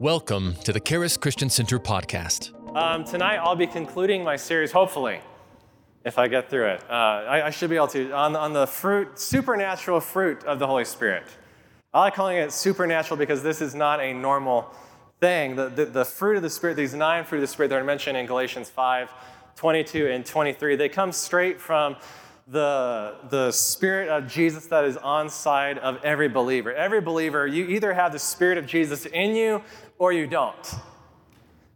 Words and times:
Welcome 0.00 0.54
to 0.62 0.72
the 0.72 0.78
Charis 0.78 1.16
Christian 1.16 1.50
Center 1.50 1.80
podcast. 1.80 2.54
Um, 2.76 3.02
tonight, 3.02 3.38
I'll 3.38 3.56
be 3.56 3.66
concluding 3.66 4.22
my 4.22 4.36
series, 4.36 4.70
hopefully, 4.70 5.20
if 6.04 6.20
I 6.20 6.28
get 6.28 6.48
through 6.48 6.68
it. 6.68 6.84
Uh, 6.88 6.92
I, 6.92 7.46
I, 7.46 7.50
should 7.50 7.68
be 7.68 7.74
able 7.74 7.88
to, 7.88 8.12
on, 8.12 8.36
on 8.36 8.52
the 8.52 8.68
fruit, 8.68 9.18
supernatural 9.18 9.98
fruit 9.98 10.44
of 10.44 10.60
the 10.60 10.68
Holy 10.68 10.84
Spirit. 10.84 11.24
I 11.92 12.02
like 12.02 12.14
calling 12.14 12.36
it 12.36 12.52
supernatural 12.52 13.18
because 13.18 13.42
this 13.42 13.60
is 13.60 13.74
not 13.74 13.98
a 13.98 14.14
normal 14.14 14.72
thing. 15.18 15.56
The, 15.56 15.68
the, 15.68 15.86
the 15.86 16.04
fruit 16.04 16.36
of 16.36 16.44
the 16.44 16.50
Spirit, 16.50 16.76
these 16.76 16.94
nine 16.94 17.24
fruit 17.24 17.38
of 17.38 17.42
the 17.42 17.48
Spirit 17.48 17.70
that 17.70 17.80
are 17.80 17.84
mentioned 17.84 18.16
in 18.16 18.26
Galatians 18.26 18.70
5 18.70 19.10
22 19.56 20.06
and 20.06 20.24
23, 20.24 20.76
they 20.76 20.88
come 20.88 21.10
straight 21.10 21.60
from 21.60 21.96
the, 22.50 23.16
the 23.28 23.52
Spirit 23.52 24.08
of 24.08 24.26
Jesus 24.26 24.66
that 24.66 24.84
is 24.84 24.96
on 24.96 25.28
side 25.28 25.78
of 25.78 26.02
every 26.02 26.28
believer. 26.28 26.72
Every 26.72 27.00
believer, 27.00 27.46
you 27.46 27.66
either 27.66 27.92
have 27.92 28.12
the 28.12 28.18
Spirit 28.18 28.56
of 28.56 28.66
Jesus 28.66 29.04
in 29.06 29.36
you 29.36 29.62
or 29.98 30.12
you 30.12 30.26
don't. 30.26 30.74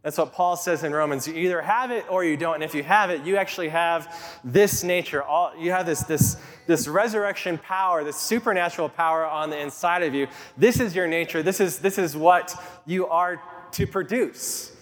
That's 0.03 0.17
what 0.17 0.33
Paul 0.33 0.57
says 0.57 0.83
in 0.83 0.91
Romans. 0.91 1.27
You 1.29 1.35
either 1.35 1.61
have 1.61 1.89
it 1.89 2.05
or 2.09 2.25
you 2.25 2.35
don't. 2.35 2.55
And 2.55 2.63
if 2.63 2.75
you 2.75 2.83
have 2.83 3.09
it, 3.09 3.23
you 3.23 3.37
actually 3.37 3.69
have 3.69 4.13
this 4.43 4.83
nature. 4.83 5.23
All, 5.23 5.53
you 5.57 5.71
have 5.71 5.85
this, 5.85 6.01
this, 6.03 6.35
this 6.67 6.89
resurrection 6.89 7.57
power, 7.57 8.03
this 8.03 8.17
supernatural 8.17 8.89
power 8.89 9.25
on 9.25 9.49
the 9.49 9.57
inside 9.57 10.03
of 10.03 10.13
you. 10.13 10.27
This 10.57 10.81
is 10.81 10.93
your 10.93 11.07
nature. 11.07 11.41
This 11.41 11.61
is, 11.61 11.79
this 11.79 11.97
is 11.97 12.17
what 12.17 12.53
you 12.85 13.07
are 13.07 13.41
to 13.71 13.87
produce. 13.87 14.75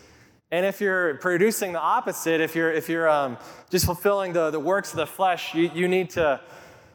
And 0.49 0.65
if 0.65 0.81
you're 0.81 1.15
producing 1.15 1.71
the 1.71 1.79
opposite, 1.79 2.41
if 2.41 2.55
you're, 2.55 2.71
if 2.71 2.89
you're 2.89 3.07
um, 3.07 3.37
just 3.69 3.85
fulfilling 3.85 4.33
the, 4.33 4.49
the 4.49 4.59
works 4.59 4.89
of 4.89 4.97
the 4.97 5.05
flesh, 5.05 5.53
you, 5.53 5.69
you 5.73 5.87
need 5.87 6.09
to, 6.11 6.41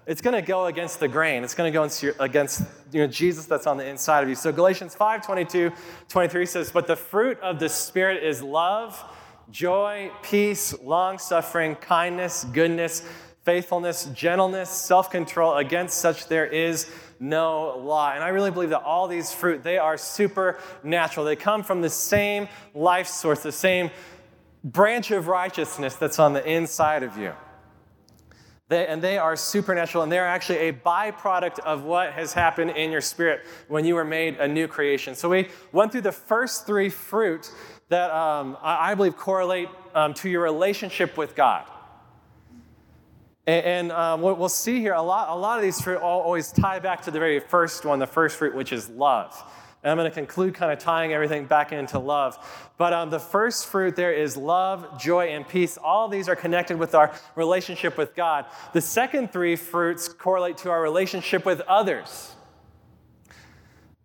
it's 0.06 0.20
going 0.20 0.34
to 0.34 0.46
go 0.46 0.66
against 0.66 1.00
the 1.00 1.08
grain. 1.08 1.42
It's 1.42 1.54
going 1.54 1.72
to 1.72 1.76
go 1.76 1.82
against 2.22 2.62
you 2.92 3.00
know, 3.00 3.06
Jesus 3.08 3.46
that's 3.46 3.66
on 3.66 3.76
the 3.76 3.86
inside 3.86 4.22
of 4.22 4.28
you. 4.28 4.36
So 4.36 4.52
Galatians 4.52 4.94
5 4.94 5.24
22, 5.24 5.72
23 6.08 6.46
says, 6.46 6.70
But 6.70 6.86
the 6.86 6.96
fruit 6.96 7.40
of 7.40 7.58
the 7.58 7.68
Spirit 7.68 8.22
is 8.22 8.40
love, 8.40 9.02
joy, 9.50 10.12
peace, 10.22 10.78
long 10.80 11.18
suffering, 11.18 11.74
kindness, 11.74 12.44
goodness, 12.52 13.02
faithfulness, 13.42 14.04
gentleness, 14.06 14.70
self 14.70 15.10
control. 15.10 15.56
Against 15.56 15.98
such 15.98 16.28
there 16.28 16.46
is 16.46 16.88
no 17.18 17.76
law. 17.76 18.12
And 18.12 18.22
I 18.22 18.28
really 18.28 18.52
believe 18.52 18.70
that 18.70 18.82
all 18.82 19.08
these 19.08 19.32
fruit, 19.32 19.64
they 19.64 19.78
are 19.78 19.96
supernatural. 19.96 21.26
They 21.26 21.36
come 21.36 21.64
from 21.64 21.80
the 21.80 21.90
same 21.90 22.48
life 22.74 23.08
source, 23.08 23.42
the 23.42 23.50
same 23.50 23.90
branch 24.62 25.10
of 25.10 25.26
righteousness 25.26 25.96
that's 25.96 26.20
on 26.20 26.32
the 26.32 26.48
inside 26.48 27.02
of 27.02 27.16
you. 27.16 27.32
They, 28.68 28.86
and 28.86 29.00
they 29.00 29.16
are 29.16 29.36
supernatural, 29.36 30.02
and 30.02 30.10
they're 30.10 30.26
actually 30.26 30.68
a 30.68 30.72
byproduct 30.72 31.60
of 31.60 31.84
what 31.84 32.12
has 32.12 32.32
happened 32.32 32.72
in 32.72 32.90
your 32.90 33.00
spirit 33.00 33.46
when 33.68 33.84
you 33.84 33.94
were 33.94 34.04
made 34.04 34.38
a 34.38 34.48
new 34.48 34.66
creation. 34.66 35.14
So 35.14 35.28
we 35.28 35.48
went 35.70 35.92
through 35.92 36.00
the 36.00 36.12
first 36.12 36.66
three 36.66 36.88
fruit 36.88 37.50
that 37.88 38.10
um, 38.10 38.56
I, 38.60 38.94
believe 38.96 39.16
correlate 39.16 39.68
um, 39.94 40.12
to 40.14 40.28
your 40.28 40.42
relationship 40.42 41.16
with 41.16 41.36
God. 41.36 41.70
And, 43.46 43.64
and 43.64 43.92
um, 43.92 44.20
what 44.20 44.36
we'll 44.36 44.48
see 44.48 44.80
here, 44.80 44.94
a 44.94 45.02
lot, 45.02 45.28
a 45.28 45.36
lot 45.36 45.58
of 45.58 45.62
these 45.62 45.80
fruit 45.80 45.98
always 45.98 46.50
tie 46.50 46.80
back 46.80 47.02
to 47.02 47.12
the 47.12 47.20
very 47.20 47.38
first 47.38 47.84
one, 47.84 48.00
the 48.00 48.06
first 48.06 48.36
fruit, 48.36 48.54
which 48.54 48.72
is 48.72 48.88
love. 48.88 49.40
And 49.82 49.90
I'm 49.90 49.96
going 49.96 50.10
to 50.10 50.14
conclude 50.14 50.54
kind 50.54 50.72
of 50.72 50.78
tying 50.78 51.12
everything 51.12 51.46
back 51.46 51.72
into 51.72 51.98
love. 51.98 52.38
But 52.76 52.92
um, 52.92 53.10
the 53.10 53.20
first 53.20 53.66
fruit 53.66 53.94
there 53.94 54.12
is 54.12 54.36
love, 54.36 55.00
joy, 55.00 55.26
and 55.26 55.46
peace. 55.46 55.76
All 55.76 56.08
these 56.08 56.28
are 56.28 56.36
connected 56.36 56.78
with 56.78 56.94
our 56.94 57.14
relationship 57.34 57.96
with 57.96 58.14
God. 58.14 58.46
The 58.72 58.80
second 58.80 59.32
three 59.32 59.54
fruits 59.54 60.08
correlate 60.08 60.56
to 60.58 60.70
our 60.70 60.82
relationship 60.82 61.44
with 61.44 61.60
others. 61.62 62.32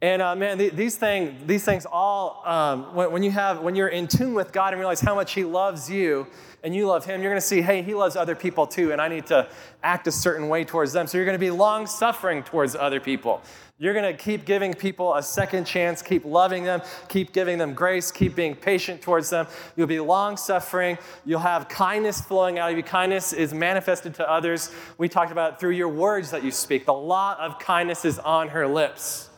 And 0.04 0.22
uh, 0.22 0.36
man, 0.36 0.58
these, 0.58 0.98
thing, 0.98 1.38
these 1.46 1.64
things 1.64 1.86
all, 1.86 2.42
um, 2.46 2.96
when, 2.96 3.12
when, 3.12 3.24
you 3.24 3.32
have, 3.32 3.62
when 3.62 3.76
you're 3.76 3.88
in 3.88 4.08
tune 4.08 4.34
with 4.34 4.52
God 4.52 4.74
and 4.74 4.80
realize 4.80 5.00
how 5.00 5.14
much 5.14 5.34
He 5.34 5.44
loves 5.44 5.90
you, 5.90 6.28
and 6.64 6.76
you 6.76 6.88
love 6.88 7.06
him, 7.06 7.22
you're 7.22 7.32
going 7.32 7.42
to 7.42 7.46
see, 7.46 7.62
hey, 7.62 7.82
he 7.82 7.94
loves 7.94 8.16
other 8.16 8.36
people 8.36 8.68
too, 8.68 8.92
and 8.92 9.02
I 9.02 9.08
need 9.08 9.26
to 9.28 9.50
act 9.84 10.08
a 10.08 10.12
certain 10.12 10.48
way 10.48 10.64
towards 10.64 10.94
them. 10.94 11.08
So 11.08 11.18
you're 11.18 11.26
going 11.26 11.36
to 11.36 11.40
be 11.40 11.52
long 11.52 11.88
suffering 11.88 12.44
towards 12.44 12.76
other 12.76 13.00
people. 13.00 13.42
You're 13.82 13.96
going 13.96 14.16
to 14.16 14.24
keep 14.24 14.46
giving 14.46 14.76
people 14.76 15.16
a 15.16 15.24
second 15.24 15.66
chance, 15.66 16.04
keep 16.04 16.24
loving 16.24 16.64
them, 16.64 16.84
keep 17.10 17.34
giving 17.34 17.58
them 17.58 17.74
grace, 17.74 18.12
keep 18.12 18.36
being 18.36 18.56
patient 18.56 19.02
towards 19.02 19.32
them. 19.32 19.48
You'll 19.76 19.88
be 19.88 20.00
long 20.00 20.38
suffering. 20.38 21.00
You'll 21.26 21.40
have 21.40 21.68
kindness 21.68 22.22
flowing 22.22 22.60
out 22.60 22.70
of 22.70 22.78
you. 22.78 22.84
Kindness 22.84 23.34
is 23.34 23.56
manifested 23.56 24.14
to 24.14 24.30
others. 24.30 24.72
We 25.00 25.10
talked 25.10 25.32
about 25.32 25.60
through 25.60 25.72
your 25.72 25.90
words 25.90 26.30
that 26.30 26.44
you 26.44 26.52
speak. 26.52 26.86
The 26.86 26.94
law 26.94 27.36
of 27.40 27.58
kindness 27.58 28.06
is 28.06 28.20
on 28.20 28.50
her 28.50 28.68
lips. 28.68 29.30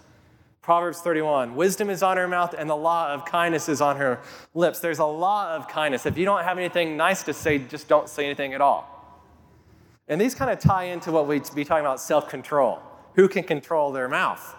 Proverbs 0.62 1.00
31 1.00 1.56
Wisdom 1.56 1.90
is 1.90 2.04
on 2.04 2.18
her 2.18 2.28
mouth, 2.28 2.54
and 2.54 2.70
the 2.70 2.76
law 2.76 3.14
of 3.14 3.24
kindness 3.24 3.70
is 3.70 3.80
on 3.80 3.96
her 3.96 4.20
lips. 4.54 4.80
There's 4.80 5.00
a 5.00 5.06
law 5.06 5.56
of 5.56 5.70
kindness. 5.70 6.06
If 6.06 6.18
you 6.18 6.26
don't 6.26 6.44
have 6.44 6.58
anything 6.58 6.98
nice 6.98 7.24
to 7.24 7.34
say, 7.34 7.60
just 7.60 7.88
don't 7.88 8.10
say 8.10 8.26
anything 8.26 8.54
at 8.54 8.60
all. 8.60 8.90
And 10.10 10.20
these 10.20 10.36
kind 10.36 10.52
of 10.52 10.60
tie 10.60 10.84
into 10.84 11.14
what 11.14 11.28
we'd 11.28 11.50
be 11.56 11.64
talking 11.64 11.86
about 11.86 12.02
self 12.02 12.28
control. 12.28 12.82
Who 13.16 13.28
can 13.28 13.44
control 13.44 13.92
their 13.92 14.08
mouth? 14.08 14.56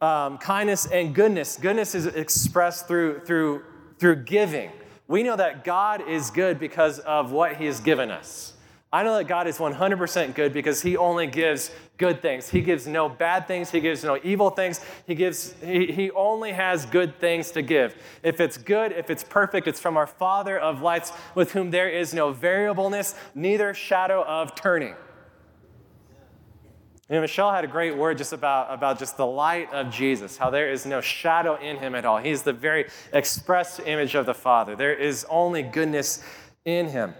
Um, 0.00 0.38
kindness 0.38 0.86
and 0.86 1.14
goodness. 1.14 1.58
Goodness 1.60 1.94
is 1.94 2.06
expressed 2.06 2.88
through, 2.88 3.20
through, 3.20 3.64
through 3.98 4.24
giving. 4.24 4.70
We 5.06 5.22
know 5.22 5.36
that 5.36 5.64
God 5.64 6.08
is 6.08 6.30
good 6.30 6.58
because 6.58 7.00
of 7.00 7.32
what 7.32 7.56
He 7.56 7.66
has 7.66 7.80
given 7.80 8.10
us. 8.10 8.54
I 8.92 9.04
know 9.04 9.16
that 9.18 9.28
God 9.28 9.46
is 9.46 9.58
100% 9.58 10.34
good 10.34 10.52
because 10.52 10.82
He 10.82 10.96
only 10.96 11.26
gives 11.26 11.70
good 11.96 12.22
things. 12.22 12.48
He 12.48 12.62
gives 12.62 12.86
no 12.86 13.08
bad 13.08 13.46
things. 13.46 13.70
He 13.70 13.80
gives 13.80 14.02
no 14.02 14.18
evil 14.24 14.50
things. 14.50 14.80
He, 15.06 15.14
gives, 15.14 15.54
he, 15.62 15.92
he 15.92 16.10
only 16.12 16.52
has 16.52 16.86
good 16.86 17.20
things 17.20 17.50
to 17.52 17.62
give. 17.62 17.94
If 18.22 18.40
it's 18.40 18.56
good, 18.56 18.92
if 18.92 19.10
it's 19.10 19.22
perfect, 19.22 19.68
it's 19.68 19.78
from 19.78 19.96
our 19.96 20.06
Father 20.06 20.58
of 20.58 20.80
lights 20.80 21.12
with 21.34 21.52
whom 21.52 21.70
there 21.70 21.90
is 21.90 22.14
no 22.14 22.32
variableness, 22.32 23.14
neither 23.34 23.74
shadow 23.74 24.24
of 24.24 24.54
turning. 24.54 24.94
You 27.10 27.16
know, 27.16 27.22
Michelle 27.22 27.52
had 27.52 27.64
a 27.64 27.66
great 27.66 27.96
word 27.96 28.18
just 28.18 28.32
about, 28.32 28.72
about 28.72 29.00
just 29.00 29.16
the 29.16 29.26
light 29.26 29.72
of 29.72 29.90
Jesus, 29.90 30.36
how 30.36 30.48
there 30.48 30.70
is 30.70 30.86
no 30.86 31.00
shadow 31.00 31.56
in 31.56 31.76
him 31.76 31.96
at 31.96 32.04
all. 32.04 32.18
He's 32.18 32.44
the 32.44 32.52
very 32.52 32.86
express 33.12 33.80
image 33.80 34.14
of 34.14 34.26
the 34.26 34.34
Father. 34.34 34.76
There 34.76 34.94
is 34.94 35.26
only 35.28 35.64
goodness 35.64 36.22
in 36.64 36.88
him. 36.88 37.14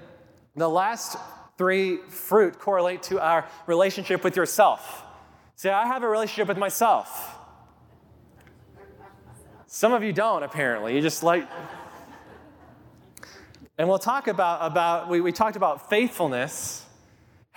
The 0.54 0.68
last 0.68 1.16
three 1.58 1.96
fruit 2.08 2.56
correlate 2.60 3.02
to 3.04 3.20
our 3.20 3.48
relationship 3.66 4.22
with 4.22 4.36
yourself. 4.36 5.02
See, 5.56 5.68
I 5.68 5.88
have 5.88 6.04
a 6.04 6.08
relationship 6.08 6.46
with 6.46 6.58
myself. 6.58 7.36
Some 9.66 9.92
of 9.92 10.04
you 10.04 10.12
don't, 10.12 10.44
apparently. 10.44 10.94
You 10.94 11.00
just 11.02 11.24
like. 11.24 11.48
And 13.76 13.88
we'll 13.88 13.98
talk 13.98 14.28
about, 14.28 14.60
about 14.62 15.08
we, 15.08 15.20
we 15.20 15.32
talked 15.32 15.56
about 15.56 15.90
faithfulness, 15.90 16.86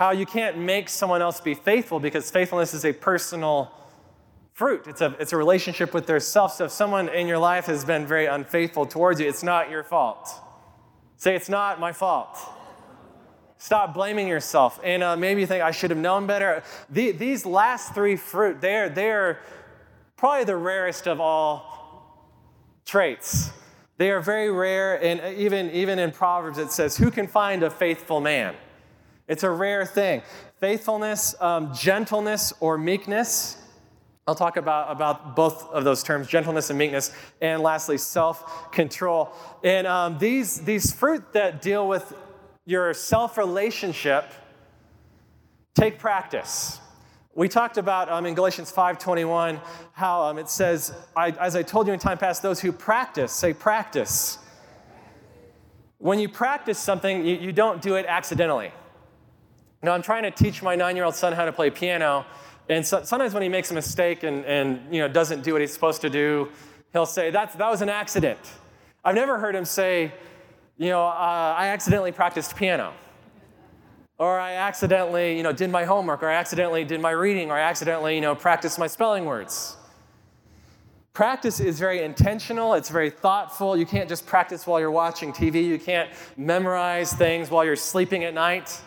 how 0.04 0.12
you 0.12 0.26
can't 0.26 0.58
make 0.58 0.90
someone 0.90 1.22
else 1.22 1.40
be 1.40 1.54
faithful 1.54 1.98
because 1.98 2.30
faithfulness 2.30 2.74
is 2.74 2.84
a 2.84 2.92
personal 2.92 3.72
fruit. 4.52 4.86
It's 4.86 5.00
a, 5.00 5.16
it's 5.18 5.32
a 5.32 5.38
relationship 5.38 5.94
with 5.94 6.08
their 6.08 6.20
self. 6.20 6.56
So 6.56 6.66
if 6.66 6.72
someone 6.72 7.08
in 7.08 7.26
your 7.26 7.38
life 7.38 7.68
has 7.68 7.86
been 7.86 8.06
very 8.06 8.26
unfaithful 8.26 8.86
towards 8.86 9.22
you, 9.22 9.30
it's 9.30 9.44
not 9.44 9.70
your 9.70 9.82
fault. 9.82 10.30
Say, 11.16 11.38
it's 11.38 11.48
not 11.48 11.80
my 11.80 11.94
fault. 11.94 12.38
Stop 13.58 13.94
blaming 13.94 14.28
yourself. 14.28 14.78
And 14.84 15.04
uh, 15.04 15.16
maybe 15.16 15.40
you 15.40 15.48
think, 15.48 15.64
I 15.64 15.72
should 15.72 15.90
have 15.90 16.00
known 16.00 16.28
better. 16.28 16.64
The, 16.90 17.14
these 17.14 17.46
last 17.46 17.94
three 17.94 18.18
fruit, 18.18 18.60
they're, 18.60 18.90
they're 18.90 19.40
probably 20.18 20.44
the 20.44 20.58
rarest 20.58 21.08
of 21.08 21.22
all 21.22 22.28
traits. 22.84 23.52
They 24.00 24.12
are 24.12 24.20
very 24.20 24.52
rare, 24.52 25.02
and 25.02 25.38
even, 25.38 25.72
even 25.72 25.98
in 25.98 26.12
Proverbs 26.12 26.58
it 26.58 26.74
says, 26.74 26.98
Who 26.98 27.10
can 27.10 27.26
find 27.26 27.64
a 27.64 27.70
faithful 27.70 28.20
man? 28.20 28.54
It's 29.28 29.44
a 29.44 29.50
rare 29.50 29.86
thing. 29.86 30.22
Faithfulness, 30.60 31.36
um, 31.40 31.74
gentleness, 31.74 32.54
or 32.60 32.78
meekness. 32.78 33.58
I'll 34.26 34.36
talk 34.36 34.56
about, 34.56 34.90
about 34.92 35.36
both 35.36 35.70
of 35.72 35.84
those 35.84 36.02
terms, 36.02 36.28
gentleness 36.28 36.70
and 36.70 36.80
meekness. 36.80 37.12
And 37.42 37.62
lastly, 37.62 37.98
self 37.98 38.72
control. 38.72 39.34
And 39.64 39.88
um, 39.88 40.18
these, 40.18 40.62
these 40.62 40.94
fruit 40.94 41.34
that 41.34 41.62
deal 41.62 41.88
with 41.88 42.14
your 42.66 42.94
self 42.94 43.38
relationship, 43.38 44.26
take 45.76 46.00
practice. 46.00 46.80
We 47.36 47.50
talked 47.50 47.78
about 47.78 48.10
um, 48.10 48.26
in 48.26 48.36
Galatians 48.36 48.72
5:21 48.72 49.60
how 49.94 50.24
um, 50.24 50.38
it 50.38 50.50
says, 50.50 50.94
I, 51.16 51.32
as 51.32 51.56
I 51.56 51.64
told 51.64 51.88
you 51.88 51.94
in 51.94 52.00
time 52.00 52.18
past, 52.18 52.42
those 52.42 52.60
who 52.60 52.72
practice, 52.72 53.32
say 53.32 53.54
practice. 53.54 54.38
When 55.98 56.20
you 56.20 56.30
practice 56.30 56.78
something, 56.78 57.26
you, 57.26 57.36
you 57.36 57.52
don't 57.52 57.82
do 57.82 57.96
it 57.96 58.06
accidentally. 58.08 58.72
Now, 59.84 59.92
I'm 59.92 60.02
trying 60.02 60.24
to 60.24 60.32
teach 60.32 60.64
my 60.64 60.76
nine 60.76 60.96
year 60.96 61.06
old 61.06 61.16
son 61.16 61.34
how 61.34 61.46
to 61.46 61.52
play 61.52 61.70
piano, 61.70 62.26
and 62.70 62.86
so, 62.86 63.04
sometimes 63.04 63.34
when 63.34 63.44
he 63.44 63.50
makes 63.50 63.70
a 63.72 63.74
mistake 63.74 64.24
and, 64.24 64.46
and 64.46 64.82
you 64.94 65.02
know, 65.02 65.08
doesn't 65.08 65.44
do 65.44 65.52
what 65.52 65.62
he's 65.62 65.74
supposed 65.74 66.02
to 66.02 66.10
do, 66.10 66.50
he'll 66.94 67.06
say, 67.06 67.30
That's, 67.30 67.56
That 67.56 67.70
was 67.70 67.82
an 67.82 67.90
accident. 67.90 68.40
I've 69.04 69.16
never 69.16 69.38
heard 69.38 69.54
him 69.54 69.66
say, 69.66 70.14
you 70.78 70.90
know, 70.90 71.06
uh, 71.06 71.56
I 71.58 71.68
accidentally 71.68 72.14
practiced 72.14 72.56
piano. 72.56 72.94
Or 74.18 74.40
I 74.40 74.54
accidentally, 74.54 75.36
you 75.36 75.44
know, 75.44 75.52
did 75.52 75.70
my 75.70 75.84
homework, 75.84 76.24
or 76.24 76.30
I 76.30 76.36
accidentally 76.36 76.86
did 76.86 77.02
my 77.02 77.12
reading, 77.12 77.52
or 77.52 77.56
I 77.56 77.62
accidentally, 77.62 78.16
you 78.16 78.22
know, 78.22 78.34
practiced 78.34 78.80
my 78.80 78.88
spelling 78.88 79.26
words. 79.26 79.76
Practice 81.12 81.60
is 81.60 81.78
very 81.78 82.02
intentional, 82.02 82.74
it's 82.74 82.90
very 82.90 83.10
thoughtful. 83.10 83.76
You 83.76 83.86
can't 83.86 84.08
just 84.08 84.26
practice 84.26 84.66
while 84.66 84.80
you're 84.80 84.90
watching 84.90 85.34
TV, 85.34 85.66
you 85.66 85.78
can't 85.78 86.10
memorize 86.38 87.12
things 87.12 87.52
while 87.52 87.66
you're 87.66 87.76
sleeping 87.76 88.24
at 88.24 88.34
night. 88.34 88.80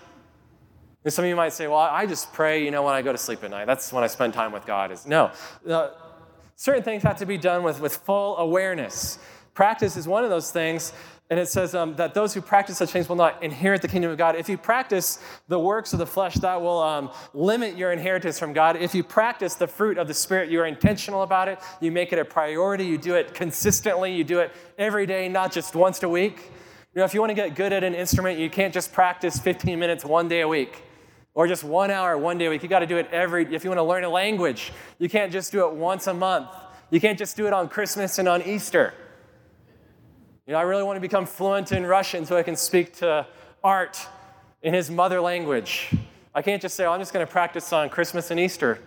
And 1.07 1.13
some 1.13 1.25
of 1.25 1.29
you 1.29 1.37
might 1.37 1.53
say, 1.53 1.69
well, 1.69 1.79
I 1.79 2.05
just 2.05 2.33
pray, 2.33 2.65
you 2.65 2.73
know, 2.73 2.83
when 2.83 2.93
I 2.93 3.01
go 3.01 3.13
to 3.13 3.19
sleep 3.19 3.45
at 3.45 3.51
night. 3.53 3.67
That's 3.67 3.93
when 3.93 4.03
I 4.03 4.09
spend 4.09 4.35
time 4.35 4.51
with 4.51 4.67
God. 4.67 4.91
Is 4.91 5.07
No. 5.07 5.31
Uh, 5.65 5.91
certain 6.57 6.83
things 6.83 7.05
have 7.05 7.19
to 7.19 7.27
be 7.27 7.39
done 7.39 7.63
with, 7.63 7.81
with 7.81 7.95
full 7.99 8.37
awareness. 8.39 9.21
Practice 9.55 9.97
is 9.97 10.09
one 10.09 10.25
of 10.25 10.31
those 10.31 10.51
things 10.51 10.93
and 11.31 11.39
it 11.39 11.47
says 11.47 11.77
um, 11.77 11.95
that 11.95 12.13
those 12.13 12.35
who 12.35 12.41
practice 12.41 12.79
such 12.79 12.91
things 12.91 13.09
will 13.09 13.15
not 13.15 13.41
inherit 13.41 13.83
the 13.83 13.89
kingdom 13.89 14.11
of 14.11 14.19
God. 14.19 14.35
If 14.35 14.49
you 14.49 14.59
practice 14.59 15.21
the 15.47 15.61
works 15.61 15.93
of 15.93 16.01
the 16.01 16.07
flesh, 16.07 16.35
that 16.35 16.61
will 16.61 16.83
um, 16.83 17.13
limit 17.35 17.77
your 17.77 17.93
inheritance 17.93 18.37
from 18.37 18.53
God. 18.53 18.77
If 18.77 18.93
you 18.93 19.05
practice 19.05 19.55
the 19.55 19.69
fruit 19.69 19.99
of 19.99 20.09
the 20.09 20.15
Spirit, 20.15 20.51
you 20.51 20.61
are 20.61 20.67
intentional 20.67 21.23
about 21.23 21.47
it. 21.47 21.61
You 21.81 21.93
make 21.93 22.13
it 22.13 22.19
a 22.19 22.25
priority. 22.25 22.85
You 22.85 22.99
do 22.99 23.15
it 23.15 23.33
consistently. 23.33 24.13
You 24.13 24.25
do 24.25 24.41
it 24.41 24.53
every 24.77 25.07
day, 25.07 25.29
not 25.29 25.53
just 25.53 25.77
once 25.77 26.03
a 26.03 26.09
week. 26.09 26.51
You 26.95 27.01
know, 27.01 27.05
if 27.05 27.15
you 27.15 27.21
want 27.21 27.31
to 27.31 27.35
get 27.35 27.55
good 27.55 27.73
at 27.73 27.85
an 27.85 27.95
instrument, 27.95 28.41
you 28.41 28.51
can't 28.51 28.75
just 28.75 28.93
practice 28.93 29.39
15 29.39 29.79
minutes 29.79 30.05
one 30.05 30.27
day 30.27 30.41
a 30.41 30.49
week 30.49 30.83
or 31.37 31.47
just 31.47 31.63
one 31.63 31.91
hour 31.91 32.17
one 32.17 32.39
day 32.39 32.47
a 32.47 32.51
week. 32.51 32.63
You 32.63 32.69
got 32.69 32.79
to 32.81 32.87
do 32.87 32.97
it 32.97 33.09
every. 33.13 33.55
If 33.55 33.63
you 33.63 33.71
want 33.71 33.79
to 33.79 33.85
learn 33.85 34.03
a 34.05 34.09
language, 34.09 34.73
you 34.99 35.09
can't 35.09 35.31
just 35.31 35.53
do 35.53 35.69
it 35.69 35.75
once 35.75 36.07
a 36.07 36.15
month. 36.15 36.49
You 36.91 36.99
can't 36.99 37.19
just 37.19 37.37
do 37.37 37.47
it 37.47 37.53
on 37.53 37.69
Christmas 37.69 38.19
and 38.19 38.27
on 38.27 38.43
Easter. 38.43 38.95
You 40.47 40.55
know, 40.55 40.59
I 40.59 40.63
really 40.63 40.83
want 40.83 40.97
to 40.97 41.01
become 41.01 41.27
fluent 41.27 41.73
in 41.73 41.85
Russian 41.85 42.25
so 42.25 42.39
I 42.39 42.43
can 42.43 42.57
speak 42.57 42.95
to 42.99 43.27
Art 43.63 44.01
in 44.63 44.73
his 44.73 44.91
mother 44.91 45.21
language. 45.21 45.95
I 46.35 46.41
can't 46.41 46.63
just 46.63 46.75
say, 46.75 46.87
oh, 46.87 46.93
I'm 46.93 47.01
just 47.01 47.13
going 47.13 47.25
to 47.25 47.31
practice 47.31 47.71
on 47.71 47.91
Christmas 47.91 48.31
and 48.31 48.41
Easter. 48.41 48.81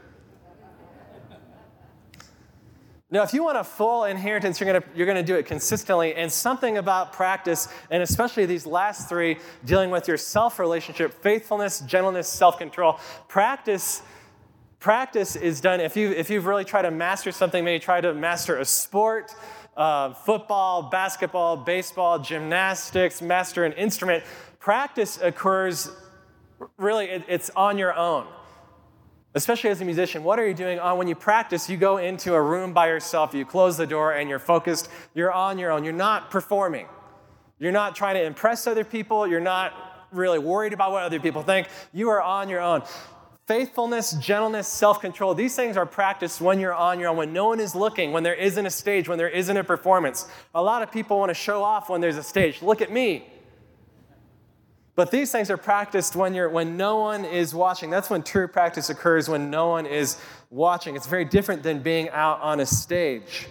Now, 3.11 3.23
if 3.23 3.33
you 3.33 3.43
want 3.43 3.57
a 3.57 3.63
full 3.63 4.03
inheritance, 4.03 4.59
you're 4.61 4.71
going 4.71 4.83
you're 4.95 5.13
to 5.13 5.23
do 5.23 5.35
it 5.35 5.45
consistently. 5.45 6.13
And 6.13 6.31
something 6.31 6.77
about 6.77 7.11
practice, 7.11 7.67
and 7.89 8.03
especially 8.03 8.45
these 8.45 8.67
last 8.67 9.09
three, 9.09 9.37
dealing 9.65 9.89
with 9.89 10.07
your 10.07 10.17
self 10.17 10.59
relationship, 10.59 11.13
faithfulness, 11.21 11.79
gentleness, 11.81 12.27
self 12.29 12.57
control. 12.57 12.99
Practice 13.27 14.03
practice 14.79 15.35
is 15.35 15.59
done 15.59 15.81
if 15.81 15.97
you 15.97 16.11
if 16.11 16.29
you've 16.29 16.45
really 16.45 16.63
tried 16.63 16.83
to 16.83 16.91
master 16.91 17.33
something 17.33 17.65
maybe 17.65 17.83
try 17.83 17.99
to 17.99 18.13
master 18.13 18.59
a 18.59 18.65
sport 18.65 19.35
uh, 19.75 20.13
football, 20.13 20.83
basketball, 20.83 21.55
baseball, 21.55 22.19
gymnastics, 22.19 23.21
master 23.21 23.63
an 23.63 23.71
instrument, 23.73 24.23
practice 24.59 25.19
occurs 25.21 25.89
really, 26.77 27.05
it, 27.05 27.23
it's 27.27 27.49
on 27.55 27.77
your 27.77 27.93
own. 27.95 28.27
Especially 29.35 29.69
as 29.69 29.79
a 29.79 29.85
musician, 29.85 30.23
what 30.23 30.39
are 30.39 30.47
you 30.47 30.55
doing 30.55 30.79
on 30.79 30.97
when 30.97 31.07
you 31.07 31.15
practice? 31.15 31.69
You 31.69 31.77
go 31.77 31.97
into 31.97 32.33
a 32.33 32.41
room 32.41 32.73
by 32.73 32.87
yourself, 32.87 33.33
you 33.33 33.45
close 33.45 33.77
the 33.77 33.85
door, 33.85 34.13
and 34.13 34.27
you're 34.27 34.39
focused. 34.39 34.89
You're 35.13 35.31
on 35.31 35.59
your 35.59 35.71
own. 35.71 35.83
You're 35.83 35.93
not 35.93 36.31
performing. 36.31 36.87
You're 37.59 37.71
not 37.71 37.95
trying 37.95 38.15
to 38.15 38.23
impress 38.23 38.65
other 38.65 38.83
people. 38.83 39.27
You're 39.27 39.39
not 39.39 39.73
really 40.11 40.39
worried 40.39 40.73
about 40.73 40.91
what 40.91 41.03
other 41.03 41.19
people 41.19 41.43
think. 41.43 41.67
You 41.93 42.09
are 42.09 42.21
on 42.21 42.49
your 42.49 42.61
own. 42.61 42.81
Faithfulness, 43.45 44.11
gentleness, 44.13 44.67
self 44.67 45.01
control, 45.01 45.33
these 45.33 45.55
things 45.55 45.75
are 45.75 45.85
practiced 45.85 46.39
when 46.39 46.59
you're 46.59 46.73
on 46.73 46.99
your 46.99 47.09
own, 47.09 47.17
when 47.17 47.33
no 47.33 47.47
one 47.47 47.59
is 47.59 47.75
looking, 47.75 48.11
when 48.11 48.23
there 48.23 48.35
isn't 48.35 48.65
a 48.65 48.69
stage, 48.69 49.09
when 49.09 49.17
there 49.17 49.29
isn't 49.29 49.57
a 49.57 49.63
performance. 49.63 50.27
A 50.53 50.61
lot 50.61 50.83
of 50.83 50.91
people 50.91 51.19
want 51.19 51.29
to 51.29 51.35
show 51.35 51.63
off 51.63 51.89
when 51.89 51.99
there's 51.99 52.17
a 52.17 52.23
stage. 52.23 52.61
Look 52.61 52.81
at 52.81 52.91
me. 52.91 53.27
But 54.99 55.11
these 55.11 55.31
things 55.31 55.49
are 55.49 55.55
practiced 55.55 56.17
when, 56.17 56.33
you're, 56.33 56.49
when 56.49 56.75
no 56.75 56.97
one 56.97 57.23
is 57.23 57.55
watching. 57.55 57.89
That's 57.89 58.09
when 58.09 58.21
true 58.21 58.49
practice 58.49 58.89
occurs, 58.89 59.29
when 59.29 59.49
no 59.49 59.69
one 59.69 59.85
is 59.85 60.17
watching. 60.49 60.97
It's 60.97 61.07
very 61.07 61.23
different 61.23 61.63
than 61.63 61.79
being 61.79 62.09
out 62.09 62.41
on 62.41 62.59
a 62.59 62.65
stage. 62.65 63.47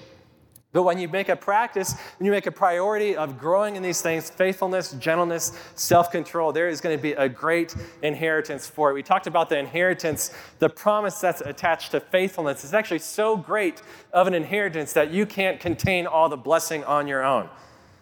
But 0.74 0.82
when 0.82 0.98
you 0.98 1.08
make 1.08 1.30
a 1.30 1.36
practice, 1.36 1.94
when 2.18 2.26
you 2.26 2.32
make 2.32 2.44
a 2.44 2.52
priority 2.52 3.16
of 3.16 3.38
growing 3.38 3.76
in 3.76 3.82
these 3.82 4.02
things, 4.02 4.28
faithfulness, 4.28 4.92
gentleness, 4.92 5.58
self 5.74 6.12
control, 6.12 6.52
there 6.52 6.68
is 6.68 6.82
going 6.82 6.94
to 6.94 7.02
be 7.02 7.12
a 7.12 7.30
great 7.30 7.74
inheritance 8.02 8.66
for 8.66 8.90
it. 8.90 8.92
We 8.92 9.02
talked 9.02 9.26
about 9.26 9.48
the 9.48 9.58
inheritance, 9.58 10.34
the 10.58 10.68
promise 10.68 11.18
that's 11.18 11.40
attached 11.40 11.92
to 11.92 12.00
faithfulness 12.00 12.62
is 12.62 12.74
actually 12.74 12.98
so 12.98 13.38
great 13.38 13.80
of 14.12 14.26
an 14.26 14.34
inheritance 14.34 14.92
that 14.92 15.12
you 15.12 15.24
can't 15.24 15.58
contain 15.58 16.06
all 16.06 16.28
the 16.28 16.36
blessing 16.36 16.84
on 16.84 17.08
your 17.08 17.24
own. 17.24 17.48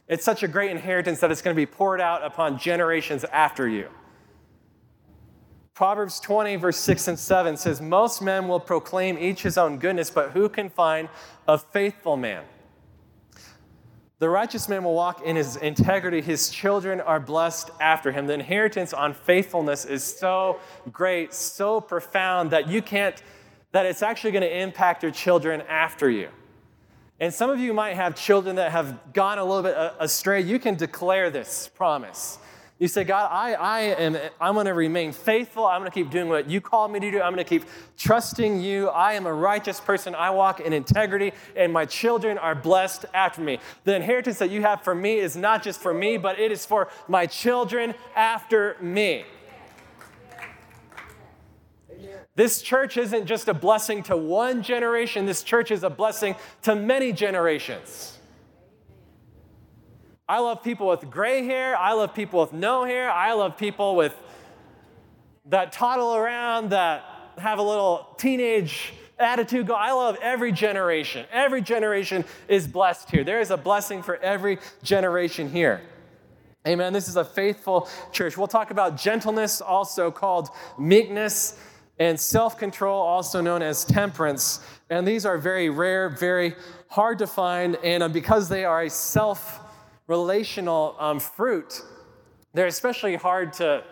It's 0.09 0.25
such 0.25 0.43
a 0.43 0.49
great 0.49 0.71
inheritance 0.71 1.21
that 1.21 1.31
it's 1.31 1.43
going 1.43 1.55
to 1.55 1.61
be 1.61 1.67
poured 1.67 2.01
out 2.01 2.25
upon 2.25 2.59
generations 2.59 3.25
after 3.25 3.69
you. 3.69 3.89
Proverbs 5.75 6.21
20, 6.21 6.57
verse 6.57 6.79
6 6.79 7.09
and 7.09 7.19
7 7.19 7.57
says, 7.57 7.81
Most 7.83 8.23
men 8.23 8.49
will 8.49 8.61
proclaim 8.61 9.19
each 9.19 9.43
his 9.43 9.59
own 9.59 9.79
goodness, 9.79 10.09
but 10.11 10.31
who 10.31 10.49
can 10.49 10.71
find 10.71 11.09
a 11.47 11.59
faithful 11.59 12.17
man? 12.17 12.45
The 14.19 14.31
righteous 14.31 14.71
man 14.71 14.85
will 14.85 14.95
walk 14.95 15.23
in 15.23 15.37
his 15.37 15.57
integrity. 15.57 16.23
His 16.23 16.49
children 16.49 17.03
are 17.03 17.21
blessed 17.21 17.71
after 17.81 18.11
him. 18.11 18.27
The 18.27 18.33
inheritance 18.33 18.95
on 18.95 19.13
faithfulness 19.13 19.85
is 19.85 20.03
so 20.03 20.61
great, 20.91 21.35
so 21.35 21.83
profound 21.83 22.51
that 22.53 22.69
you 22.69 22.81
can't, 22.81 23.23
that 23.73 23.85
it's 23.85 24.03
actually 24.03 24.31
going 24.31 24.43
to 24.43 24.59
impact 24.59 25.03
your 25.03 25.13
children 25.13 25.61
after 25.69 26.09
you. 26.09 26.31
And 27.19 27.33
some 27.33 27.49
of 27.49 27.59
you 27.59 27.73
might 27.73 27.95
have 27.95 28.15
children 28.15 28.57
that 28.57 28.73
have 28.73 29.13
gone 29.15 29.39
a 29.39 29.45
little 29.45 29.63
bit 29.63 29.75
uh, 29.75 29.93
astray. 29.99 30.43
You 30.43 30.59
can 30.59 30.75
declare 30.75 31.31
this 31.31 31.71
promise. 31.75 32.39
You 32.79 32.89
say, 32.89 33.05
God, 33.05 33.31
I, 33.33 33.55
I 33.55 33.81
am, 33.81 34.19
I'm 34.39 34.53
going 34.53 34.67
to 34.67 34.75
remain 34.75 35.13
faithful. 35.13 35.65
I'm 35.65 35.81
going 35.81 35.91
to 35.91 35.95
keep 35.95 36.11
doing 36.11 36.29
what 36.29 36.51
you 36.51 36.61
called 36.61 36.93
me 36.93 37.01
to 37.01 37.11
do. 37.11 37.23
I'm 37.23 37.33
going 37.33 37.43
to 37.43 37.49
keep 37.49 37.65
trusting 37.97 38.61
you. 38.61 38.89
I 38.89 39.15
am 39.15 39.25
a 39.25 39.33
righteous 39.33 39.81
person. 39.81 40.15
I 40.15 40.29
walk 40.29 40.61
in 40.61 40.75
integrity, 40.75 41.33
and 41.57 41.73
my 41.73 41.87
children 41.87 42.37
are 42.37 42.55
blessed 42.55 43.07
after 43.15 43.41
me. 43.41 43.61
The 43.85 43.97
inheritance 43.97 44.39
that 44.41 44.51
you 44.51 44.61
have 44.61 44.83
for 44.83 44.95
me 44.95 45.19
is 45.19 45.37
not 45.37 45.63
just 45.63 45.81
for 45.81 45.95
me, 45.95 46.19
but 46.19 46.39
it 46.39 46.53
is 46.53 46.67
for 46.67 46.89
my 47.09 47.25
children 47.25 47.95
after 48.15 48.77
me. 48.83 49.25
This 52.37 52.63
church 52.63 52.97
isn't 52.97 53.27
just 53.27 53.49
a 53.49 53.55
blessing 53.55 54.03
to 54.05 54.17
one 54.17 54.63
generation, 54.63 55.27
this 55.27 55.43
church 55.43 55.71
is 55.71 55.83
a 55.83 55.91
blessing 55.91 56.37
to 56.63 56.77
many 56.77 57.13
generations. 57.13 58.13
I 60.29 60.41
love 60.41 60.63
people 60.63 60.89
with 60.89 61.09
gray 61.09 61.45
hair. 61.45 61.77
I 61.77 61.93
love 61.93 62.13
people 62.13 62.41
with 62.41 62.53
no 62.53 62.85
hair. 62.85 63.11
I 63.11 63.33
love 63.35 63.57
people 63.57 63.95
with 63.95 64.13
that 65.47 65.71
toddle 65.71 66.17
around, 66.17 66.71
that 66.71 67.05
have 67.39 67.61
a 67.61 67.63
little 67.63 68.09
teenage 68.19 68.93
attitude. 69.21 69.71
I 69.71 69.93
love 69.93 70.19
every 70.21 70.51
generation. 70.51 71.27
Every 71.31 71.63
generation 71.63 72.25
is 72.49 72.67
blessed 72.67 73.09
here. 73.11 73.23
There 73.23 73.41
is 73.41 73.53
a 73.53 73.57
blessing 73.57 74.03
for 74.03 74.17
every 74.17 74.59
generation 74.83 75.49
here. 75.49 75.83
Amen. 76.67 76.93
This 76.93 77.07
is 77.07 77.15
a 77.15 77.25
faithful 77.25 77.89
church. 78.11 78.37
We'll 78.37 78.49
talk 78.49 78.73
about 78.73 78.97
gentleness, 78.97 79.61
also 79.61 80.11
called 80.11 80.49
meekness, 80.77 81.57
and 81.99 82.19
self 82.19 82.59
control, 82.59 83.01
also 83.01 83.41
known 83.41 83.63
as 83.63 83.85
temperance. 83.85 84.61
And 84.91 85.07
these 85.07 85.25
are 85.25 85.39
very 85.39 85.71
rare, 85.71 86.09
very 86.09 86.55
hard 86.89 87.19
to 87.19 87.27
find. 87.27 87.77
And 87.77 88.13
because 88.13 88.49
they 88.49 88.65
are 88.65 88.83
a 88.83 88.91
self 88.91 89.61
relational 90.07 90.97
um, 90.99 91.19
fruit, 91.21 91.83
they're 92.53 92.67
especially 92.67 93.17
hard 93.17 93.53
to 93.55 93.85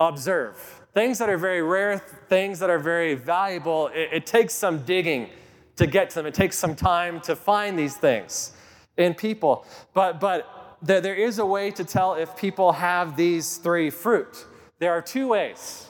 observe. 0.00 0.56
Things 0.94 1.18
that 1.18 1.30
are 1.30 1.38
very 1.38 1.62
rare, 1.62 1.98
things 2.28 2.58
that 2.58 2.68
are 2.68 2.78
very 2.78 3.14
valuable, 3.14 3.88
it, 3.88 4.08
it 4.12 4.26
takes 4.26 4.52
some 4.52 4.84
digging 4.84 5.30
to 5.76 5.86
get 5.86 6.10
to 6.10 6.16
them. 6.16 6.26
It 6.26 6.34
takes 6.34 6.58
some 6.58 6.74
time 6.74 7.20
to 7.22 7.34
find 7.36 7.78
these 7.78 7.96
things 7.96 8.52
in 8.96 9.14
people. 9.14 9.66
But, 9.94 10.20
but 10.20 10.76
there, 10.82 11.00
there 11.00 11.14
is 11.14 11.38
a 11.38 11.46
way 11.46 11.70
to 11.70 11.84
tell 11.84 12.14
if 12.14 12.36
people 12.36 12.72
have 12.72 13.16
these 13.16 13.56
three 13.56 13.88
fruit. 13.88 14.46
There 14.78 14.92
are 14.92 15.00
two 15.00 15.28
ways. 15.28 15.86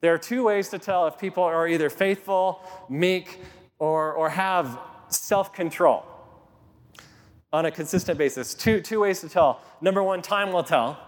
There 0.00 0.14
are 0.14 0.18
two 0.18 0.44
ways 0.44 0.68
to 0.70 0.78
tell 0.78 1.06
if 1.06 1.18
people 1.18 1.42
are 1.42 1.68
either 1.68 1.90
faithful, 1.90 2.62
meek, 2.88 3.40
or, 3.78 4.12
or 4.12 4.30
have 4.30 4.78
self 5.08 5.52
control 5.52 6.06
on 7.52 7.66
a 7.66 7.70
consistent 7.70 8.16
basis. 8.16 8.54
Two, 8.54 8.80
two 8.80 9.00
ways 9.00 9.20
to 9.20 9.28
tell. 9.28 9.60
Number 9.80 10.02
one, 10.02 10.22
time 10.22 10.52
will 10.52 10.62
tell. 10.62 10.98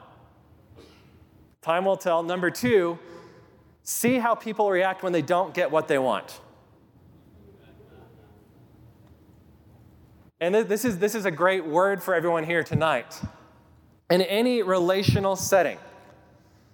Time 1.62 1.84
will 1.84 1.96
tell. 1.96 2.22
Number 2.22 2.50
two, 2.50 2.98
see 3.82 4.18
how 4.18 4.34
people 4.34 4.70
react 4.70 5.02
when 5.02 5.12
they 5.12 5.22
don't 5.22 5.54
get 5.54 5.70
what 5.70 5.88
they 5.88 5.98
want. 5.98 6.40
And 10.40 10.56
this 10.56 10.84
is, 10.84 10.98
this 10.98 11.14
is 11.14 11.24
a 11.24 11.30
great 11.30 11.64
word 11.64 12.02
for 12.02 12.14
everyone 12.14 12.42
here 12.42 12.64
tonight. 12.64 13.20
In 14.10 14.20
any 14.22 14.62
relational 14.62 15.36
setting, 15.36 15.78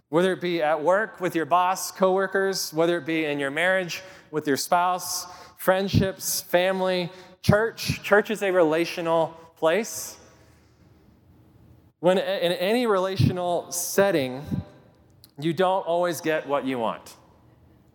whether 0.09 0.33
it 0.33 0.41
be 0.41 0.63
at 0.63 0.83
work 0.83 1.21
with 1.21 1.35
your 1.35 1.45
boss, 1.45 1.91
coworkers, 1.91 2.73
whether 2.73 2.99
it 2.99 3.07
be 3.07 3.25
in 3.25 3.39
your 3.39 3.51
marriage 3.51 4.03
with 4.31 4.47
your 4.47 4.57
spouse, 4.57 5.27
friendships, 5.57 6.41
family, 6.41 7.11
church, 7.43 8.03
church 8.03 8.31
is 8.31 8.43
a 8.43 8.51
relational 8.51 9.29
place. 9.57 10.19
When 12.01 12.17
in 12.19 12.53
any 12.53 12.87
relational 12.87 13.71
setting, 13.73 14.43
you 15.39 15.53
don't 15.53 15.87
always 15.87 16.21
get 16.21 16.47
what 16.47 16.65
you 16.65 16.79
want. 16.79 17.17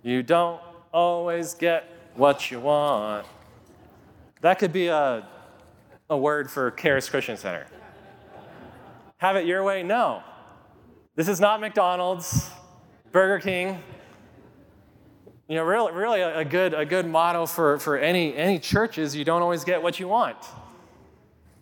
You 0.02 0.24
don't 0.24 0.62
always 0.94 1.54
get 1.54 1.86
what 2.16 2.52
you 2.52 2.60
want. 2.60 3.26
That 4.42 4.60
could 4.60 4.74
be 4.74 4.88
a, 4.88 5.26
a 6.10 6.18
word 6.18 6.52
for 6.52 6.70
Charis 6.72 7.10
Christian 7.10 7.38
Center. 7.38 7.66
Have 9.18 9.38
it 9.38 9.46
your 9.46 9.64
way? 9.64 9.84
No. 9.84 10.22
This 11.16 11.28
is 11.28 11.40
not 11.40 11.62
McDonald's, 11.62 12.50
Burger 13.12 13.40
King. 13.40 13.84
You 15.48 15.58
know, 15.58 15.64
really, 15.64 15.92
really 15.92 16.22
a, 16.22 16.44
good, 16.44 16.74
a 16.74 16.86
good 16.86 17.06
motto 17.06 17.46
for, 17.46 17.78
for 17.78 17.98
any, 17.98 18.36
any 18.36 18.58
churches, 18.58 19.16
you 19.16 19.24
don't 19.24 19.44
always 19.44 19.64
get 19.64 19.84
what 19.84 20.00
you 20.00 20.08
want. 20.08 20.38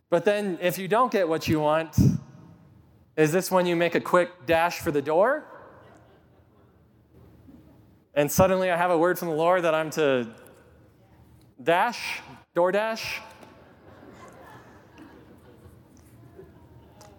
But 0.10 0.24
then 0.24 0.58
if 0.62 0.78
you 0.78 0.88
don't 0.88 1.12
get 1.12 1.28
what 1.28 1.48
you 1.48 1.60
want, 1.60 1.98
is 3.18 3.34
this 3.34 3.52
when 3.52 3.66
you 3.66 3.76
make 3.76 3.96
a 3.96 4.00
quick 4.00 4.46
dash 4.46 4.80
for 4.80 4.92
the 4.92 5.02
door? 5.02 5.46
And 8.14 8.32
suddenly 8.32 8.72
I 8.72 8.78
have 8.78 8.92
a 8.92 8.98
word 8.98 9.20
from 9.20 9.28
the 9.28 9.36
Lord 9.36 9.64
that 9.64 9.74
I'm 9.74 9.90
to 9.92 10.30
dash, 11.62 12.22
DoorDash? 12.56 13.20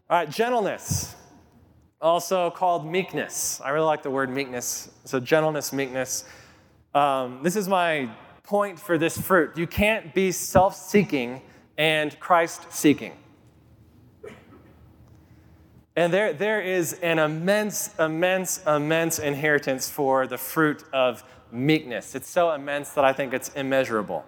All 0.08 0.18
right, 0.18 0.30
gentleness, 0.30 1.14
also 2.02 2.50
called 2.50 2.84
meekness. 2.84 3.60
I 3.64 3.70
really 3.70 3.86
like 3.86 4.02
the 4.02 4.10
word 4.10 4.28
meekness. 4.28 4.90
So, 5.04 5.20
gentleness, 5.20 5.72
meekness. 5.72 6.24
Um, 6.94 7.40
this 7.42 7.56
is 7.56 7.68
my 7.68 8.10
point 8.42 8.78
for 8.78 8.98
this 8.98 9.16
fruit. 9.16 9.56
You 9.56 9.66
can't 9.66 10.12
be 10.12 10.32
self 10.32 10.76
seeking 10.76 11.40
and 11.78 12.18
Christ 12.20 12.70
seeking. 12.70 13.12
And 15.94 16.12
there, 16.12 16.32
there 16.32 16.60
is 16.60 16.94
an 17.02 17.18
immense, 17.18 17.94
immense, 17.98 18.64
immense 18.66 19.18
inheritance 19.18 19.90
for 19.90 20.26
the 20.26 20.38
fruit 20.38 20.84
of 20.92 21.22
meekness. 21.50 22.14
It's 22.14 22.28
so 22.28 22.52
immense 22.52 22.90
that 22.90 23.04
I 23.04 23.12
think 23.12 23.34
it's 23.34 23.50
immeasurable. 23.50 24.24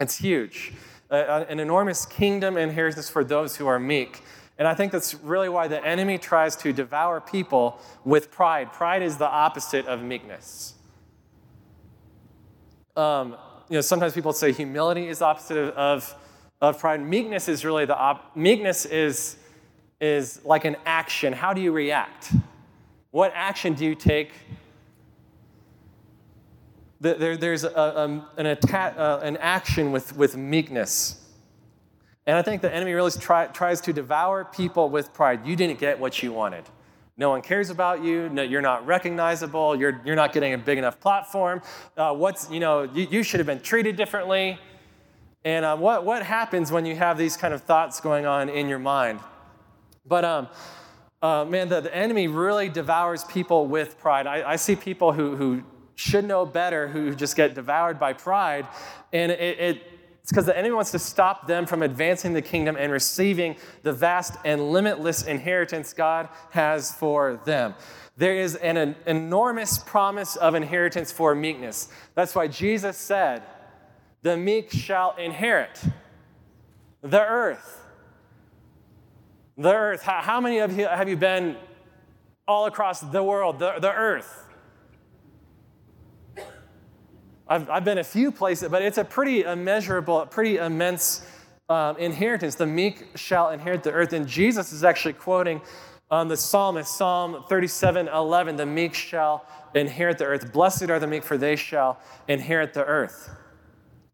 It's 0.00 0.16
huge. 0.16 0.74
Uh, 1.10 1.44
an 1.48 1.58
enormous 1.60 2.06
kingdom 2.06 2.56
inheritance 2.56 3.08
for 3.08 3.24
those 3.24 3.56
who 3.56 3.66
are 3.66 3.80
meek. 3.80 4.22
And 4.58 4.66
I 4.66 4.74
think 4.74 4.92
that's 4.92 5.14
really 5.14 5.48
why 5.48 5.68
the 5.68 5.84
enemy 5.84 6.18
tries 6.18 6.56
to 6.56 6.72
devour 6.72 7.20
people 7.20 7.78
with 8.04 8.30
pride. 8.30 8.72
Pride 8.72 9.02
is 9.02 9.18
the 9.18 9.28
opposite 9.28 9.86
of 9.86 10.02
meekness. 10.02 10.74
Um, 12.96 13.36
you 13.68 13.74
know, 13.74 13.82
sometimes 13.82 14.14
people 14.14 14.32
say 14.32 14.52
humility 14.52 15.08
is 15.08 15.18
the 15.18 15.26
opposite 15.26 15.58
of, 15.74 16.14
of, 16.62 16.78
pride. 16.78 17.02
Meekness 17.02 17.48
is 17.48 17.64
really 17.64 17.84
the 17.84 17.96
op- 17.96 18.34
meekness 18.36 18.86
is 18.86 19.36
is 20.00 20.44
like 20.44 20.64
an 20.64 20.76
action. 20.84 21.32
How 21.32 21.52
do 21.52 21.60
you 21.60 21.72
react? 21.72 22.32
What 23.10 23.32
action 23.34 23.74
do 23.74 23.84
you 23.84 23.94
take? 23.94 24.30
There, 27.00 27.36
there's 27.36 27.64
a, 27.64 27.68
a, 27.68 28.04
an, 28.36 28.46
atta- 28.46 28.98
uh, 28.98 29.20
an 29.22 29.36
action 29.38 29.92
with, 29.92 30.16
with 30.16 30.36
meekness. 30.36 31.25
And 32.26 32.36
I 32.36 32.42
think 32.42 32.60
the 32.60 32.74
enemy 32.74 32.92
really 32.92 33.12
try, 33.12 33.46
tries 33.46 33.80
to 33.82 33.92
devour 33.92 34.44
people 34.44 34.90
with 34.90 35.12
pride. 35.14 35.46
You 35.46 35.54
didn't 35.54 35.78
get 35.78 35.98
what 35.98 36.22
you 36.22 36.32
wanted. 36.32 36.64
No 37.16 37.30
one 37.30 37.40
cares 37.40 37.70
about 37.70 38.02
you. 38.02 38.28
No, 38.28 38.42
you're 38.42 38.60
not 38.60 38.84
recognizable. 38.84 39.76
You're, 39.76 40.02
you're 40.04 40.16
not 40.16 40.32
getting 40.32 40.52
a 40.52 40.58
big 40.58 40.76
enough 40.76 41.00
platform. 41.00 41.62
Uh, 41.96 42.12
what's, 42.14 42.50
you 42.50 42.60
know, 42.60 42.82
you, 42.82 43.06
you, 43.10 43.22
should 43.22 43.40
have 43.40 43.46
been 43.46 43.60
treated 43.60 43.96
differently. 43.96 44.58
And 45.44 45.64
uh, 45.64 45.76
what, 45.76 46.04
what 46.04 46.22
happens 46.24 46.70
when 46.72 46.84
you 46.84 46.96
have 46.96 47.16
these 47.16 47.36
kind 47.36 47.54
of 47.54 47.62
thoughts 47.62 48.00
going 48.00 48.26
on 48.26 48.48
in 48.48 48.68
your 48.68 48.80
mind? 48.80 49.20
But 50.04 50.24
um, 50.24 50.48
uh, 51.22 51.44
man, 51.46 51.68
the, 51.68 51.80
the 51.80 51.96
enemy 51.96 52.28
really 52.28 52.68
devours 52.68 53.24
people 53.24 53.66
with 53.66 53.98
pride. 53.98 54.26
I, 54.26 54.50
I 54.50 54.56
see 54.56 54.76
people 54.76 55.12
who, 55.12 55.36
who 55.36 55.62
should 55.94 56.24
know 56.24 56.44
better 56.44 56.88
who 56.88 57.14
just 57.14 57.36
get 57.36 57.54
devoured 57.54 57.98
by 57.98 58.12
pride. 58.12 58.66
And 59.12 59.32
it, 59.32 59.58
it 59.58 59.95
it's 60.26 60.32
because 60.32 60.46
the 60.46 60.58
enemy 60.58 60.74
wants 60.74 60.90
to 60.90 60.98
stop 60.98 61.46
them 61.46 61.66
from 61.66 61.84
advancing 61.84 62.32
the 62.32 62.42
kingdom 62.42 62.74
and 62.76 62.90
receiving 62.90 63.54
the 63.84 63.92
vast 63.92 64.34
and 64.44 64.72
limitless 64.72 65.22
inheritance 65.22 65.92
God 65.92 66.28
has 66.50 66.90
for 66.90 67.40
them. 67.44 67.76
There 68.16 68.34
is 68.34 68.56
an, 68.56 68.76
an 68.76 68.96
enormous 69.06 69.78
promise 69.78 70.34
of 70.34 70.56
inheritance 70.56 71.12
for 71.12 71.32
meekness. 71.36 71.90
That's 72.16 72.34
why 72.34 72.48
Jesus 72.48 72.96
said, 72.96 73.44
The 74.22 74.36
meek 74.36 74.72
shall 74.72 75.14
inherit 75.14 75.80
the 77.02 77.22
earth. 77.22 77.84
The 79.56 79.72
earth. 79.72 80.02
How, 80.02 80.22
how 80.22 80.40
many 80.40 80.58
of 80.58 80.76
you 80.76 80.88
have 80.88 81.08
you 81.08 81.16
been 81.16 81.54
all 82.48 82.66
across 82.66 82.98
the 82.98 83.22
world, 83.22 83.60
the, 83.60 83.78
the 83.78 83.92
earth? 83.92 84.45
I've, 87.48 87.68
I've 87.70 87.84
been 87.84 87.98
a 87.98 88.04
few 88.04 88.32
places, 88.32 88.68
but 88.68 88.82
it's 88.82 88.98
a 88.98 89.04
pretty 89.04 89.42
immeasurable, 89.42 90.26
pretty 90.26 90.56
immense 90.56 91.26
um, 91.68 91.96
inheritance. 91.98 92.54
The 92.54 92.66
meek 92.66 93.06
shall 93.14 93.50
inherit 93.50 93.82
the 93.82 93.92
earth. 93.92 94.12
And 94.12 94.26
Jesus 94.26 94.72
is 94.72 94.84
actually 94.84 95.14
quoting 95.14 95.60
um, 96.10 96.28
the 96.28 96.36
psalmist, 96.36 96.96
Psalm 96.96 97.44
37 97.48 98.08
11, 98.08 98.56
the 98.56 98.66
meek 98.66 98.94
shall 98.94 99.44
inherit 99.74 100.18
the 100.18 100.24
earth. 100.24 100.52
Blessed 100.52 100.88
are 100.88 101.00
the 101.00 101.06
meek, 101.06 101.24
for 101.24 101.36
they 101.36 101.56
shall 101.56 101.98
inherit 102.28 102.74
the 102.74 102.84
earth. 102.84 103.30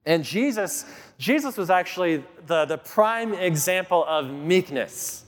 And 0.07 0.25
Jesus, 0.25 0.87
Jesus 1.19 1.57
was 1.57 1.71
actually 1.71 2.25
the, 2.47 2.65
the 2.65 2.79
prime 2.79 3.35
example 3.35 4.05
of 4.09 4.31
meekness, 4.31 5.25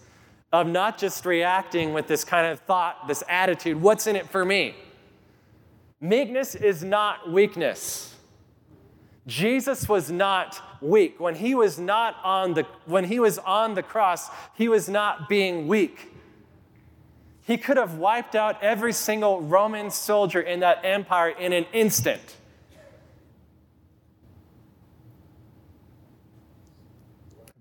of 0.53 0.67
not 0.67 0.97
just 0.97 1.27
reacting 1.27 1.93
with 1.93 2.07
this 2.07 2.25
kind 2.25 2.47
of 2.47 2.61
thought, 2.61 3.09
this 3.09 3.23
attitude, 3.29 3.81
what's 3.81 4.07
in 4.07 4.17
it 4.17 4.29
for 4.29 4.45
me? 4.45 4.75
Meekness 6.05 6.55
is 6.55 6.85
not 6.85 7.31
weakness. 7.31 8.15
Jesus 9.27 9.89
was 9.89 10.11
not 10.11 10.61
weak. 10.83 11.19
When 11.19 11.35
he 11.35 11.55
was 11.55 11.79
not 11.79 12.17
on 12.23 12.53
the 12.53 12.67
when 12.85 13.05
he 13.05 13.19
was 13.19 13.39
on 13.39 13.73
the 13.73 13.83
cross, 13.83 14.29
he 14.55 14.69
was 14.69 14.87
not 14.87 15.31
being 15.31 15.67
weak. 15.67 16.13
He 17.47 17.57
could 17.57 17.79
have 17.79 17.95
wiped 17.95 18.35
out 18.35 18.63
every 18.63 18.93
single 18.93 19.41
Roman 19.41 19.91
soldier 19.91 20.43
in 20.43 20.61
that 20.61 20.85
empire 20.85 21.31
in 21.31 21.55
an 21.55 21.65
instant. 21.73 22.37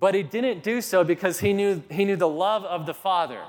But 0.01 0.15
he 0.15 0.23
didn't 0.23 0.63
do 0.63 0.81
so 0.81 1.05
because 1.05 1.39
he 1.39 1.53
knew, 1.53 1.81
he 1.89 2.03
knew 2.03 2.17
the 2.17 2.27
love 2.27 2.65
of 2.65 2.85
the 2.85 2.93
Father. 2.93 3.39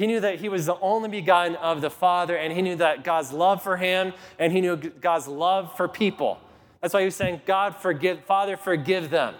He 0.00 0.06
knew 0.06 0.20
that 0.20 0.40
he 0.40 0.48
was 0.48 0.64
the 0.64 0.80
only 0.80 1.10
begotten 1.10 1.56
of 1.56 1.82
the 1.82 1.90
Father, 1.90 2.34
and 2.34 2.54
he 2.54 2.62
knew 2.62 2.76
that 2.76 3.04
God's 3.04 3.32
love 3.32 3.62
for 3.62 3.76
him, 3.76 4.14
and 4.38 4.50
he 4.50 4.62
knew 4.62 4.74
God's 4.74 5.28
love 5.28 5.76
for 5.76 5.88
people. 5.88 6.40
That's 6.80 6.94
why 6.94 7.00
he 7.00 7.04
was 7.04 7.16
saying, 7.16 7.42
God, 7.44 7.76
forgive, 7.76 8.24
Father, 8.24 8.56
forgive 8.56 9.10
them. 9.10 9.34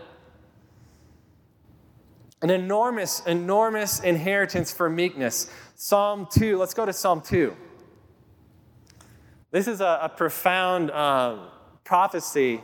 An 2.42 2.50
enormous, 2.50 3.24
enormous 3.24 4.00
inheritance 4.00 4.70
for 4.70 4.90
meekness. 4.90 5.50
Psalm 5.76 6.28
2, 6.30 6.58
let's 6.58 6.74
go 6.74 6.84
to 6.84 6.92
Psalm 6.92 7.22
2. 7.22 7.56
This 9.52 9.66
is 9.66 9.80
a, 9.80 10.00
a 10.02 10.08
profound 10.10 10.90
uh, 10.90 11.38
prophecy 11.84 12.60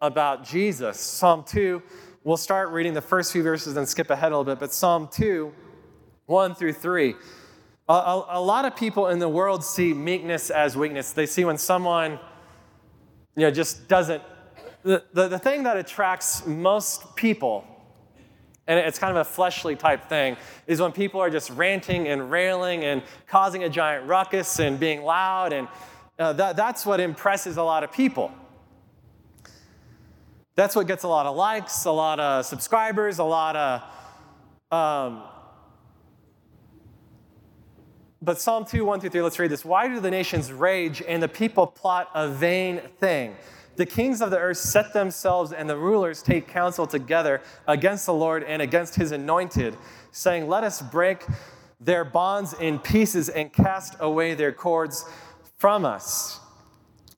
about 0.00 0.42
Jesus. 0.42 0.98
Psalm 0.98 1.44
2, 1.46 1.80
we'll 2.24 2.36
start 2.36 2.70
reading 2.70 2.92
the 2.92 3.00
first 3.00 3.30
few 3.30 3.44
verses 3.44 3.76
and 3.76 3.88
skip 3.88 4.10
ahead 4.10 4.32
a 4.32 4.36
little 4.36 4.52
bit, 4.52 4.58
but 4.58 4.72
Psalm 4.72 5.08
2 5.12 5.52
1 6.26 6.54
through 6.54 6.72
3. 6.72 7.14
A, 7.88 7.92
a, 7.92 8.26
a, 8.30 8.40
lot 8.40 8.64
of 8.64 8.74
people 8.74 9.08
in 9.08 9.20
the 9.20 9.28
world 9.28 9.64
see 9.64 9.94
meekness 9.94 10.50
as 10.50 10.76
weakness. 10.76 11.12
They 11.12 11.26
see 11.26 11.44
when 11.44 11.56
someone, 11.56 12.18
you 13.36 13.42
know, 13.42 13.50
just 13.50 13.86
doesn't. 13.86 14.22
The, 14.82 15.04
the, 15.12 15.28
the 15.28 15.38
thing 15.38 15.62
that 15.64 15.76
attracts 15.76 16.44
most 16.46 17.14
people, 17.14 17.64
and 18.66 18.78
it's 18.78 18.98
kind 18.98 19.16
of 19.16 19.24
a 19.24 19.24
fleshly 19.24 19.76
type 19.76 20.08
thing, 20.08 20.36
is 20.66 20.80
when 20.80 20.90
people 20.90 21.20
are 21.20 21.30
just 21.30 21.50
ranting 21.50 22.08
and 22.08 22.28
railing 22.28 22.84
and 22.84 23.02
causing 23.28 23.62
a 23.62 23.68
giant 23.68 24.08
ruckus 24.08 24.58
and 24.58 24.80
being 24.80 25.02
loud. 25.02 25.52
And 25.52 25.68
uh, 26.18 26.32
that, 26.32 26.56
that's 26.56 26.84
what 26.84 26.98
impresses 26.98 27.56
a 27.56 27.62
lot 27.62 27.84
of 27.84 27.92
people. 27.92 28.32
That's 30.56 30.74
what 30.74 30.88
gets 30.88 31.04
a 31.04 31.08
lot 31.08 31.26
of 31.26 31.36
likes, 31.36 31.84
a 31.84 31.92
lot 31.92 32.18
of 32.18 32.46
subscribers, 32.46 33.20
a 33.20 33.24
lot 33.24 33.54
of. 33.54 33.82
Um, 34.72 35.22
but 38.26 38.40
Psalm 38.40 38.64
2, 38.64 38.84
1 38.84 38.98
through 38.98 39.10
3, 39.10 39.22
let's 39.22 39.38
read 39.38 39.52
this. 39.52 39.64
Why 39.64 39.86
do 39.86 40.00
the 40.00 40.10
nations 40.10 40.50
rage 40.50 41.00
and 41.00 41.22
the 41.22 41.28
people 41.28 41.64
plot 41.64 42.10
a 42.12 42.26
vain 42.26 42.80
thing? 42.98 43.36
The 43.76 43.86
kings 43.86 44.20
of 44.20 44.32
the 44.32 44.38
earth 44.38 44.56
set 44.56 44.92
themselves 44.92 45.52
and 45.52 45.70
the 45.70 45.76
rulers 45.76 46.22
take 46.22 46.48
counsel 46.48 46.88
together 46.88 47.40
against 47.68 48.04
the 48.04 48.14
Lord 48.14 48.42
and 48.42 48.60
against 48.60 48.96
his 48.96 49.12
anointed, 49.12 49.76
saying, 50.10 50.48
Let 50.48 50.64
us 50.64 50.82
break 50.82 51.24
their 51.80 52.04
bonds 52.04 52.52
in 52.54 52.80
pieces 52.80 53.28
and 53.28 53.52
cast 53.52 53.94
away 54.00 54.34
their 54.34 54.50
cords 54.50 55.04
from 55.56 55.84
us. 55.84 56.40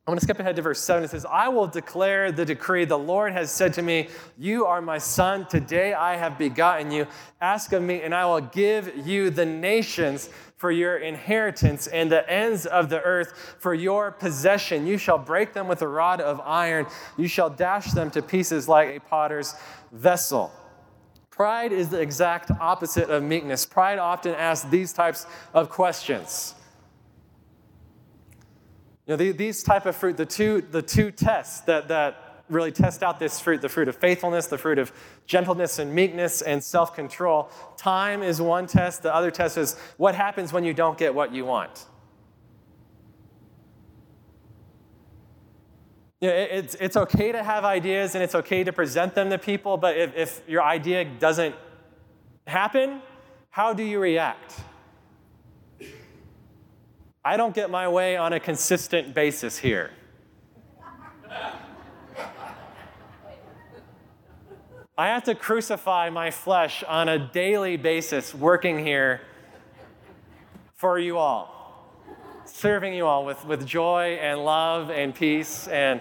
I'm 0.09 0.13
going 0.13 0.21
to 0.21 0.25
skip 0.25 0.41
ahead 0.41 0.57
to 0.57 0.63
verse 0.63 0.81
7. 0.81 1.05
It 1.05 1.11
says, 1.11 1.27
I 1.27 1.49
will 1.49 1.67
declare 1.67 2.33
the 2.33 2.47
decree. 2.47 2.87
The 2.87 2.99
Lord 2.99 3.35
has 3.35 3.53
said 3.53 3.75
to 3.75 3.83
me, 3.83 4.09
You 4.39 4.65
are 4.65 4.81
my 4.81 4.97
son. 4.97 5.45
Today 5.45 5.93
I 5.93 6.17
have 6.17 6.39
begotten 6.39 6.91
you. 6.91 7.07
Ask 7.43 7.75
of 7.75 7.83
me, 7.83 8.01
and 8.01 8.15
I 8.15 8.25
will 8.25 8.41
give 8.41 9.07
you 9.07 9.29
the 9.29 9.45
nations 9.45 10.31
for 10.57 10.71
your 10.71 10.97
inheritance 10.97 11.89
and 11.89 12.11
the 12.11 12.27
ends 12.27 12.65
of 12.65 12.89
the 12.89 13.03
earth 13.03 13.57
for 13.59 13.75
your 13.75 14.11
possession. 14.11 14.87
You 14.87 14.97
shall 14.97 15.19
break 15.19 15.53
them 15.53 15.69
with 15.69 15.83
a 15.83 15.89
rod 15.89 16.23
of 16.23 16.41
iron. 16.41 16.87
You 17.19 17.29
shall 17.29 17.51
dash 17.51 17.91
them 17.93 18.11
to 18.13 18.23
pieces 18.23 18.67
like 18.67 18.97
a 18.97 19.01
potter's 19.01 19.57
vessel. 19.93 20.51
Pride 21.29 21.71
is 21.71 21.91
the 21.91 22.01
exact 22.01 22.51
opposite 22.51 23.11
of 23.11 23.23
meekness. 23.23 23.67
Pride 23.67 23.99
often 23.99 24.35
asks 24.35 24.67
these 24.71 24.95
types 24.95 25.27
of 25.53 25.69
questions. 25.69 26.55
You 29.09 29.17
know, 29.17 29.33
these 29.33 29.63
type 29.63 29.87
of 29.87 29.97
fruit, 29.97 30.19
the 30.19 30.27
two, 30.27 30.61
the 30.61 30.83
two 30.83 31.11
tests 31.11 31.63
that, 31.63 31.89
that 31.89 32.45
really 32.51 32.71
test 32.71 33.03
out 33.03 33.19
this 33.19 33.41
fruit, 33.41 33.63
the 33.63 33.69
fruit 33.69 33.89
of 33.89 33.97
faithfulness, 33.97 34.49
the 34.49 34.59
fruit 34.59 34.79
of 34.79 34.93
gentleness 35.27 35.79
and 35.79 35.95
meekness 35.95 36.43
and 36.43 36.63
self-control. 36.63 37.51
Time 37.79 38.23
is 38.23 38.39
one 38.41 38.67
test. 38.67 39.03
The 39.03 39.15
other 39.15 39.31
test 39.31 39.57
is 39.57 39.79
what 39.97 40.15
happens 40.15 40.53
when 40.53 40.63
you 40.63 40.75
don't 40.75 40.99
get 40.99 41.15
what 41.15 41.33
you 41.33 41.47
want. 41.47 41.87
You 46.21 46.29
know, 46.29 46.35
it's, 46.35 46.75
it's 46.75 46.97
okay 46.97 47.33
to 47.33 47.43
have 47.43 47.65
ideas 47.65 48.15
and 48.15 48.23
it's 48.23 48.35
okay 48.35 48.63
to 48.63 48.75
present 48.75 49.15
them 49.15 49.31
to 49.31 49.39
people, 49.39 49.79
but 49.79 49.97
if, 49.97 50.17
if 50.17 50.43
your 50.47 50.63
idea 50.63 51.07
doesn't 51.07 51.55
happen, 52.47 53.01
how 53.51 53.73
do 53.73 53.85
you 53.85 54.01
react? 54.01 54.55
I 57.29 57.37
don't 57.37 57.55
get 57.55 57.69
my 57.69 57.87
way 57.89 58.17
on 58.17 58.33
a 58.33 58.41
consistent 58.41 59.13
basis 59.13 59.59
here. 59.59 59.91
I 64.97 65.09
have 65.09 65.25
to 65.25 65.35
crucify 65.35 66.09
my 66.09 66.31
flesh 66.31 66.83
on 66.85 67.11
a 67.11 67.19
daily 67.19 67.77
basis, 67.77 68.35
working 68.35 68.79
here 68.79 69.21
for 70.75 70.99
you 70.99 71.19
all, 71.19 71.93
serving 72.47 72.95
you 72.95 73.05
all 73.05 73.27
with, 73.27 73.45
with 73.45 73.67
joy 73.67 74.19
and 74.23 74.43
love 74.43 74.91
and 74.91 75.15
peace, 75.15 75.69
and 75.69 76.01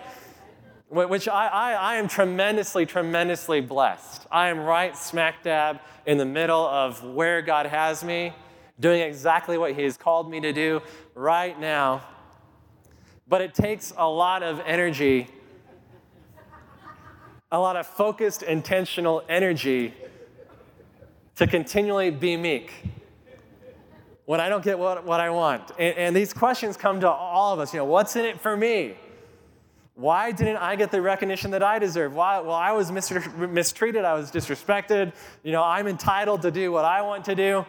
which 0.87 1.27
I, 1.27 1.47
I, 1.47 1.71
I 1.73 1.95
am 1.97 2.07
tremendously, 2.07 2.85
tremendously 2.85 3.59
blessed. 3.59 4.25
I 4.31 4.47
am 4.47 4.61
right 4.61 4.95
smack 4.95 5.43
dab 5.43 5.81
in 6.05 6.19
the 6.19 6.25
middle 6.25 6.65
of 6.65 7.03
where 7.03 7.41
God 7.41 7.65
has 7.65 8.01
me 8.01 8.31
doing 8.79 9.01
exactly 9.01 9.57
what 9.57 9.73
He 9.73 9.83
has 9.83 9.97
called 9.97 10.29
me 10.29 10.39
to 10.41 10.53
do 10.53 10.81
right 11.15 11.59
now. 11.59 12.01
But 13.27 13.41
it 13.41 13.53
takes 13.53 13.93
a 13.97 14.07
lot 14.07 14.43
of 14.43 14.61
energy, 14.65 15.27
a 17.51 17.59
lot 17.59 17.75
of 17.75 17.85
focused, 17.87 18.43
intentional 18.43 19.23
energy 19.27 19.93
to 21.35 21.47
continually 21.47 22.09
be 22.09 22.37
meek 22.37 22.71
when 24.25 24.41
I 24.41 24.49
don't 24.49 24.63
get 24.63 24.77
what, 24.77 25.05
what 25.05 25.19
I 25.19 25.29
want. 25.29 25.71
And, 25.79 25.97
and 25.97 26.15
these 26.15 26.33
questions 26.33 26.75
come 26.75 26.99
to 27.01 27.09
all 27.09 27.53
of 27.53 27.59
us. 27.59 27.73
You 27.73 27.79
know, 27.79 27.85
what's 27.85 28.15
in 28.15 28.25
it 28.25 28.41
for 28.41 28.57
me? 28.57 28.95
Why 29.95 30.31
didn't 30.31 30.57
I 30.57 30.75
get 30.75 30.91
the 30.91 31.01
recognition 31.01 31.51
that 31.51 31.63
I 31.63 31.79
deserve? 31.79 32.13
Why? 32.13 32.39
Well, 32.39 32.53
I 32.53 32.71
was 32.71 32.91
mistreated. 32.91 34.05
I 34.05 34.13
was 34.13 34.29
disrespected. 34.29 35.13
You 35.43 35.51
know, 35.53 35.63
I'm 35.63 35.87
entitled 35.87 36.43
to 36.43 36.51
do 36.51 36.71
what 36.71 36.85
I 36.85 37.01
want 37.01 37.25
to 37.25 37.35
do. 37.35 37.65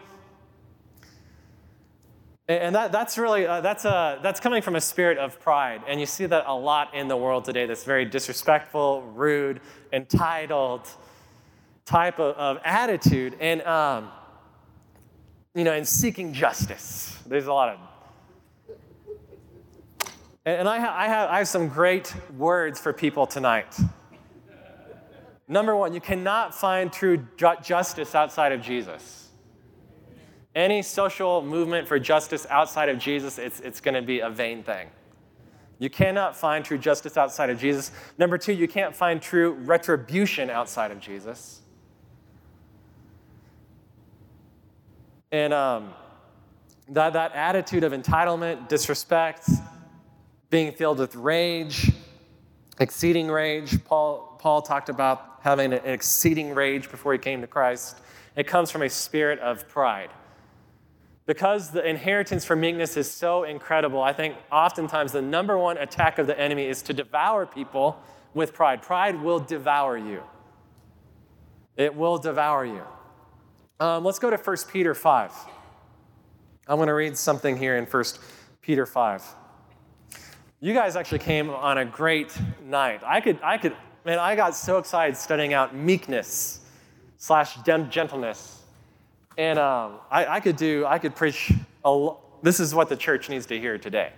And 2.49 2.75
that, 2.75 2.93
that's 2.93 3.19
really, 3.19 3.47
uh, 3.47 3.61
that's, 3.61 3.85
a, 3.85 4.19
that's 4.23 4.40
coming 4.40 4.62
from 4.62 4.75
a 4.75 4.81
spirit 4.81 5.19
of 5.19 5.38
pride. 5.38 5.83
And 5.87 6.00
you 6.00 6.07
see 6.07 6.25
that 6.25 6.45
a 6.47 6.55
lot 6.55 6.95
in 6.95 7.07
the 7.07 7.17
world 7.17 7.45
today, 7.45 7.67
this 7.67 7.85
very 7.85 8.07
disrespectful, 8.07 9.02
rude, 9.14 9.61
entitled 9.93 10.88
type 11.85 12.19
of, 12.19 12.35
of 12.37 12.59
attitude. 12.64 13.37
And, 13.38 13.61
um, 13.62 14.11
you 15.55 15.64
know, 15.64 15.73
and 15.73 15.87
seeking 15.87 16.33
justice. 16.33 17.19
There's 17.26 17.47
a 17.47 17.52
lot 17.52 17.75
of 17.75 17.81
and 20.47 20.67
I, 20.67 20.81
ha- 20.81 20.95
I, 20.97 21.09
have, 21.09 21.28
I 21.28 21.38
have 21.38 21.49
some 21.49 21.69
great 21.69 22.14
words 22.38 22.81
for 22.81 22.95
people 22.95 23.26
tonight. 23.26 23.76
Number 25.47 25.76
one, 25.76 25.93
you 25.93 26.00
cannot 26.00 26.55
find 26.55 26.90
true 26.90 27.27
ju- 27.37 27.57
justice 27.62 28.14
outside 28.14 28.53
of 28.53 28.62
Jesus. 28.62 29.17
Any 30.59 30.83
social 30.83 31.40
movement 31.40 31.87
for 31.87 32.01
justice 32.01 32.44
outside 32.51 32.88
of 32.88 32.99
Jesus, 32.99 33.38
it's, 33.38 33.61
it's 33.61 33.81
going 33.81 33.94
to 33.94 34.03
be 34.03 34.18
a 34.18 34.29
vain 34.29 34.64
thing. 34.64 34.88
You 35.79 35.88
cannot 35.88 36.35
find 36.35 36.64
true 36.64 36.79
justice 36.79 37.16
outside 37.16 37.49
of 37.49 37.61
Jesus. 37.61 37.92
Number 38.18 38.37
two, 38.38 38.53
you 38.53 38.66
can't 38.66 38.92
find 38.92 39.23
true 39.23 39.53
retribution 39.53 40.51
outside 40.51 40.90
of 40.90 40.99
Jesus. 40.99 41.61
And 45.31 45.53
um, 45.53 45.90
that, 46.88 47.12
that 47.12 47.37
attitude 47.37 47.85
of 47.85 47.92
entitlement, 47.92 48.66
disrespect, 48.66 49.49
being 50.51 50.73
filled 50.73 50.99
with 50.99 51.14
rage, 51.14 51.92
exceeding 52.81 53.29
rage, 53.29 53.85
Paul, 53.85 54.37
Paul 54.40 54.62
talked 54.62 54.88
about 54.88 55.38
having 55.40 55.73
an 55.73 55.85
exceeding 55.85 56.53
rage 56.53 56.90
before 56.90 57.12
he 57.12 57.18
came 57.21 57.42
to 57.42 57.47
Christ. 57.47 58.01
It 58.35 58.49
comes 58.49 58.73
from 58.73 58.83
a 58.83 58.90
spirit 58.90 59.38
of 59.38 59.68
pride. 59.68 60.11
Because 61.29 61.69
the 61.69 61.87
inheritance 61.87 62.47
for 62.47 62.57
meekness 62.57 62.97
is 62.97 63.09
so 63.09 63.45
incredible, 63.45 64.03
I 64.03 64.14
think 64.14 64.35
oftentimes 64.51 65.12
the 65.12 65.21
number 65.21 65.59
one 65.59 65.77
attack 65.77 66.19
of 66.19 66.27
the 66.27 66.41
enemy 66.41 66.64
is 66.64 66.81
to 66.85 66.95
devour 66.95 67.45
people 67.45 68.01
with 68.33 68.55
pride. 68.55 68.81
Pride 68.81 69.21
will 69.21 69.38
devour 69.38 69.99
you, 69.99 70.23
it 71.77 71.95
will 71.95 72.17
devour 72.17 72.64
you. 72.64 72.83
Um, 73.79 74.07
let's 74.07 74.19
go 74.19 74.31
to 74.31 74.38
1 74.38 74.57
Peter 74.73 74.95
5. 74.95 75.33
I'm 76.67 76.77
going 76.77 76.88
to 76.88 76.95
read 76.95 77.17
something 77.19 77.59
here 77.59 77.77
in 77.77 77.85
1 77.85 78.05
Peter 78.62 78.87
5. 78.87 79.23
You 80.61 80.73
guys 80.73 80.97
actually 80.97 81.19
came 81.19 81.51
on 81.51 81.77
a 81.77 81.85
great 81.85 82.35
night. 82.64 83.03
I 83.05 83.21
could, 83.21 83.38
I 83.43 83.59
could, 83.59 83.77
man, 84.07 84.19
I 84.19 84.35
got 84.35 84.57
so 84.57 84.79
excited 84.79 85.14
studying 85.14 85.53
out 85.53 85.77
meekness 85.77 86.61
slash 87.19 87.57
gentleness 87.91 88.58
and 89.38 89.59
um, 89.59 90.01
I, 90.11 90.27
I, 90.27 90.40
could 90.40 90.57
do, 90.57 90.85
I 90.85 90.98
could 90.98 91.14
preach, 91.14 91.53
a, 91.85 91.90
lot. 91.90 92.42
this 92.42 92.59
is 92.59 92.74
what 92.74 92.88
the 92.88 92.96
church 92.96 93.29
needs 93.29 93.46
to 93.46 93.59
hear 93.59 93.79
today. 93.79 94.12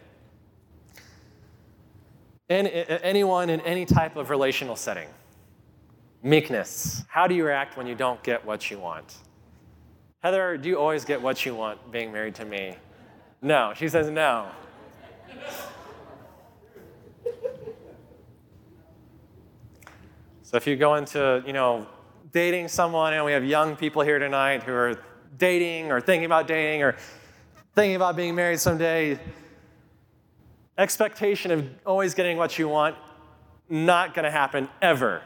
And 2.48 2.66
anyone 2.66 3.50
in 3.50 3.61
any 3.61 3.85
type 3.85 4.16
of 4.16 4.30
relational 4.30 4.74
setting. 4.74 5.09
Meekness. 6.22 7.04
How 7.09 7.26
do 7.26 7.35
you 7.35 7.46
react 7.46 7.76
when 7.76 7.87
you 7.87 7.94
don't 7.94 8.20
get 8.22 8.44
what 8.44 8.70
you 8.70 8.78
want? 8.78 9.14
Heather, 10.22 10.56
do 10.56 10.68
you 10.68 10.78
always 10.78 11.04
get 11.04 11.20
what 11.20 11.46
you 11.46 11.54
want 11.54 11.92
being 11.92 12.11
married 12.12 12.35
to 12.37 12.44
me? 12.44 12.76
No. 13.40 13.72
She 13.76 13.88
says 13.88 14.11
no. 14.11 14.48
So 20.42 20.56
if 20.56 20.66
you 20.66 20.76
go 20.76 20.96
into, 20.96 21.44
you 21.46 21.52
know, 21.52 21.87
dating 22.33 22.68
someone, 22.68 23.12
and 23.12 23.24
we 23.24 23.33
have 23.33 23.44
young 23.44 23.76
people 23.76 24.02
here 24.02 24.18
tonight 24.18 24.64
who 24.64 24.72
are 24.72 24.98
dating 25.40 25.90
or 25.90 26.00
thinking 26.00 26.26
about 26.26 26.46
dating 26.46 26.85
or 26.85 26.96
thinking 27.74 27.96
about 27.96 28.14
being 28.14 28.37
married 28.37 28.61
someday, 28.61 29.18
expectation 30.79 31.50
of 31.50 31.68
always 31.85 32.14
getting 32.14 32.37
what 32.37 32.59
you 32.59 32.68
want, 32.68 32.94
not 33.68 34.14
going 34.14 34.24
to 34.24 34.31
happen 34.31 34.68
ever. 34.81 35.22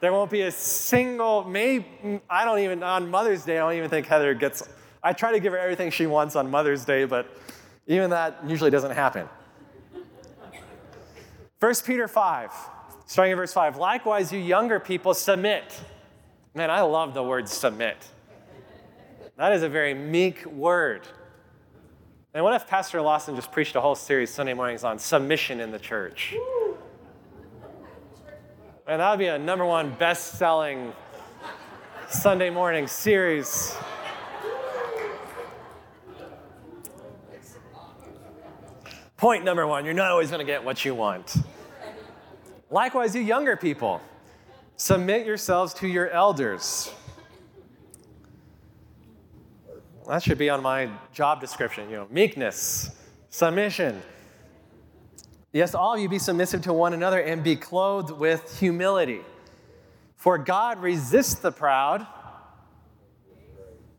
there 0.00 0.12
won't 0.12 0.30
be 0.30 0.42
a 0.42 0.52
single, 0.52 1.44
maybe, 1.44 2.20
I 2.30 2.44
don't 2.44 2.60
even, 2.60 2.82
on 2.82 3.10
Mother's 3.10 3.44
Day, 3.44 3.58
I 3.58 3.60
don't 3.62 3.76
even 3.76 3.90
think 3.90 4.06
Heather 4.06 4.34
gets, 4.34 4.68
I 5.02 5.12
try 5.12 5.32
to 5.32 5.40
give 5.40 5.52
her 5.52 5.58
everything 5.58 5.90
she 5.90 6.06
wants 6.06 6.36
on 6.36 6.50
Mother's 6.50 6.84
Day, 6.84 7.04
but 7.04 7.34
even 7.86 8.10
that 8.10 8.38
usually 8.46 8.70
doesn't 8.70 8.92
happen. 8.92 9.28
1 11.58 11.74
Peter 11.86 12.06
5, 12.06 12.52
starting 13.06 13.32
in 13.32 13.36
verse 13.36 13.52
5. 13.52 13.78
Likewise, 13.78 14.30
you 14.30 14.38
younger 14.38 14.78
people, 14.78 15.14
submit. 15.14 15.80
Man, 16.54 16.70
I 16.70 16.82
love 16.82 17.14
the 17.14 17.22
word 17.22 17.48
submit. 17.48 17.96
That 19.36 19.52
is 19.52 19.62
a 19.62 19.68
very 19.68 19.92
meek 19.92 20.46
word. 20.46 21.02
And 22.32 22.42
what 22.42 22.54
if 22.54 22.66
Pastor 22.66 23.02
Lawson 23.02 23.36
just 23.36 23.52
preached 23.52 23.76
a 23.76 23.80
whole 23.82 23.94
series 23.94 24.30
Sunday 24.30 24.54
mornings 24.54 24.82
on 24.82 24.98
submission 24.98 25.60
in 25.60 25.70
the 25.70 25.78
church? 25.78 26.34
And 28.86 29.00
that 29.00 29.10
would 29.10 29.18
be 29.18 29.26
a 29.26 29.38
number 29.38 29.66
one 29.66 29.90
best 29.90 30.38
selling 30.38 30.92
Sunday 32.08 32.48
morning 32.48 32.86
series. 32.86 33.76
Point 39.18 39.44
number 39.44 39.66
one 39.66 39.84
you're 39.84 39.92
not 39.92 40.10
always 40.10 40.30
going 40.30 40.40
to 40.40 40.50
get 40.50 40.64
what 40.64 40.82
you 40.82 40.94
want. 40.94 41.36
Likewise, 42.70 43.14
you 43.14 43.20
younger 43.20 43.56
people, 43.56 44.00
submit 44.76 45.26
yourselves 45.26 45.74
to 45.74 45.88
your 45.88 46.08
elders. 46.08 46.90
That 50.08 50.22
should 50.22 50.38
be 50.38 50.50
on 50.50 50.62
my 50.62 50.88
job 51.12 51.40
description, 51.40 51.90
you 51.90 51.96
know, 51.96 52.06
meekness, 52.10 52.90
submission. 53.28 54.00
Yes, 55.52 55.74
all 55.74 55.94
of 55.94 56.00
you 56.00 56.08
be 56.08 56.18
submissive 56.18 56.62
to 56.62 56.72
one 56.72 56.92
another 56.92 57.20
and 57.20 57.42
be 57.42 57.56
clothed 57.56 58.12
with 58.12 58.58
humility. 58.60 59.20
For 60.14 60.38
God 60.38 60.80
resists 60.80 61.34
the 61.34 61.50
proud, 61.50 62.06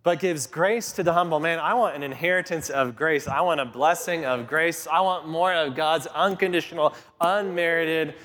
but 0.04 0.20
gives 0.22 0.48
grace 0.48 0.94
to 0.94 1.04
the 1.04 1.12
humble. 1.12 1.42
Man, 1.42 1.60
I 1.60 1.74
want 1.74 1.96
an 1.96 2.04
inheritance 2.04 2.70
of 2.70 2.96
grace. 2.96 3.28
I 3.28 3.42
want 3.42 3.60
a 3.60 3.66
blessing 3.66 4.24
of 4.24 4.48
grace. 4.48 4.88
I 4.88 5.02
want 5.02 5.28
more 5.28 5.54
of 5.54 5.76
God's 5.76 6.08
unconditional, 6.08 6.96
unmerited, 7.20 8.16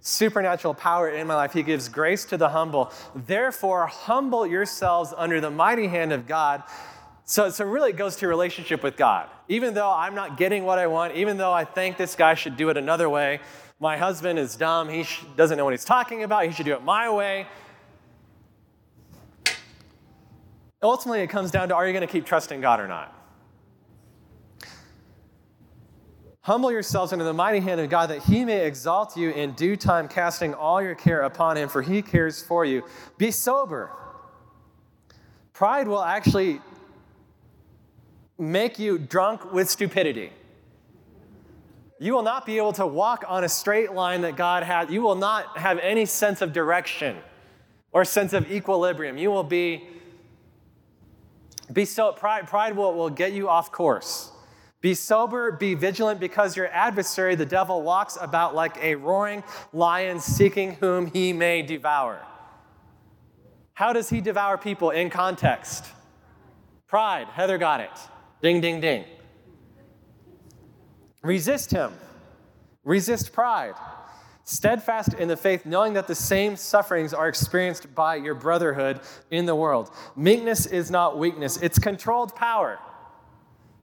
supernatural 0.00 0.74
power 0.74 1.10
in 1.10 1.26
my 1.28 1.36
life. 1.36 1.52
He 1.52 1.62
gives 1.62 1.88
grace 1.88 2.24
to 2.26 2.36
the 2.36 2.48
humble. 2.48 2.92
Therefore, 3.14 3.86
humble 3.86 4.44
yourselves 4.44 5.14
under 5.16 5.40
the 5.40 5.50
mighty 5.50 5.86
hand 5.86 6.12
of 6.12 6.26
God. 6.26 6.64
So, 7.30 7.50
so 7.50 7.66
really, 7.66 7.90
it 7.90 7.96
goes 7.96 8.16
to 8.16 8.22
your 8.22 8.30
relationship 8.30 8.82
with 8.82 8.96
God. 8.96 9.28
Even 9.48 9.74
though 9.74 9.90
I'm 9.90 10.14
not 10.14 10.38
getting 10.38 10.64
what 10.64 10.78
I 10.78 10.86
want, 10.86 11.14
even 11.14 11.36
though 11.36 11.52
I 11.52 11.66
think 11.66 11.98
this 11.98 12.14
guy 12.14 12.32
should 12.32 12.56
do 12.56 12.70
it 12.70 12.78
another 12.78 13.10
way, 13.10 13.40
my 13.78 13.98
husband 13.98 14.38
is 14.38 14.56
dumb, 14.56 14.88
he 14.88 15.02
sh- 15.02 15.26
doesn't 15.36 15.58
know 15.58 15.64
what 15.66 15.74
he's 15.74 15.84
talking 15.84 16.22
about, 16.22 16.46
he 16.46 16.52
should 16.52 16.64
do 16.64 16.72
it 16.72 16.82
my 16.82 17.10
way. 17.10 17.46
Ultimately, 20.82 21.20
it 21.20 21.26
comes 21.26 21.50
down 21.50 21.68
to 21.68 21.74
are 21.74 21.86
you 21.86 21.92
going 21.92 22.06
to 22.06 22.10
keep 22.10 22.24
trusting 22.24 22.62
God 22.62 22.80
or 22.80 22.88
not? 22.88 23.14
Humble 26.40 26.72
yourselves 26.72 27.12
under 27.12 27.26
the 27.26 27.34
mighty 27.34 27.60
hand 27.60 27.78
of 27.78 27.90
God 27.90 28.06
that 28.06 28.22
he 28.22 28.42
may 28.46 28.64
exalt 28.64 29.18
you 29.18 29.32
in 29.32 29.52
due 29.52 29.76
time, 29.76 30.08
casting 30.08 30.54
all 30.54 30.80
your 30.80 30.94
care 30.94 31.20
upon 31.20 31.58
him, 31.58 31.68
for 31.68 31.82
he 31.82 32.00
cares 32.00 32.42
for 32.42 32.64
you. 32.64 32.84
Be 33.18 33.30
sober. 33.30 33.90
Pride 35.52 35.88
will 35.88 36.02
actually 36.02 36.62
make 38.38 38.78
you 38.78 38.98
drunk 38.98 39.52
with 39.52 39.68
stupidity. 39.68 40.32
You 41.98 42.12
will 42.12 42.22
not 42.22 42.46
be 42.46 42.58
able 42.58 42.72
to 42.74 42.86
walk 42.86 43.24
on 43.26 43.42
a 43.42 43.48
straight 43.48 43.92
line 43.92 44.20
that 44.20 44.36
God 44.36 44.62
has. 44.62 44.88
You 44.88 45.02
will 45.02 45.16
not 45.16 45.58
have 45.58 45.78
any 45.80 46.06
sense 46.06 46.40
of 46.40 46.52
direction 46.52 47.16
or 47.90 48.04
sense 48.04 48.32
of 48.32 48.50
equilibrium. 48.50 49.18
You 49.18 49.30
will 49.30 49.42
be, 49.42 49.88
be 51.72 51.84
so, 51.84 52.12
pride, 52.12 52.46
pride 52.46 52.76
will, 52.76 52.94
will 52.94 53.10
get 53.10 53.32
you 53.32 53.48
off 53.48 53.72
course. 53.72 54.30
Be 54.80 54.94
sober, 54.94 55.50
be 55.50 55.74
vigilant, 55.74 56.20
because 56.20 56.56
your 56.56 56.68
adversary, 56.68 57.34
the 57.34 57.44
devil, 57.44 57.82
walks 57.82 58.16
about 58.20 58.54
like 58.54 58.76
a 58.80 58.94
roaring 58.94 59.42
lion 59.72 60.20
seeking 60.20 60.74
whom 60.74 61.06
he 61.06 61.32
may 61.32 61.62
devour. 61.62 62.20
How 63.74 63.92
does 63.92 64.08
he 64.08 64.20
devour 64.20 64.56
people 64.56 64.90
in 64.90 65.10
context? 65.10 65.84
Pride. 66.86 67.26
Heather 67.26 67.58
got 67.58 67.80
it. 67.80 67.90
Ding, 68.40 68.60
ding, 68.60 68.80
ding. 68.80 69.04
Resist 71.22 71.70
him. 71.70 71.92
Resist 72.84 73.32
pride. 73.32 73.74
Steadfast 74.44 75.12
in 75.14 75.28
the 75.28 75.36
faith, 75.36 75.66
knowing 75.66 75.92
that 75.92 76.06
the 76.06 76.14
same 76.14 76.56
sufferings 76.56 77.12
are 77.12 77.28
experienced 77.28 77.94
by 77.94 78.16
your 78.16 78.34
brotherhood 78.34 79.00
in 79.30 79.44
the 79.44 79.54
world. 79.54 79.90
Meekness 80.16 80.64
is 80.64 80.90
not 80.90 81.18
weakness, 81.18 81.58
it's 81.58 81.78
controlled 81.78 82.34
power. 82.34 82.78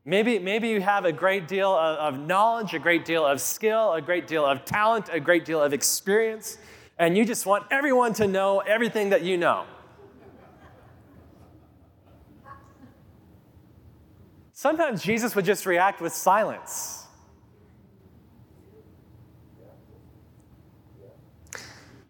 Maybe, 0.06 0.40
maybe 0.40 0.70
you 0.70 0.82
have 0.82 1.06
a 1.06 1.12
great 1.12 1.48
deal 1.48 1.72
of, 1.72 2.16
of 2.16 2.20
knowledge, 2.20 2.74
a 2.74 2.80
great 2.80 3.06
deal 3.06 3.26
of 3.26 3.42
skill, 3.42 3.94
a 3.94 4.02
great 4.02 4.28
deal 4.28 4.46
of 4.46 4.66
talent, 4.66 5.10
a 5.12 5.20
great 5.20 5.46
deal 5.46 5.62
of 5.62 5.74
experience, 5.74 6.58
and 6.98 7.18
you 7.18 7.26
just 7.26 7.46
want 7.46 7.66
everyone 7.70 8.14
to 8.14 8.28
know 8.28 8.60
everything 8.60 9.10
that 9.10 9.24
you 9.24 9.38
know. 9.38 9.66
Sometimes 14.66 15.04
Jesus 15.04 15.36
would 15.36 15.46
just 15.46 15.68
react 15.68 16.02
with 16.02 16.12
silence. 16.12 17.06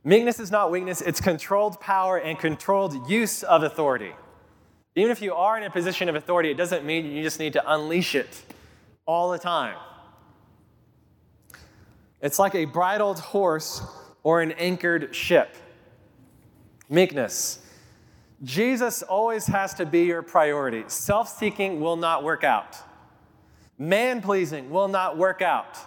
Meekness 0.05 0.39
is 0.39 0.51
not 0.51 0.71
weakness, 0.71 1.01
it's 1.01 1.19
controlled 1.19 1.81
power 1.81 2.17
and 2.17 2.39
controlled 2.39 3.09
use 3.09 3.43
of 3.43 3.63
authority. 3.63 4.13
Even 4.95 5.11
if 5.11 5.21
you 5.21 5.33
are 5.33 5.57
in 5.57 5.65
a 5.65 5.69
position 5.69 6.07
of 6.07 6.15
authority, 6.15 6.49
it 6.49 6.55
doesn't 6.55 6.85
mean 6.85 7.07
you 7.07 7.23
just 7.23 7.39
need 7.39 7.51
to 7.51 7.73
unleash 7.73 8.15
it 8.15 8.45
all 9.05 9.31
the 9.31 9.37
time. 9.37 9.75
It's 12.21 12.39
like 12.39 12.55
a 12.55 12.63
bridled 12.63 13.19
horse 13.19 13.81
or 14.23 14.41
an 14.41 14.53
anchored 14.53 15.13
ship. 15.13 15.53
Meekness. 16.87 17.59
Jesus 18.45 19.01
always 19.01 19.47
has 19.47 19.73
to 19.73 19.85
be 19.85 20.03
your 20.03 20.21
priority. 20.21 20.83
Self 20.87 21.27
seeking 21.37 21.81
will 21.81 21.97
not 21.97 22.23
work 22.23 22.43
out, 22.43 22.77
man 23.77 24.21
pleasing 24.21 24.69
will 24.69 24.87
not 24.87 25.17
work 25.17 25.41
out. 25.41 25.77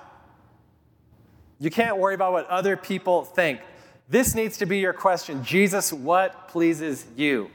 You 1.61 1.71
can't 1.71 1.99
worry 1.99 2.15
about 2.15 2.33
what 2.33 2.47
other 2.49 2.77
people 2.77 3.25
think. 3.25 3.61
This 4.09 4.35
needs 4.35 4.59
to 4.59 4.67
be 4.67 4.79
your 4.79 4.93
question 4.93 5.45
Jesus, 5.45 5.93
what 5.93 6.49
pleases 6.49 7.07
you? 7.17 7.51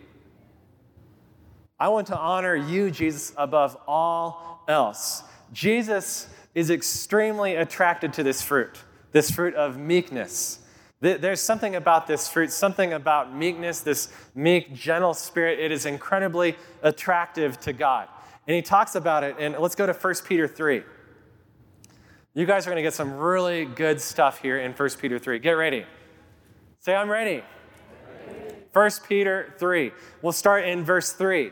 I 1.80 1.90
want 1.90 2.08
to 2.08 2.18
honor 2.18 2.56
you, 2.56 2.90
Jesus, 2.92 3.34
above 3.36 3.78
all 3.88 4.64
else. 4.68 5.24
Jesus 5.52 6.28
is 6.56 6.70
extremely 6.70 7.56
attracted 7.56 8.14
to 8.14 8.24
this 8.24 8.42
fruit, 8.42 8.80
this 9.12 9.30
fruit 9.30 9.56
of 9.56 9.78
meekness. 9.78 10.60
There's 11.04 11.42
something 11.42 11.76
about 11.76 12.08
this 12.08 12.30
fruit, 12.30 12.50
something 12.50 12.94
about 12.94 13.36
meekness, 13.36 13.82
this 13.82 14.08
meek, 14.34 14.74
gentle 14.74 15.14
spirit. 15.14 15.60
It 15.60 15.70
is 15.70 15.86
incredibly 15.86 16.56
attractive 16.82 17.60
to 17.62 17.74
God. 17.74 18.08
And 18.48 18.56
he 18.56 18.62
talks 18.62 18.96
about 18.96 19.26
it, 19.26 19.36
and 19.38 19.54
let's 19.60 19.76
go 19.76 19.86
to 19.86 19.92
1 19.92 20.14
Peter 20.26 20.48
3. 20.48 20.82
You 22.34 22.46
guys 22.46 22.66
are 22.66 22.70
going 22.70 22.78
to 22.78 22.84
get 22.84 22.94
some 22.94 23.16
really 23.16 23.66
good 23.66 24.00
stuff 24.00 24.40
here 24.40 24.58
in 24.60 24.72
1 24.72 24.90
Peter 25.02 25.20
3. 25.20 25.40
Get 25.40 25.52
ready. 25.52 25.86
Say, 26.80 26.96
I'm 26.96 27.10
ready. 27.10 27.44
1 28.72 28.92
Peter 29.06 29.54
3. 29.58 29.92
We'll 30.22 30.32
start 30.32 30.64
in 30.64 30.86
verse 30.86 31.12
3. 31.12 31.52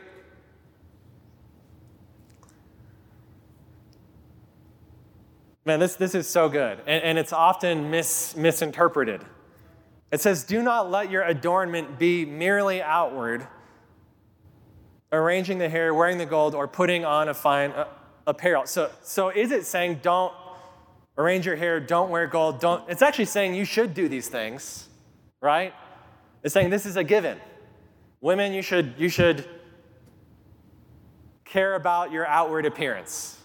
Man, 5.66 5.78
this, 5.78 5.96
this 5.96 6.14
is 6.14 6.26
so 6.26 6.48
good, 6.48 6.78
and, 6.86 7.04
and 7.04 7.18
it's 7.18 7.34
often 7.34 7.90
mis, 7.90 8.34
misinterpreted. 8.34 9.20
It 10.12 10.20
says, 10.20 10.44
Do 10.44 10.62
not 10.62 10.90
let 10.90 11.10
your 11.10 11.22
adornment 11.22 11.98
be 11.98 12.26
merely 12.26 12.82
outward, 12.82 13.48
arranging 15.10 15.58
the 15.58 15.70
hair, 15.70 15.94
wearing 15.94 16.18
the 16.18 16.26
gold, 16.26 16.54
or 16.54 16.68
putting 16.68 17.04
on 17.04 17.28
a 17.28 17.34
fine 17.34 17.70
uh, 17.72 17.88
apparel. 18.26 18.66
So, 18.66 18.90
so 19.02 19.30
is 19.30 19.50
it 19.50 19.64
saying 19.64 20.00
don't 20.02 20.34
arrange 21.16 21.46
your 21.46 21.56
hair, 21.56 21.80
don't 21.80 22.10
wear 22.10 22.26
gold, 22.26 22.60
don't? 22.60 22.88
It's 22.90 23.02
actually 23.02 23.24
saying 23.24 23.54
you 23.54 23.64
should 23.64 23.94
do 23.94 24.06
these 24.06 24.28
things, 24.28 24.88
right? 25.40 25.74
It's 26.42 26.52
saying 26.52 26.68
this 26.70 26.86
is 26.86 26.96
a 26.96 27.04
given. 27.04 27.40
Women, 28.20 28.52
you 28.52 28.62
should, 28.62 28.94
you 28.98 29.08
should 29.08 29.48
care 31.44 31.74
about 31.74 32.12
your 32.12 32.26
outward 32.26 32.66
appearance. 32.66 33.38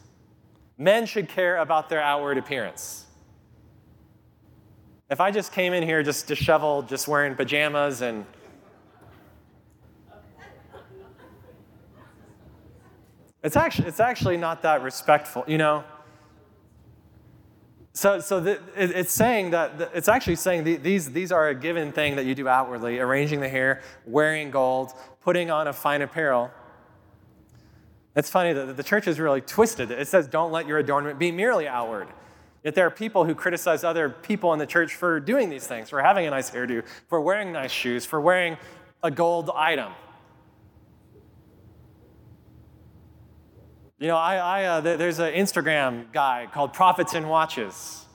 Men 0.78 1.06
should 1.06 1.30
care 1.30 1.58
about 1.58 1.90
their 1.90 2.02
outward 2.02 2.38
appearance. 2.38 3.07
If 5.10 5.22
I 5.22 5.32
just 5.32 5.54
came 5.54 5.74
in 5.74 5.84
here 5.84 6.04
just 6.04 6.28
disheveled, 6.28 6.90
just 6.90 7.08
wearing 7.08 7.36
pajamas 7.36 8.02
and 8.02 8.26
It's 13.44 13.56
actually, 13.56 13.88
it's 13.88 14.02
actually 14.02 14.36
not 14.36 14.64
that 14.64 14.82
respectful, 14.82 15.46
you 15.48 15.58
know? 15.58 15.86
So, 17.94 18.20
so 18.20 18.40
the, 18.42 18.60
it, 18.76 18.92
it's 18.92 19.14
saying 19.14 19.52
that, 19.52 19.92
it's 19.94 20.10
actually 20.10 20.36
saying 20.36 20.66
the, 20.66 20.76
these, 20.76 21.14
these 21.14 21.32
are 21.32 21.48
a 21.48 21.56
given 21.56 21.92
thing 21.94 22.18
that 22.18 22.26
you 22.26 22.36
do 22.36 22.48
outwardly 22.48 23.00
arranging 23.00 23.40
the 23.40 23.48
hair, 23.48 23.82
wearing 24.06 24.52
gold, 24.52 24.92
putting 25.22 25.50
on 25.50 25.68
a 25.68 25.74
fine 25.74 26.02
apparel. 26.02 26.52
It's 28.16 28.30
funny 28.30 28.52
that 28.54 28.76
the 28.76 28.84
church 28.84 29.08
is 29.08 29.20
really 29.20 29.42
twisted. 29.42 29.92
It 29.92 30.08
says, 30.08 30.28
don't 30.28 30.52
let 30.52 30.68
your 30.68 30.80
adornment 30.80 31.18
be 31.18 31.32
merely 31.32 31.68
outward. 31.68 32.08
There 32.74 32.86
are 32.86 32.92
people 32.92 33.24
who 33.26 33.36
criticize 33.36 33.84
other 33.84 34.10
people 34.10 34.52
in 34.54 34.60
the 34.60 34.66
church 34.66 34.96
for 34.96 35.20
doing 35.20 35.50
these 35.50 35.66
things, 35.68 35.90
for 35.90 36.02
having 36.02 36.26
a 36.26 36.32
nice 36.32 36.50
hairdo, 36.52 36.84
for 37.08 37.22
wearing 37.22 37.52
nice 37.52 37.72
shoes, 37.72 38.06
for 38.06 38.20
wearing 38.20 38.58
a 39.04 39.12
gold 39.12 39.50
item. 39.56 39.94
You 44.00 44.08
know, 44.08 44.18
I, 44.18 44.36
I 44.36 44.64
uh, 44.66 44.82
there's 44.82 45.20
an 45.20 45.34
Instagram 45.34 46.12
guy 46.12 46.48
called 46.52 46.74
Prophets 46.74 47.14
and 47.14 47.30
Watches, 47.30 48.06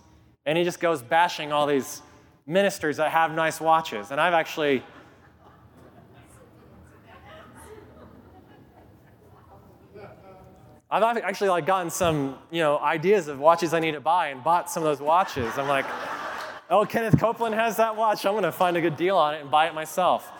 and 0.46 0.56
he 0.56 0.64
just 0.64 0.80
goes 0.80 1.02
bashing 1.02 1.50
all 1.50 1.66
these 1.66 2.02
ministers 2.46 2.98
that 2.98 3.10
have 3.10 3.32
nice 3.32 3.60
watches. 3.60 4.10
And 4.10 4.20
I've 4.20 4.34
actually 4.34 4.84
I've 10.92 11.16
actually 11.16 11.48
like 11.48 11.64
gotten 11.64 11.88
some, 11.88 12.37
you 12.50 12.61
know, 12.61 12.78
ideas 12.78 13.26
of 13.26 13.38
watches 13.38 13.72
I 13.72 13.81
need 13.81 13.92
to 13.92 14.00
buy 14.00 14.28
and 14.28 14.44
bought 14.44 14.70
some 14.70 14.83
of 14.83 14.90
those 14.90 15.00
watches. 15.00 15.57
I'm 15.57 15.66
like, 15.66 15.87
oh, 16.68 16.85
Kenneth 16.85 17.18
Copeland 17.18 17.55
has 17.55 17.78
that 17.78 17.96
watch. 17.96 18.26
I'm 18.26 18.42
to 18.42 18.52
find 18.52 18.76
a 18.76 18.81
good 18.83 18.98
deal 18.98 19.16
on 19.16 19.35
it 19.35 19.40
and 19.40 19.50
buy 19.50 19.68
it 19.68 19.74
myself. 19.74 20.31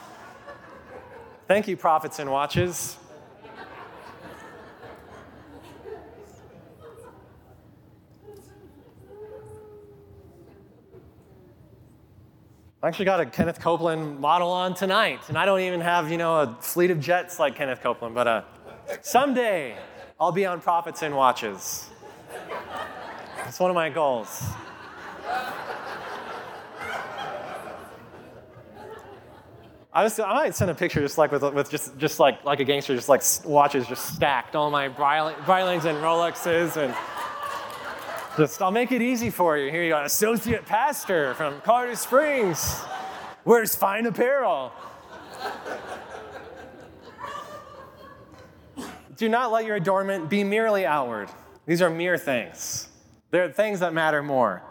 Thank 1.49 1.69
you, 1.69 1.77
Prophets 1.79 2.19
and 2.19 2.31
Watches. 2.31 2.99
I 12.83 12.89
actually 12.89 13.07
got 13.07 13.21
a 13.21 13.27
Kenneth 13.27 13.59
Copeland 13.59 14.21
model 14.21 14.51
on 14.51 14.75
tonight, 14.75 15.21
and 15.29 15.39
I 15.39 15.47
don't 15.47 15.61
even 15.61 15.81
have, 15.81 16.11
you 16.11 16.19
know, 16.19 16.41
a 16.41 16.59
fleet 16.61 16.91
of 16.91 17.01
jets 17.01 17.39
like 17.39 17.55
Kenneth 17.55 17.81
Copeland, 17.81 18.15
but 18.15 18.27
uh, 18.27 18.43
someday 19.01 19.79
I'll 20.23 20.31
be 20.31 20.47
on 20.47 20.61
Prophets 20.61 21.03
and 21.03 21.17
Watches. 21.17 21.91
That's 23.39 23.59
one 23.59 23.71
of 23.71 23.75
my 23.75 23.91
goals. 23.91 24.41
I, 29.93 30.05
was, 30.05 30.21
I 30.21 30.33
might 30.33 30.55
send 30.55 30.71
a 30.71 30.77
picture 30.77 31.01
just 31.01 31.19
like 31.19 31.33
with, 31.33 31.43
with 31.53 31.69
just, 31.69 31.99
just 31.99 32.21
like, 32.21 32.45
like 32.45 32.61
a 32.61 32.65
gangster, 32.65 32.95
just 32.95 33.09
like 33.09 33.25
watches 33.45 33.85
just 33.89 34.15
stacked, 34.15 34.55
all 34.55 34.71
my 34.71 34.89
Breitling 34.89 35.85
and 35.87 35.99
Rolexes 35.99 36.77
and 36.77 36.95
just, 38.37 38.63
I'll 38.63 38.71
make 38.71 38.93
it 38.93 39.03
easy 39.03 39.29
for 39.29 39.59
you. 39.59 39.73
Here 39.73 39.83
you 39.83 39.91
go, 39.91 40.05
associate 40.05 40.65
pastor 40.67 41.35
from 41.35 41.61
Carter 41.63 41.97
Springs. 41.97 42.81
Wears 43.45 43.75
fine 43.75 44.07
apparel. 44.07 44.73
Do 49.17 49.29
not 49.29 49.53
let 49.53 49.65
your 49.65 49.77
adornment 49.77 50.31
be 50.31 50.45
merely 50.45 50.87
outward. 50.87 51.29
These 51.67 51.83
are 51.83 51.91
mere 51.91 52.19
things. 52.19 52.89
They're 53.31 53.51
things 53.51 53.81
that 53.81 53.93
matter 53.93 54.23
more. 54.23 54.63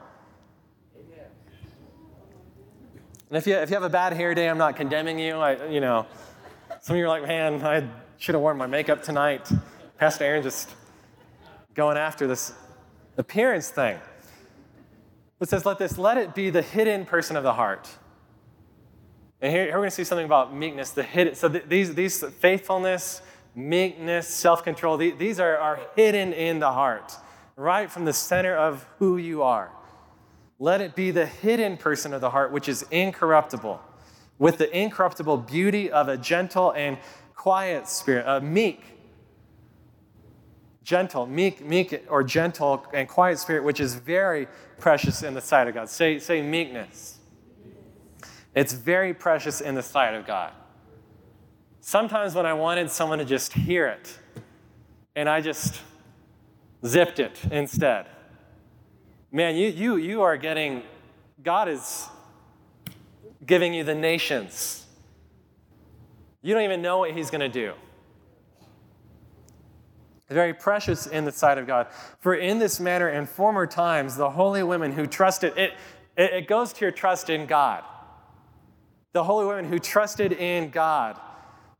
And 3.30 3.38
if 3.38 3.48
you, 3.48 3.56
if 3.56 3.70
you 3.70 3.76
have 3.76 3.84
a 3.84 3.90
bad 3.90 4.12
hair 4.14 4.36
day, 4.36 4.50
I'm 4.50 4.58
not 4.58 4.76
condemning 4.76 5.18
you. 5.18 5.36
I, 5.36 5.70
you 5.70 5.80
know, 5.80 6.06
some 6.82 6.96
of 6.96 7.00
you 7.00 7.06
are 7.06 7.08
like, 7.08 7.26
man, 7.26 7.66
I 7.66 7.88
should 8.18 8.36
have 8.36 8.42
worn 8.42 8.58
my 8.58 8.68
makeup 8.68 9.04
tonight. 9.04 9.50
Pastor 9.98 10.26
Aaron 10.26 10.44
just 10.44 10.70
going 11.74 11.96
after 11.96 12.28
this 12.28 12.54
appearance 13.18 13.70
thing. 13.70 13.98
It 15.40 15.48
says, 15.48 15.66
let 15.66 15.80
this, 15.80 15.98
let 15.98 16.18
it 16.18 16.36
be 16.36 16.50
the 16.50 16.62
hidden 16.62 17.06
person 17.06 17.38
of 17.38 17.44
the 17.44 17.54
heart. 17.54 17.90
And 19.42 19.52
here, 19.52 19.64
here 19.64 19.72
we're 19.72 19.80
going 19.80 19.90
to 19.90 19.96
see 19.96 20.04
something 20.04 20.26
about 20.26 20.54
meekness, 20.54 20.92
the 20.92 21.02
hidden. 21.02 21.34
So 21.34 21.48
th- 21.48 21.66
these, 21.68 21.96
these 21.96 22.24
faithfulness, 22.24 23.22
meekness, 23.56 24.28
self-control, 24.28 24.98
these, 24.98 25.18
these 25.18 25.40
are, 25.40 25.58
are 25.58 25.80
hidden 25.96 26.34
in 26.34 26.60
the 26.60 26.72
heart, 26.72 27.16
right 27.56 27.92
from 27.92 28.06
the 28.06 28.14
center 28.14 28.56
of 28.56 28.86
who 29.00 29.18
you 29.18 29.44
are. 29.44 29.72
Let 30.60 30.82
it 30.82 30.96
be 30.96 31.12
the 31.12 31.26
hidden 31.26 31.78
person 31.78 32.14
of 32.14 32.22
the 32.22 32.30
heart, 32.30 32.52
which 32.52 32.70
is 32.70 32.86
incorruptible, 32.92 33.82
with 34.38 34.58
the 34.58 34.76
incorruptible 34.78 35.38
beauty 35.38 35.92
of 35.92 36.08
a 36.08 36.18
gentle 36.18 36.72
and 36.72 36.98
quiet 37.36 37.88
spirit, 37.88 38.26
a 38.28 38.40
meek, 38.40 38.84
gentle, 40.84 41.26
meek, 41.26 41.66
meek 41.66 42.06
or 42.10 42.24
gentle 42.24 42.86
and 42.94 43.08
quiet 43.08 43.40
spirit, 43.40 43.64
which 43.64 43.80
is 43.80 43.96
very 43.96 44.48
precious 44.78 45.24
in 45.24 45.34
the 45.34 45.42
sight 45.42 45.68
of 45.68 45.74
God. 45.74 45.90
Say, 45.90 46.20
say 46.20 46.42
meekness. 46.42 47.20
It's 48.54 48.74
very 48.74 49.14
precious 49.14 49.62
in 49.62 49.76
the 49.76 49.84
sight 49.84 50.14
of 50.14 50.26
God. 50.26 50.54
Sometimes 51.82 52.34
when 52.36 52.46
I 52.46 52.54
wanted 52.54 52.90
someone 52.90 53.20
to 53.20 53.26
just 53.26 53.54
hear 53.54 53.88
it, 53.88 54.18
and 55.16 55.28
I 55.28 55.42
just 55.42 55.82
zipped 56.86 57.20
it 57.20 57.38
instead 57.52 58.08
man, 59.32 59.56
you, 59.56 59.70
you, 59.70 59.96
you 59.96 60.22
are 60.22 60.38
getting, 60.38 60.84
God 61.42 61.70
is 61.70 62.08
giving 63.46 63.74
you 63.74 63.84
the 63.84 63.96
nations. 63.96 64.86
You 66.42 66.54
don't 66.54 66.64
even 66.64 66.82
know 66.82 67.00
what 67.00 67.12
He's 67.12 67.30
going 67.30 67.42
to 67.42 67.50
do. 67.50 67.74
Very 70.30 70.54
precious 70.54 71.08
in 71.08 71.26
the 71.26 71.32
sight 71.32 71.58
of 71.58 71.68
God. 71.68 71.88
For 72.20 72.34
in 72.34 72.60
this 72.60 72.80
manner, 72.80 73.10
in 73.10 73.26
former 73.26 73.68
times, 73.68 74.16
the 74.16 74.30
holy 74.30 74.64
women 74.64 74.94
who 74.94 75.06
trusted, 75.06 75.58
it, 75.58 75.74
it, 76.16 76.34
it 76.34 76.48
goes 76.48 76.72
to 76.74 76.86
your 76.86 76.92
trust 76.92 77.30
in 77.30 77.46
God. 77.46 77.84
The 79.12 79.26
holy 79.26 79.46
women 79.46 79.66
who 79.66 79.78
trusted 79.78 80.32
in 80.32 80.70
God, 80.70 81.20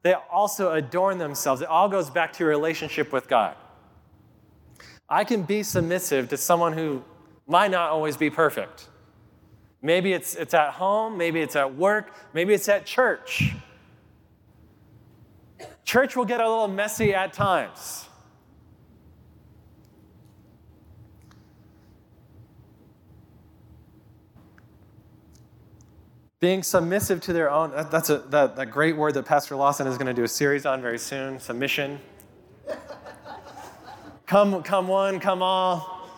they 0.04 0.14
also 0.14 0.72
adorn 0.72 1.18
themselves. 1.18 1.62
It 1.62 1.68
all 1.68 1.88
goes 1.88 2.10
back 2.10 2.34
to 2.34 2.40
your 2.44 2.50
relationship 2.50 3.12
with 3.12 3.28
God. 3.28 3.56
I 5.08 5.24
can 5.24 5.44
be 5.44 5.62
submissive 5.64 6.30
to 6.30 6.38
someone 6.38 6.74
who 6.74 7.04
might 7.48 7.70
not 7.70 7.90
always 7.90 8.18
be 8.18 8.30
perfect. 8.30 8.88
Maybe 9.82 10.14
it's, 10.14 10.36
it's 10.36 10.54
at 10.54 10.72
home, 10.72 11.18
maybe 11.18 11.42
it's 11.42 11.56
at 11.56 11.76
work, 11.76 12.14
maybe 12.34 12.54
it's 12.54 12.70
at 12.70 12.86
church. 12.86 13.54
Church 15.84 16.16
will 16.16 16.26
get 16.26 16.40
a 16.40 16.48
little 16.48 16.68
messy 16.68 17.14
at 17.14 17.34
times. 17.34 18.08
Being 26.42 26.64
submissive 26.64 27.22
to 27.22 27.34
their 27.34 27.52
own, 27.52 27.72
that's 27.92 28.10
a, 28.10 28.18
that, 28.30 28.56
that 28.56 28.72
great 28.72 28.98
word 28.98 29.14
that 29.14 29.26
Pastor 29.26 29.56
Lawson 29.56 29.86
is 29.86 29.96
going 29.96 30.08
to 30.08 30.14
do 30.14 30.24
a 30.24 30.28
series 30.28 30.66
on 30.66 30.82
very 30.82 30.98
soon 30.98 31.40
submission. 31.40 32.00
come, 34.26 34.64
come 34.64 34.88
one, 34.88 35.20
come 35.20 35.44
all. 35.44 36.10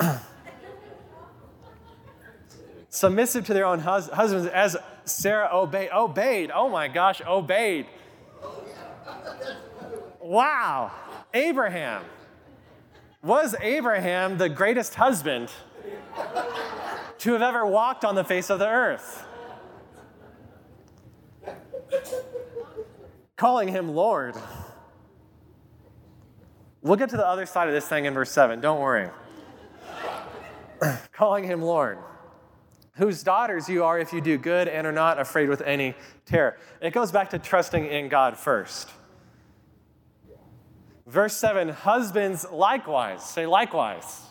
submissive 2.88 3.44
to 3.44 3.52
their 3.52 3.66
own 3.66 3.80
hus- 3.80 4.08
husbands 4.08 4.46
as 4.46 4.78
Sarah 5.04 5.50
obeyed. 5.52 5.90
Obeyed. 5.92 6.50
Oh 6.50 6.70
my 6.70 6.88
gosh, 6.88 7.20
obeyed. 7.26 7.84
Wow. 10.22 10.90
Abraham. 11.34 12.02
Was 13.22 13.54
Abraham 13.60 14.38
the 14.38 14.48
greatest 14.48 14.94
husband 14.94 15.50
to 17.26 17.32
have 17.32 17.42
ever 17.42 17.66
walked 17.66 18.04
on 18.04 18.14
the 18.14 18.22
face 18.22 18.50
of 18.50 18.60
the 18.60 18.68
earth? 18.68 19.26
Calling 23.36 23.66
him 23.66 23.94
Lord. 23.94 24.36
We'll 26.82 26.96
get 26.96 27.10
to 27.10 27.16
the 27.16 27.26
other 27.26 27.44
side 27.44 27.66
of 27.66 27.74
this 27.74 27.88
thing 27.88 28.04
in 28.04 28.14
verse 28.14 28.30
7. 28.30 28.60
Don't 28.60 28.80
worry. 28.80 29.10
Calling 31.12 31.42
him 31.42 31.62
Lord 31.62 31.98
whose 32.96 33.22
daughters 33.22 33.68
you 33.68 33.84
are 33.84 33.98
if 33.98 34.12
you 34.12 34.20
do 34.20 34.38
good 34.38 34.68
and 34.68 34.86
are 34.86 34.92
not 34.92 35.18
afraid 35.18 35.48
with 35.48 35.60
any 35.62 35.94
terror. 36.24 36.56
It 36.80 36.92
goes 36.94 37.12
back 37.12 37.30
to 37.30 37.38
trusting 37.38 37.86
in 37.86 38.08
God 38.08 38.38
first. 38.38 38.88
Verse 41.06 41.36
7 41.36 41.68
Husbands 41.68 42.46
likewise. 42.50 43.22
Say 43.22 43.46
likewise. 43.46 44.25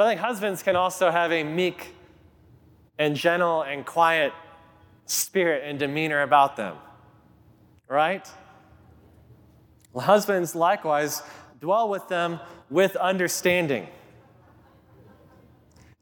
So 0.00 0.06
I 0.06 0.08
think 0.12 0.22
husbands 0.22 0.62
can 0.62 0.76
also 0.76 1.10
have 1.10 1.30
a 1.30 1.44
meek 1.44 1.94
and 2.98 3.14
gentle 3.14 3.60
and 3.60 3.84
quiet 3.84 4.32
spirit 5.04 5.62
and 5.66 5.78
demeanor 5.78 6.22
about 6.22 6.56
them. 6.56 6.78
Right? 7.86 8.26
Well, 9.92 10.06
husbands 10.06 10.54
likewise 10.54 11.20
dwell 11.60 11.90
with 11.90 12.08
them 12.08 12.40
with 12.70 12.96
understanding. 12.96 13.88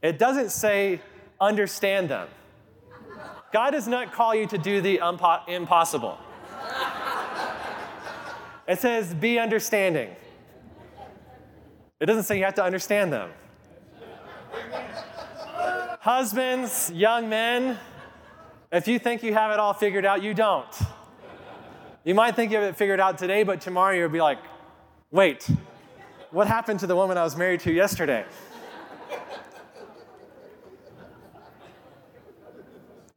It 0.00 0.16
doesn't 0.16 0.50
say 0.50 1.00
understand 1.40 2.08
them. 2.08 2.28
God 3.52 3.72
does 3.72 3.88
not 3.88 4.12
call 4.12 4.32
you 4.32 4.46
to 4.46 4.58
do 4.58 4.80
the 4.80 5.00
impossible. 5.48 6.18
It 8.68 8.78
says 8.78 9.12
be 9.12 9.40
understanding. 9.40 10.14
It 11.98 12.06
doesn't 12.06 12.22
say 12.22 12.38
you 12.38 12.44
have 12.44 12.54
to 12.54 12.62
understand 12.62 13.12
them. 13.12 13.30
Husbands, 16.00 16.90
young 16.92 17.28
men, 17.28 17.78
if 18.72 18.88
you 18.88 18.98
think 18.98 19.22
you 19.22 19.34
have 19.34 19.50
it 19.50 19.58
all 19.58 19.74
figured 19.74 20.04
out, 20.04 20.22
you 20.22 20.34
don't. 20.34 20.66
You 22.04 22.14
might 22.14 22.36
think 22.36 22.52
you 22.52 22.58
have 22.58 22.68
it 22.68 22.76
figured 22.76 23.00
out 23.00 23.18
today, 23.18 23.42
but 23.42 23.60
tomorrow 23.60 23.94
you'll 23.94 24.08
be 24.08 24.20
like, 24.20 24.38
wait, 25.10 25.48
what 26.30 26.46
happened 26.46 26.80
to 26.80 26.86
the 26.86 26.96
woman 26.96 27.18
I 27.18 27.24
was 27.24 27.36
married 27.36 27.60
to 27.60 27.72
yesterday? 27.72 28.24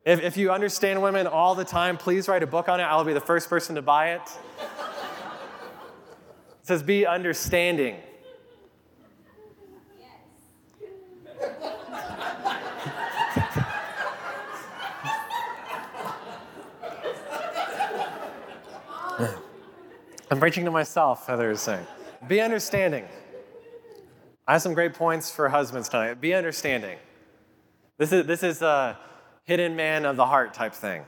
If, 0.03 0.21
if 0.21 0.35
you 0.35 0.51
understand 0.51 1.01
women 1.01 1.27
all 1.27 1.53
the 1.53 1.63
time, 1.63 1.95
please 1.95 2.27
write 2.27 2.41
a 2.41 2.47
book 2.47 2.67
on 2.67 2.79
it. 2.79 2.83
I'll 2.83 3.03
be 3.03 3.13
the 3.13 3.21
first 3.21 3.49
person 3.49 3.75
to 3.75 3.81
buy 3.81 4.13
it. 4.13 4.21
It 6.61 6.67
says, 6.67 6.81
be 6.81 7.05
understanding. 7.05 7.97
I'm 20.31 20.39
preaching 20.39 20.63
to 20.63 20.71
myself, 20.71 21.27
Heather 21.27 21.51
is 21.51 21.59
saying. 21.59 21.85
Be 22.29 22.39
understanding. 22.39 23.05
I 24.47 24.53
have 24.53 24.61
some 24.61 24.73
great 24.73 24.93
points 24.93 25.29
for 25.29 25.49
husbands 25.49 25.89
tonight. 25.89 26.21
Be 26.21 26.33
understanding. 26.33 26.97
This 27.97 28.13
is, 28.13 28.25
this 28.25 28.41
is 28.41 28.61
uh, 28.61 28.95
hidden 29.43 29.75
man 29.75 30.05
of 30.05 30.15
the 30.15 30.25
heart 30.25 30.53
type 30.53 30.73
thing. 30.73 31.03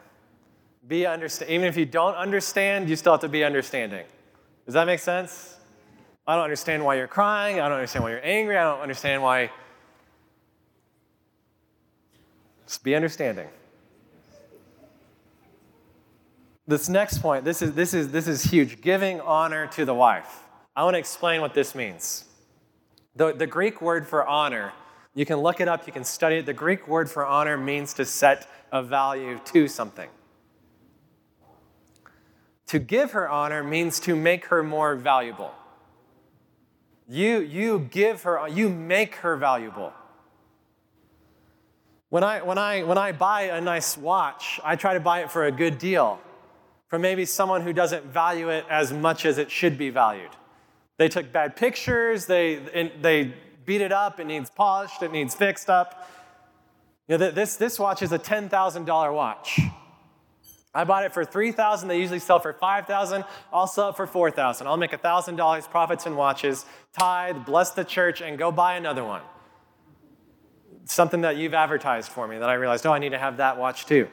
Be 0.85 1.05
understand. 1.05 1.49
Even 1.51 1.67
if 1.67 1.77
you 1.77 1.85
don't 1.85 2.15
understand, 2.15 2.89
you 2.89 2.97
still 2.97 3.13
have 3.13 3.21
to 3.21 3.29
be 3.29 3.45
understanding. 3.45 4.05
Does 4.65 4.73
that 4.73 4.87
make 4.87 4.99
sense? 4.99 5.57
I 6.27 6.35
don't 6.35 6.43
understand 6.43 6.83
why 6.83 6.95
you're 6.95 7.07
crying. 7.07 7.61
I 7.61 7.69
don't 7.69 7.77
understand 7.77 8.03
why 8.03 8.11
you're 8.11 8.25
angry. 8.25 8.57
I 8.57 8.63
don't 8.69 8.81
understand 8.81 9.23
why. 9.23 9.51
Just 12.67 12.83
be 12.83 12.93
understanding. 12.93 13.47
This 16.65 16.87
next 16.87 17.17
point, 17.17 17.43
this 17.43 17.61
is, 17.61 17.73
this 17.73 17.93
is, 17.93 18.11
this 18.11 18.27
is 18.27 18.43
huge 18.43 18.79
giving 18.81 19.19
honor 19.19 19.67
to 19.67 19.83
the 19.83 19.93
wife. 19.93 20.43
I 20.75 20.83
want 20.83 20.95
to 20.95 20.99
explain 20.99 21.41
what 21.41 21.53
this 21.53 21.75
means. 21.75 22.25
The, 23.15 23.33
the 23.33 23.47
Greek 23.47 23.81
word 23.81 24.07
for 24.07 24.25
honor, 24.25 24.71
you 25.13 25.25
can 25.25 25.37
look 25.37 25.59
it 25.59 25.67
up, 25.67 25.85
you 25.85 25.93
can 25.93 26.05
study 26.05 26.37
it. 26.37 26.45
The 26.45 26.53
Greek 26.53 26.87
word 26.87 27.11
for 27.11 27.25
honor 27.25 27.57
means 27.57 27.93
to 27.95 28.05
set 28.05 28.49
a 28.71 28.81
value 28.81 29.39
to 29.45 29.67
something. 29.67 30.09
To 32.67 32.79
give 32.79 33.11
her 33.11 33.29
honor 33.29 33.61
means 33.61 33.99
to 34.01 34.15
make 34.15 34.45
her 34.45 34.63
more 34.63 34.95
valuable. 34.95 35.51
You, 37.09 37.39
you 37.39 37.87
give 37.91 38.23
her, 38.23 38.47
you 38.47 38.69
make 38.69 39.15
her 39.15 39.35
valuable. 39.35 39.93
When 42.09 42.23
I, 42.23 42.41
when, 42.41 42.57
I, 42.57 42.83
when 42.83 42.97
I 42.97 43.11
buy 43.11 43.43
a 43.43 43.59
nice 43.59 43.97
watch, 43.97 44.61
I 44.63 44.77
try 44.77 44.93
to 44.93 44.99
buy 45.01 45.19
it 45.19 45.29
for 45.29 45.45
a 45.45 45.51
good 45.51 45.77
deal 45.77 46.19
from 46.93 47.01
maybe 47.01 47.25
someone 47.25 47.61
who 47.61 47.73
doesn't 47.73 48.05
value 48.05 48.49
it 48.49 48.63
as 48.69 48.93
much 48.93 49.25
as 49.25 49.39
it 49.39 49.49
should 49.49 49.79
be 49.79 49.89
valued. 49.89 50.29
They 50.97 51.09
took 51.09 51.31
bad 51.31 51.55
pictures, 51.55 52.27
they, 52.27 52.91
they 53.01 53.33
beat 53.65 53.81
it 53.81 53.91
up, 53.91 54.19
it 54.19 54.27
needs 54.27 54.51
polished, 54.51 55.01
it 55.01 55.11
needs 55.11 55.33
fixed 55.33 55.71
up. 55.71 56.07
You 57.07 57.17
know, 57.17 57.31
this, 57.31 57.55
this 57.55 57.79
watch 57.79 58.03
is 58.03 58.11
a 58.11 58.19
$10,000 58.19 59.11
watch. 59.11 59.59
I 60.75 60.83
bought 60.83 61.03
it 61.03 61.15
for 61.15 61.25
3000 61.25 61.87
They 61.87 61.99
usually 61.99 62.19
sell 62.19 62.39
for 62.39 62.53
5000 62.53 63.25
I'll 63.51 63.65
sell 63.65 63.89
it 63.89 63.95
for 63.95 64.05
4000 64.05 64.67
I'll 64.67 64.77
make 64.77 64.91
$1,000 64.91 65.69
profits 65.71 66.05
in 66.05 66.15
watches, 66.15 66.63
tithe, 66.95 67.37
bless 67.43 67.71
the 67.71 67.83
church, 67.83 68.21
and 68.21 68.37
go 68.37 68.51
buy 68.51 68.75
another 68.75 69.03
one. 69.03 69.23
Something 70.85 71.21
that 71.21 71.37
you've 71.37 71.55
advertised 71.55 72.11
for 72.11 72.27
me 72.27 72.37
that 72.37 72.51
I 72.51 72.53
realized, 72.53 72.85
oh, 72.85 72.93
I 72.93 72.99
need 72.99 73.13
to 73.13 73.17
have 73.17 73.37
that 73.37 73.57
watch 73.57 73.87
too. 73.87 74.09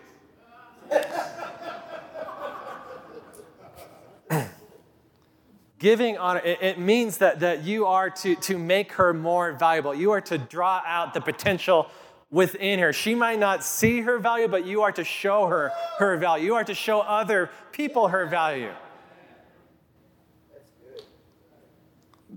Giving 5.80 6.18
honor, 6.18 6.40
it, 6.40 6.58
it, 6.60 6.78
means 6.78 7.16
that, 7.18 7.40
that 7.40 7.64
you 7.64 7.86
are 7.86 8.10
to, 8.10 8.36
to 8.36 8.58
make 8.58 8.92
her 8.92 9.14
more 9.14 9.52
valuable. 9.52 9.94
You 9.94 10.10
are 10.10 10.20
to 10.20 10.36
draw 10.36 10.82
out 10.84 11.14
the 11.14 11.22
potential 11.22 11.90
within 12.30 12.78
her. 12.80 12.92
She 12.92 13.14
might 13.14 13.38
not 13.38 13.64
see 13.64 14.02
her 14.02 14.18
value, 14.18 14.46
but 14.46 14.66
you 14.66 14.82
are 14.82 14.92
to 14.92 15.02
show 15.02 15.46
her 15.46 15.72
her 15.98 16.18
value. 16.18 16.44
You 16.44 16.54
are 16.56 16.64
to 16.64 16.74
show 16.74 17.00
other 17.00 17.48
people 17.72 18.08
her 18.08 18.26
value. 18.26 18.72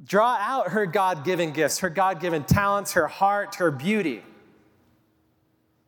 Draw 0.06 0.38
out 0.40 0.70
her 0.70 0.86
God 0.86 1.26
given 1.26 1.52
gifts, 1.52 1.80
her 1.80 1.90
God 1.90 2.22
given 2.22 2.46
talents, 2.46 2.94
her 2.94 3.08
heart, 3.08 3.56
her 3.56 3.72
beauty. 3.72 4.24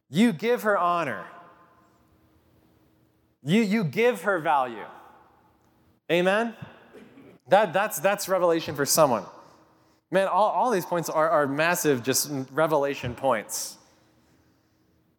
You 0.09 0.33
give 0.33 0.63
her 0.63 0.77
honor. 0.77 1.23
You, 3.43 3.61
you 3.61 3.85
give 3.85 4.23
her 4.23 4.39
value. 4.39 4.85
Amen? 6.11 6.53
That, 7.47 7.73
that's, 7.73 7.99
that's 7.99 8.27
revelation 8.27 8.75
for 8.75 8.85
someone. 8.85 9.23
Man, 10.11 10.27
all, 10.27 10.49
all 10.49 10.71
these 10.71 10.85
points 10.85 11.09
are, 11.09 11.29
are 11.29 11.47
massive, 11.47 12.03
just 12.03 12.31
revelation 12.51 13.15
points. 13.15 13.77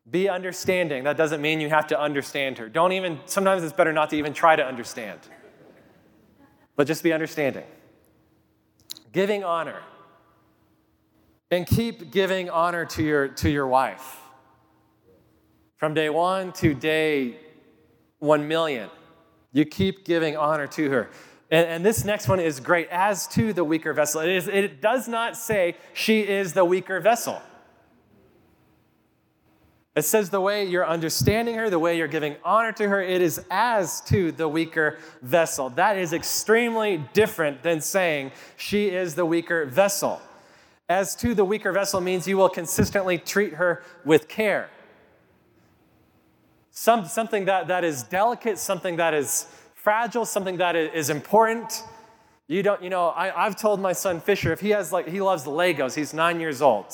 Be 0.08 0.28
understanding. 0.28 1.04
That 1.04 1.16
doesn't 1.16 1.40
mean 1.40 1.60
you 1.60 1.68
have 1.68 1.88
to 1.88 2.00
understand 2.00 2.58
her. 2.58 2.68
Don't 2.68 2.92
even, 2.92 3.18
sometimes 3.26 3.62
it's 3.62 3.72
better 3.72 3.92
not 3.92 4.10
to 4.10 4.16
even 4.16 4.32
try 4.32 4.54
to 4.54 4.64
understand, 4.64 5.20
but 6.76 6.86
just 6.86 7.02
be 7.02 7.12
understanding. 7.12 7.64
Giving 9.12 9.42
honor. 9.44 9.80
And 11.50 11.66
keep 11.66 12.10
giving 12.10 12.50
honor 12.50 12.84
to 12.86 13.02
your, 13.02 13.28
to 13.28 13.50
your 13.50 13.66
wife. 13.66 14.18
From 15.76 15.94
day 15.94 16.08
one 16.08 16.52
to 16.54 16.74
day 16.74 17.36
one 18.18 18.48
million, 18.48 18.90
you 19.52 19.64
keep 19.64 20.04
giving 20.04 20.36
honor 20.36 20.66
to 20.68 20.90
her. 20.90 21.10
And, 21.50 21.66
and, 21.68 21.86
this 21.86 22.04
next 22.04 22.28
one 22.28 22.40
is 22.40 22.58
great. 22.58 22.88
As 22.90 23.28
to 23.28 23.52
the 23.52 23.62
weaker 23.62 23.92
vessel, 23.92 24.20
it, 24.20 24.30
is, 24.30 24.48
it 24.48 24.80
does 24.80 25.06
not 25.06 25.36
say 25.36 25.76
she 25.94 26.20
is 26.20 26.54
the 26.54 26.64
weaker 26.64 26.98
vessel. 26.98 27.40
It 29.96 30.02
says 30.02 30.28
the 30.28 30.42
way 30.42 30.66
you're 30.66 30.86
understanding 30.86 31.54
her, 31.54 31.70
the 31.70 31.78
way 31.78 31.96
you're 31.96 32.06
giving 32.06 32.36
honor 32.44 32.72
to 32.72 32.88
her, 32.88 33.00
it 33.00 33.22
is 33.22 33.42
as 33.50 34.02
to 34.02 34.30
the 34.30 34.46
weaker 34.46 34.98
vessel. 35.22 35.70
That 35.70 35.96
is 35.96 36.12
extremely 36.12 37.02
different 37.14 37.62
than 37.62 37.80
saying 37.80 38.32
she 38.58 38.90
is 38.90 39.14
the 39.14 39.24
weaker 39.24 39.64
vessel. 39.64 40.20
As 40.88 41.16
to 41.16 41.34
the 41.34 41.46
weaker 41.46 41.72
vessel 41.72 42.02
means 42.02 42.28
you 42.28 42.36
will 42.36 42.50
consistently 42.50 43.16
treat 43.16 43.54
her 43.54 43.82
with 44.04 44.28
care. 44.28 44.68
Some, 46.70 47.06
something 47.06 47.46
that, 47.46 47.68
that 47.68 47.82
is 47.82 48.02
delicate, 48.02 48.58
something 48.58 48.96
that 48.96 49.14
is 49.14 49.46
fragile, 49.86 50.24
something 50.24 50.56
that 50.56 50.74
is 50.74 51.10
important. 51.10 51.84
You 52.48 52.60
don't, 52.64 52.82
you 52.82 52.90
know, 52.90 53.10
I, 53.10 53.46
I've 53.46 53.54
told 53.54 53.78
my 53.78 53.92
son 53.92 54.20
Fisher, 54.20 54.52
if 54.52 54.58
he 54.58 54.70
has 54.70 54.90
like, 54.90 55.06
he 55.06 55.20
loves 55.20 55.44
Legos, 55.44 55.94
he's 55.94 56.12
nine 56.12 56.40
years 56.40 56.60
old. 56.60 56.86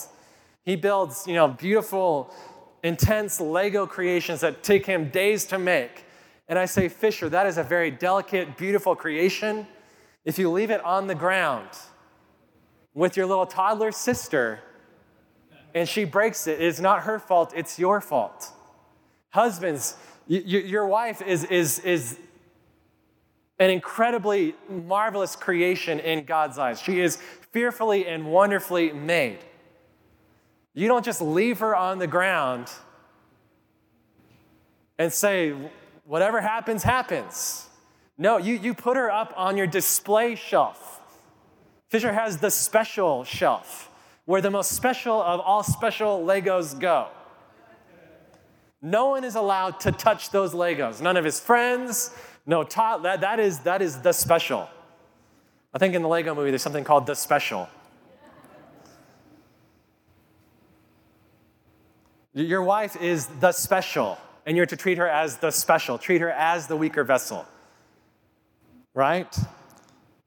He 0.62 0.76
builds, 0.76 1.26
you 1.26 1.32
know, 1.32 1.48
beautiful 1.48 2.34
intense 2.82 3.40
Lego 3.40 3.86
creations 3.86 4.42
that 4.42 4.62
take 4.62 4.84
him 4.84 5.08
days 5.08 5.46
to 5.46 5.58
make. 5.58 6.04
And 6.50 6.58
I 6.58 6.66
say, 6.66 6.90
Fisher, 6.90 7.30
that 7.30 7.46
is 7.46 7.56
a 7.56 7.62
very 7.62 7.90
delicate, 7.90 8.58
beautiful 8.58 8.94
creation. 8.94 9.66
If 10.26 10.38
you 10.38 10.50
leave 10.50 10.70
it 10.70 10.84
on 10.84 11.06
the 11.06 11.14
ground 11.14 11.70
with 12.92 13.16
your 13.16 13.24
little 13.24 13.46
toddler 13.46 13.90
sister 13.90 14.60
and 15.74 15.88
she 15.88 16.04
breaks 16.04 16.46
it, 16.46 16.60
it's 16.60 16.78
not 16.78 17.04
her 17.04 17.18
fault, 17.18 17.54
it's 17.56 17.78
your 17.78 18.02
fault. 18.02 18.52
Husbands, 19.30 19.96
your 20.28 20.86
wife 20.86 21.22
is, 21.22 21.44
is, 21.44 21.78
is 21.78 22.18
an 23.62 23.70
incredibly 23.70 24.56
marvelous 24.68 25.36
creation 25.36 26.00
in 26.00 26.24
God's 26.24 26.58
eyes. 26.58 26.80
She 26.80 26.98
is 26.98 27.16
fearfully 27.52 28.08
and 28.08 28.26
wonderfully 28.26 28.92
made. 28.92 29.38
You 30.74 30.88
don't 30.88 31.04
just 31.04 31.22
leave 31.22 31.60
her 31.60 31.76
on 31.76 32.00
the 32.00 32.08
ground 32.08 32.72
and 34.98 35.12
say, 35.12 35.54
whatever 36.04 36.40
happens, 36.40 36.82
happens. 36.82 37.68
No, 38.18 38.36
you, 38.36 38.54
you 38.54 38.74
put 38.74 38.96
her 38.96 39.12
up 39.12 39.32
on 39.36 39.56
your 39.56 39.68
display 39.68 40.34
shelf. 40.34 41.00
Fisher 41.88 42.12
has 42.12 42.38
the 42.38 42.50
special 42.50 43.22
shelf 43.22 43.90
where 44.24 44.40
the 44.40 44.50
most 44.50 44.72
special 44.72 45.22
of 45.22 45.38
all 45.38 45.62
special 45.62 46.24
Legos 46.24 46.76
go. 46.76 47.06
No 48.80 49.10
one 49.10 49.22
is 49.22 49.36
allowed 49.36 49.78
to 49.80 49.92
touch 49.92 50.30
those 50.30 50.52
Legos. 50.52 51.00
None 51.00 51.16
of 51.16 51.24
his 51.24 51.38
friends, 51.38 52.10
no, 52.46 52.64
that, 52.64 53.20
that, 53.20 53.40
is, 53.40 53.60
that 53.60 53.82
is 53.82 54.00
the 54.00 54.12
special. 54.12 54.68
I 55.74 55.78
think 55.78 55.94
in 55.94 56.02
the 56.02 56.08
Lego 56.08 56.34
movie 56.34 56.50
there's 56.50 56.62
something 56.62 56.84
called 56.84 57.06
the 57.06 57.14
special. 57.14 57.68
Your 62.34 62.62
wife 62.62 62.96
is 62.96 63.26
the 63.40 63.52
special, 63.52 64.18
and 64.46 64.56
you're 64.56 64.66
to 64.66 64.76
treat 64.76 64.98
her 64.98 65.08
as 65.08 65.36
the 65.36 65.50
special, 65.50 65.98
treat 65.98 66.20
her 66.20 66.30
as 66.30 66.66
the 66.66 66.76
weaker 66.76 67.04
vessel. 67.04 67.46
Right? 68.94 69.34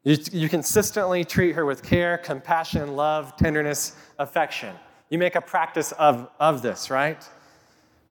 You, 0.04 0.18
you 0.32 0.50
consistently 0.50 1.26
treat 1.26 1.56
her 1.56 1.66
with 1.66 1.82
care, 1.82 2.20
compassion, 2.20 2.96
love, 2.96 3.36
tenderness, 3.38 3.96
affection. 4.20 4.76
You 5.10 5.18
make 5.18 5.36
a 5.36 5.42
practice 5.42 5.92
of, 5.94 6.30
of 6.40 6.62
this, 6.62 6.92
right? 6.92 7.28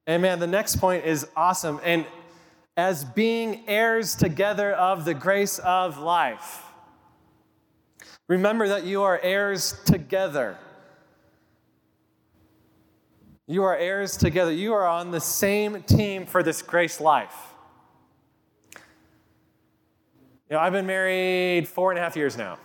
And 0.07 0.21
man, 0.23 0.41
the 0.41 0.47
next 0.47 0.77
point 0.77 1.05
is 1.05 1.29
awesome. 1.37 1.81
And 1.85 2.05
as 2.77 3.05
being 3.05 3.63
heirs 3.69 4.15
together 4.17 4.73
of 4.73 5.05
the 5.05 5.15
grace 5.15 5.59
of 5.61 5.99
life, 5.99 6.63
remember 8.27 8.69
that 8.69 8.85
you 8.85 9.03
are 9.03 9.21
heirs 9.23 9.81
together. 9.85 10.59
You 13.47 13.63
are 13.65 13.77
heirs 13.77 14.17
together. 14.17 14.53
You 14.53 14.73
are 14.73 14.87
on 14.87 15.11
the 15.11 15.21
same 15.21 15.83
team 15.83 16.27
for 16.27 16.43
this 16.43 16.63
grace 16.63 17.01
life. 17.01 17.35
You 20.49 20.57
know, 20.57 20.59
I've 20.59 20.73
been 20.73 20.87
married 20.87 21.69
four 21.69 21.91
and 21.91 21.99
a 21.99 22.03
half 22.03 22.17
years 22.17 22.37
now. 22.37 22.59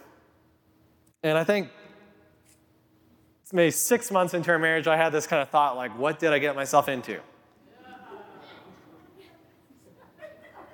And 1.21 1.37
I 1.37 1.43
think 1.43 1.69
it's 3.43 3.51
maybe 3.51 3.71
six 3.71 4.11
months 4.11 4.33
into 4.33 4.51
our 4.51 4.59
marriage, 4.59 4.87
I 4.87 4.95
had 4.95 5.11
this 5.11 5.27
kind 5.27 5.41
of 5.41 5.49
thought 5.49 5.75
like, 5.75 5.97
what 5.97 6.19
did 6.19 6.31
I 6.31 6.39
get 6.39 6.55
myself 6.55 6.87
into? 6.87 7.19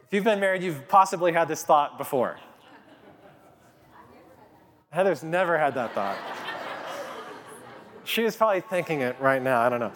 If 0.08 0.14
you've 0.14 0.24
been 0.24 0.39
married, 0.39 0.62
you've 0.62 0.88
possibly 0.88 1.32
had 1.32 1.47
this 1.47 1.64
thought 1.64 1.97
before. 1.97 2.38
Heather's 4.91 5.24
never 5.24 5.58
had 5.58 5.74
that 5.76 5.93
thought. 5.93 6.18
She 8.03 8.24
is 8.24 8.36
probably 8.36 8.62
thinking 8.62 9.01
it 9.01 9.16
right 9.20 9.41
now. 9.41 9.62
I 9.62 9.70
don't 9.70 9.80
know. 9.80 9.91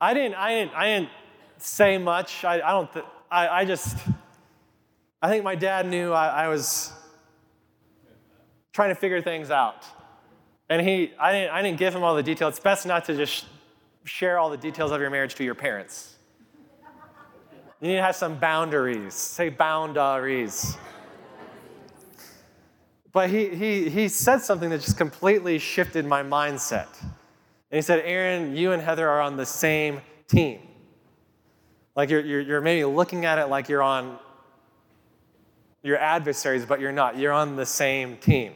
I 0.00 0.14
didn't, 0.14 0.34
I 0.34 0.54
didn't, 0.54 0.74
I 0.74 0.86
didn't 0.86 1.08
say 1.56 1.98
much. 1.98 2.44
I, 2.44 2.56
I 2.56 2.70
don't, 2.70 2.92
th- 2.92 3.04
I, 3.30 3.48
I 3.48 3.64
just, 3.64 3.96
I 5.20 5.28
think 5.28 5.42
my 5.42 5.54
dad 5.54 5.86
knew 5.86 6.12
I, 6.12 6.44
I 6.44 6.48
was 6.48 6.92
trying 8.72 8.90
to 8.90 8.94
figure 8.94 9.20
things 9.22 9.50
out. 9.50 9.84
And 10.68 10.86
he, 10.86 11.12
I 11.18 11.32
didn't, 11.32 11.50
I 11.50 11.62
didn't 11.62 11.78
give 11.78 11.94
him 11.94 12.04
all 12.04 12.14
the 12.14 12.22
details. 12.22 12.52
It's 12.54 12.60
best 12.60 12.86
not 12.86 13.06
to 13.06 13.16
just 13.16 13.46
share 14.04 14.38
all 14.38 14.50
the 14.50 14.56
details 14.56 14.92
of 14.92 15.00
your 15.00 15.10
marriage 15.10 15.34
to 15.36 15.44
your 15.44 15.56
parents. 15.56 16.17
You 17.80 17.88
need 17.88 17.96
to 17.96 18.02
have 18.02 18.16
some 18.16 18.38
boundaries. 18.38 19.14
Say 19.14 19.50
boundaries. 19.50 20.76
But 23.12 23.30
he, 23.30 23.48
he, 23.50 23.88
he 23.88 24.08
said 24.08 24.38
something 24.38 24.70
that 24.70 24.80
just 24.80 24.98
completely 24.98 25.58
shifted 25.58 26.04
my 26.04 26.22
mindset. 26.22 26.88
And 27.00 27.76
he 27.76 27.82
said, 27.82 28.02
Aaron, 28.04 28.56
you 28.56 28.72
and 28.72 28.82
Heather 28.82 29.08
are 29.08 29.20
on 29.20 29.36
the 29.36 29.46
same 29.46 30.00
team. 30.26 30.60
Like 31.94 32.10
you're, 32.10 32.20
you're, 32.20 32.40
you're 32.40 32.60
maybe 32.60 32.84
looking 32.84 33.24
at 33.24 33.38
it 33.38 33.46
like 33.46 33.68
you're 33.68 33.82
on 33.82 34.18
your 35.82 35.98
adversaries, 35.98 36.66
but 36.66 36.80
you're 36.80 36.92
not. 36.92 37.16
You're 37.16 37.32
on 37.32 37.56
the 37.56 37.66
same 37.66 38.16
team. 38.16 38.54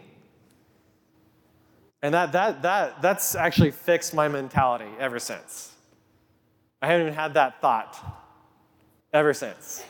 And 2.02 2.12
that, 2.14 2.32
that, 2.32 2.62
that, 2.62 3.00
that's 3.00 3.36
actually 3.36 3.70
fixed 3.70 4.12
my 4.12 4.26
mentality 4.26 4.90
ever 4.98 5.20
since. 5.20 5.72
I 6.80 6.88
haven't 6.88 7.06
even 7.06 7.14
had 7.14 7.34
that 7.34 7.60
thought 7.60 8.21
ever 9.12 9.34
since, 9.34 9.84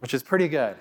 which 0.00 0.14
is 0.14 0.22
pretty 0.22 0.48
good. 0.48 0.76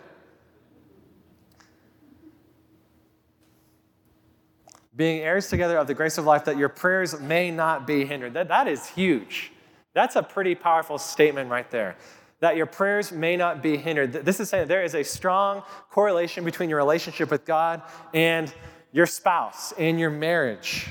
Being 4.96 5.22
heirs 5.22 5.50
together 5.50 5.78
of 5.78 5.88
the 5.88 5.94
grace 5.94 6.18
of 6.18 6.26
life 6.26 6.46
that 6.46 6.58
your 6.58 6.70
prayers 6.70 7.20
may 7.20 7.52
not 7.52 7.86
be 7.86 8.06
hindered. 8.06 8.34
That, 8.34 8.48
that 8.48 8.68
is 8.68 8.88
huge. 8.88 9.52
That's 9.94 10.16
a 10.16 10.24
pretty 10.24 10.56
powerful 10.56 10.98
statement 10.98 11.50
right 11.50 11.70
there. 11.70 11.98
That 12.40 12.56
your 12.56 12.66
prayers 12.66 13.12
may 13.12 13.36
not 13.36 13.62
be 13.62 13.76
hindered. 13.76 14.14
This 14.14 14.40
is 14.40 14.50
saying 14.50 14.68
there 14.68 14.84
is 14.84 14.96
a 14.96 15.04
strong 15.04 15.64
correlation 15.90 16.46
between 16.46 16.70
your 16.70 16.78
relationship 16.78 17.30
with 17.32 17.46
God 17.46 17.82
and 18.14 18.54
your 18.96 19.06
spouse, 19.06 19.74
and 19.74 20.00
your 20.00 20.10
marriage. 20.10 20.88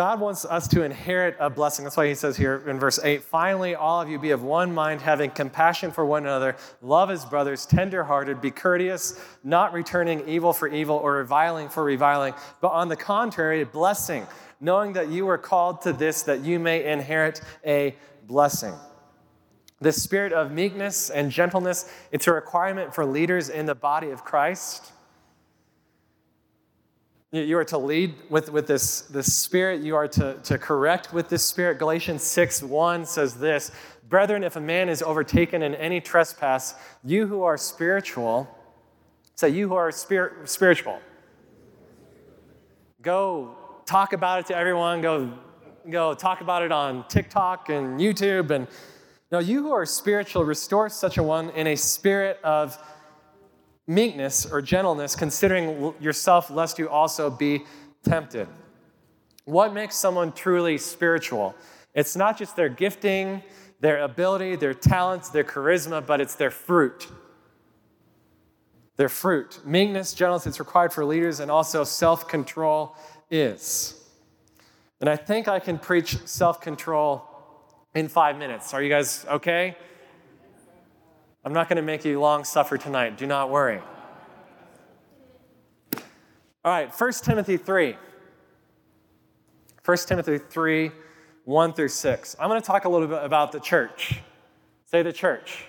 God 0.00 0.18
wants 0.18 0.46
us 0.46 0.66
to 0.68 0.82
inherit 0.82 1.36
a 1.38 1.50
blessing. 1.50 1.84
That's 1.84 1.94
why 1.94 2.08
he 2.08 2.14
says 2.14 2.34
here 2.34 2.66
in 2.66 2.78
verse 2.78 2.98
8 3.04 3.22
finally, 3.22 3.74
all 3.74 4.00
of 4.00 4.08
you 4.08 4.18
be 4.18 4.30
of 4.30 4.42
one 4.42 4.72
mind, 4.72 5.02
having 5.02 5.30
compassion 5.30 5.90
for 5.90 6.06
one 6.06 6.22
another, 6.22 6.56
love 6.80 7.10
as 7.10 7.26
brothers, 7.26 7.66
tenderhearted, 7.66 8.40
be 8.40 8.50
courteous, 8.50 9.20
not 9.44 9.74
returning 9.74 10.26
evil 10.26 10.54
for 10.54 10.68
evil 10.68 10.96
or 10.96 11.16
reviling 11.16 11.68
for 11.68 11.84
reviling, 11.84 12.32
but 12.62 12.68
on 12.68 12.88
the 12.88 12.96
contrary, 12.96 13.62
blessing, 13.64 14.26
knowing 14.58 14.94
that 14.94 15.10
you 15.10 15.26
were 15.26 15.36
called 15.36 15.82
to 15.82 15.92
this, 15.92 16.22
that 16.22 16.42
you 16.46 16.58
may 16.58 16.90
inherit 16.90 17.42
a 17.66 17.94
blessing. 18.26 18.72
The 19.82 19.92
spirit 19.92 20.32
of 20.32 20.50
meekness 20.50 21.10
and 21.10 21.30
gentleness, 21.30 21.92
it's 22.10 22.26
a 22.26 22.32
requirement 22.32 22.94
for 22.94 23.04
leaders 23.04 23.50
in 23.50 23.66
the 23.66 23.74
body 23.74 24.08
of 24.08 24.24
Christ. 24.24 24.92
You 27.32 27.56
are 27.58 27.64
to 27.66 27.78
lead 27.78 28.14
with, 28.28 28.50
with 28.50 28.66
this, 28.66 29.02
this 29.02 29.32
spirit. 29.32 29.82
You 29.82 29.94
are 29.94 30.08
to, 30.08 30.34
to 30.42 30.58
correct 30.58 31.12
with 31.12 31.28
this 31.28 31.44
spirit. 31.44 31.78
Galatians 31.78 32.24
6 32.24 32.62
1 32.62 33.04
says 33.06 33.34
this 33.34 33.70
Brethren, 34.08 34.42
if 34.42 34.56
a 34.56 34.60
man 34.60 34.88
is 34.88 35.00
overtaken 35.02 35.62
in 35.62 35.74
any 35.76 36.00
trespass, 36.00 36.74
you 37.04 37.28
who 37.28 37.42
are 37.42 37.56
spiritual, 37.56 38.48
say, 39.36 39.50
you 39.50 39.68
who 39.68 39.74
are 39.74 39.92
spirit, 39.92 40.48
spiritual, 40.48 41.00
go 43.00 43.56
talk 43.86 44.12
about 44.12 44.40
it 44.40 44.46
to 44.46 44.56
everyone. 44.56 45.00
Go, 45.00 45.32
go 45.88 46.14
talk 46.14 46.40
about 46.40 46.62
it 46.62 46.72
on 46.72 47.06
TikTok 47.06 47.68
and 47.68 48.00
YouTube 48.00 48.50
and 48.50 48.66
now, 49.32 49.38
you 49.38 49.62
who 49.62 49.70
are 49.70 49.86
spiritual, 49.86 50.44
restore 50.44 50.88
such 50.88 51.16
a 51.16 51.22
one 51.22 51.50
in 51.50 51.68
a 51.68 51.76
spirit 51.76 52.40
of 52.42 52.76
meekness 53.90 54.46
or 54.46 54.62
gentleness, 54.62 55.16
considering 55.16 55.92
yourself, 56.00 56.48
lest 56.48 56.78
you 56.78 56.88
also 56.88 57.28
be 57.28 57.64
tempted. 58.04 58.46
What 59.44 59.74
makes 59.74 59.96
someone 59.96 60.32
truly 60.32 60.78
spiritual? 60.78 61.56
It's 61.92 62.14
not 62.14 62.38
just 62.38 62.54
their 62.54 62.68
gifting, 62.68 63.42
their 63.80 64.02
ability, 64.02 64.54
their 64.56 64.74
talents, 64.74 65.30
their 65.30 65.42
charisma, 65.42 66.06
but 66.06 66.20
it's 66.20 66.36
their 66.36 66.52
fruit. 66.52 67.08
Their 68.96 69.08
fruit. 69.08 69.60
Meekness, 69.64 70.14
gentleness, 70.14 70.46
it's 70.46 70.60
required 70.60 70.92
for 70.92 71.04
leaders, 71.04 71.40
and 71.40 71.50
also 71.50 71.82
self 71.82 72.28
control 72.28 72.94
is. 73.28 73.96
And 75.00 75.08
I 75.08 75.16
think 75.16 75.48
I 75.48 75.58
can 75.58 75.78
preach 75.78 76.16
self 76.26 76.60
control 76.60 77.24
in 77.94 78.06
five 78.06 78.38
minutes. 78.38 78.72
Are 78.72 78.82
you 78.82 78.88
guys 78.88 79.26
okay? 79.28 79.76
I'm 81.44 81.52
not 81.52 81.68
going 81.68 81.76
to 81.76 81.82
make 81.82 82.04
you 82.04 82.20
long 82.20 82.44
suffer 82.44 82.76
tonight. 82.76 83.16
Do 83.16 83.26
not 83.26 83.50
worry. 83.50 83.80
All 86.62 86.72
right, 86.72 86.92
1 86.92 87.12
Timothy 87.22 87.56
3. 87.56 87.96
1 89.84 89.96
Timothy 90.06 90.38
3, 90.38 90.90
1 91.44 91.72
through 91.72 91.88
6. 91.88 92.36
I'm 92.38 92.48
going 92.48 92.60
to 92.60 92.66
talk 92.66 92.84
a 92.84 92.88
little 92.88 93.08
bit 93.08 93.24
about 93.24 93.52
the 93.52 93.60
church. 93.60 94.20
Say 94.84 95.02
the 95.02 95.12
church. 95.12 95.64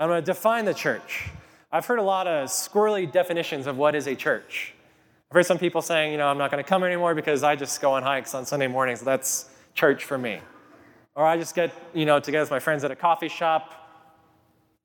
I'm 0.00 0.08
going 0.08 0.20
to 0.20 0.26
define 0.26 0.64
the 0.64 0.74
church. 0.74 1.28
I've 1.70 1.86
heard 1.86 2.00
a 2.00 2.02
lot 2.02 2.26
of 2.26 2.48
squirrely 2.48 3.10
definitions 3.10 3.66
of 3.68 3.76
what 3.76 3.94
is 3.94 4.08
a 4.08 4.16
church. 4.16 4.74
I've 5.30 5.34
heard 5.34 5.46
some 5.46 5.58
people 5.58 5.82
saying, 5.82 6.10
you 6.10 6.18
know, 6.18 6.26
I'm 6.26 6.38
not 6.38 6.50
going 6.50 6.62
to 6.62 6.68
come 6.68 6.82
anymore 6.82 7.14
because 7.14 7.44
I 7.44 7.54
just 7.54 7.80
go 7.80 7.92
on 7.92 8.02
hikes 8.02 8.34
on 8.34 8.44
Sunday 8.46 8.66
mornings. 8.66 9.00
That's 9.00 9.48
church 9.74 10.04
for 10.04 10.18
me. 10.18 10.40
Or 11.14 11.24
I 11.24 11.36
just 11.36 11.54
get, 11.54 11.72
you 11.94 12.06
know, 12.06 12.18
together 12.18 12.42
with 12.42 12.50
my 12.50 12.58
friends 12.58 12.82
at 12.82 12.90
a 12.90 12.96
coffee 12.96 13.28
shop. 13.28 13.87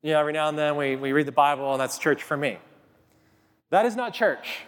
You 0.04 0.10
know, 0.10 0.20
every 0.20 0.34
now 0.34 0.50
and 0.50 0.58
then 0.58 0.76
we, 0.76 0.96
we 0.96 1.12
read 1.12 1.24
the 1.24 1.32
Bible, 1.32 1.72
and 1.72 1.80
that's 1.80 1.96
church 1.96 2.22
for 2.22 2.36
me. 2.36 2.58
That 3.70 3.86
is 3.86 3.96
not 3.96 4.12
church. 4.12 4.58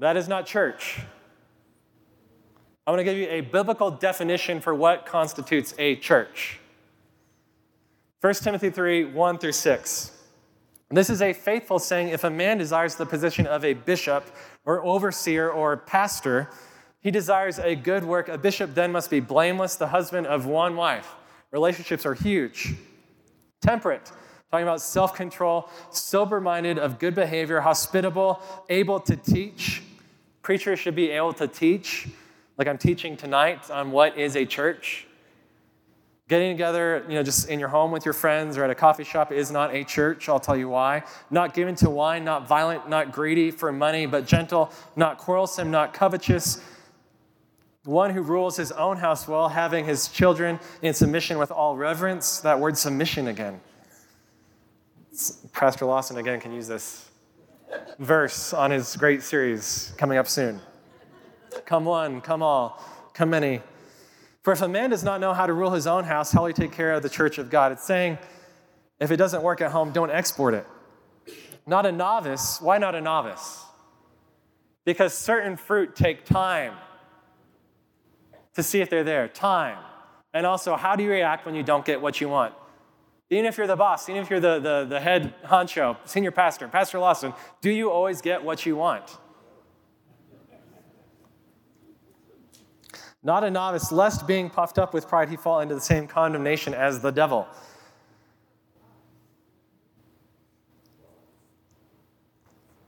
That 0.00 0.16
is 0.16 0.26
not 0.26 0.44
church. 0.44 0.98
I'm 2.84 2.94
going 2.94 3.06
to 3.06 3.12
give 3.12 3.16
you 3.16 3.28
a 3.28 3.42
biblical 3.42 3.92
definition 3.92 4.60
for 4.60 4.74
what 4.74 5.06
constitutes 5.06 5.72
a 5.78 5.94
church. 5.94 6.58
1 8.20 8.34
Timothy 8.34 8.70
3 8.70 9.04
1 9.04 9.38
through 9.38 9.52
6. 9.52 10.12
This 10.90 11.10
is 11.10 11.22
a 11.22 11.32
faithful 11.32 11.78
saying 11.78 12.08
if 12.08 12.24
a 12.24 12.30
man 12.30 12.58
desires 12.58 12.96
the 12.96 13.06
position 13.06 13.46
of 13.46 13.64
a 13.64 13.74
bishop 13.74 14.24
or 14.64 14.84
overseer 14.84 15.48
or 15.48 15.76
pastor, 15.76 16.50
he 17.00 17.10
desires 17.10 17.58
a 17.58 17.74
good 17.74 18.04
work. 18.04 18.28
A 18.28 18.38
bishop 18.38 18.74
then 18.74 18.92
must 18.92 19.10
be 19.10 19.20
blameless, 19.20 19.76
the 19.76 19.88
husband 19.88 20.26
of 20.26 20.46
one 20.46 20.76
wife. 20.76 21.14
Relationships 21.50 22.04
are 22.04 22.14
huge. 22.14 22.74
Temperate, 23.62 24.10
talking 24.50 24.64
about 24.64 24.80
self 24.80 25.14
control, 25.14 25.68
sober 25.90 26.40
minded, 26.40 26.78
of 26.78 26.98
good 26.98 27.14
behavior, 27.14 27.60
hospitable, 27.60 28.40
able 28.68 29.00
to 29.00 29.16
teach. 29.16 29.82
Preachers 30.42 30.78
should 30.78 30.94
be 30.94 31.10
able 31.10 31.32
to 31.34 31.46
teach, 31.46 32.08
like 32.56 32.68
I'm 32.68 32.78
teaching 32.78 33.16
tonight 33.16 33.70
on 33.70 33.90
what 33.90 34.16
is 34.16 34.36
a 34.36 34.44
church. 34.44 35.06
Getting 36.28 36.54
together, 36.54 37.04
you 37.08 37.14
know, 37.14 37.22
just 37.22 37.48
in 37.48 37.58
your 37.58 37.70
home 37.70 37.90
with 37.90 38.04
your 38.04 38.12
friends 38.12 38.58
or 38.58 38.64
at 38.64 38.68
a 38.68 38.74
coffee 38.74 39.04
shop 39.04 39.32
is 39.32 39.50
not 39.50 39.74
a 39.74 39.82
church. 39.82 40.28
I'll 40.28 40.38
tell 40.38 40.56
you 40.56 40.68
why. 40.68 41.04
Not 41.30 41.54
given 41.54 41.74
to 41.76 41.88
wine, 41.88 42.22
not 42.22 42.46
violent, 42.46 42.86
not 42.86 43.12
greedy 43.12 43.50
for 43.50 43.72
money, 43.72 44.04
but 44.04 44.26
gentle, 44.26 44.70
not 44.94 45.16
quarrelsome, 45.16 45.70
not 45.70 45.94
covetous. 45.94 46.60
One 47.88 48.10
who 48.10 48.20
rules 48.20 48.54
his 48.58 48.70
own 48.70 48.98
house 48.98 49.26
well, 49.26 49.48
having 49.48 49.86
his 49.86 50.08
children 50.08 50.60
in 50.82 50.92
submission 50.92 51.38
with 51.38 51.50
all 51.50 51.74
reverence. 51.74 52.40
That 52.40 52.60
word 52.60 52.76
submission 52.76 53.28
again. 53.28 53.62
Pastor 55.54 55.86
Lawson 55.86 56.18
again 56.18 56.38
can 56.38 56.52
use 56.52 56.68
this 56.68 57.08
verse 57.98 58.52
on 58.52 58.72
his 58.72 58.94
great 58.94 59.22
series 59.22 59.94
coming 59.96 60.18
up 60.18 60.28
soon. 60.28 60.60
Come 61.64 61.86
one, 61.86 62.20
come 62.20 62.42
all, 62.42 62.84
come 63.14 63.30
many. 63.30 63.62
For 64.42 64.52
if 64.52 64.60
a 64.60 64.68
man 64.68 64.90
does 64.90 65.02
not 65.02 65.18
know 65.18 65.32
how 65.32 65.46
to 65.46 65.54
rule 65.54 65.70
his 65.70 65.86
own 65.86 66.04
house, 66.04 66.30
how 66.30 66.42
will 66.42 66.48
he 66.48 66.52
take 66.52 66.72
care 66.72 66.92
of 66.92 67.02
the 67.02 67.08
church 67.08 67.38
of 67.38 67.48
God? 67.48 67.72
It's 67.72 67.84
saying, 67.84 68.18
if 69.00 69.10
it 69.10 69.16
doesn't 69.16 69.42
work 69.42 69.62
at 69.62 69.70
home, 69.70 69.92
don't 69.92 70.10
export 70.10 70.52
it. 70.52 70.66
Not 71.66 71.86
a 71.86 71.92
novice. 71.92 72.60
Why 72.60 72.76
not 72.76 72.94
a 72.94 73.00
novice? 73.00 73.64
Because 74.84 75.14
certain 75.14 75.56
fruit 75.56 75.96
take 75.96 76.26
time 76.26 76.74
to 78.54 78.62
see 78.62 78.80
if 78.80 78.90
they're 78.90 79.04
there. 79.04 79.28
Time. 79.28 79.78
And 80.34 80.46
also, 80.46 80.76
how 80.76 80.96
do 80.96 81.02
you 81.02 81.10
react 81.10 81.46
when 81.46 81.54
you 81.54 81.62
don't 81.62 81.84
get 81.84 82.00
what 82.00 82.20
you 82.20 82.28
want? 82.28 82.54
Even 83.30 83.44
if 83.46 83.58
you're 83.58 83.66
the 83.66 83.76
boss, 83.76 84.08
even 84.08 84.22
if 84.22 84.30
you're 84.30 84.40
the, 84.40 84.58
the, 84.58 84.86
the 84.88 85.00
head 85.00 85.34
honcho, 85.44 85.96
senior 86.04 86.30
pastor, 86.30 86.66
Pastor 86.68 86.98
Lawson, 86.98 87.34
do 87.60 87.70
you 87.70 87.90
always 87.90 88.22
get 88.22 88.42
what 88.42 88.64
you 88.64 88.76
want? 88.76 89.18
not 93.22 93.44
a 93.44 93.50
novice, 93.50 93.90
lest 93.90 94.26
being 94.26 94.48
puffed 94.48 94.78
up 94.78 94.94
with 94.94 95.08
pride 95.08 95.28
he 95.28 95.36
fall 95.36 95.60
into 95.60 95.74
the 95.74 95.80
same 95.80 96.06
condemnation 96.06 96.72
as 96.72 97.00
the 97.00 97.10
devil. 97.10 97.46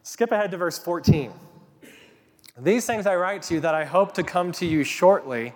Skip 0.02 0.32
ahead 0.32 0.50
to 0.50 0.56
verse 0.56 0.78
14. 0.78 1.32
These 2.62 2.84
things 2.84 3.06
I 3.06 3.16
write 3.16 3.42
to 3.42 3.54
you 3.54 3.60
that 3.60 3.74
I 3.74 3.84
hope 3.84 4.12
to 4.14 4.22
come 4.22 4.52
to 4.52 4.66
you 4.66 4.84
shortly. 4.84 5.54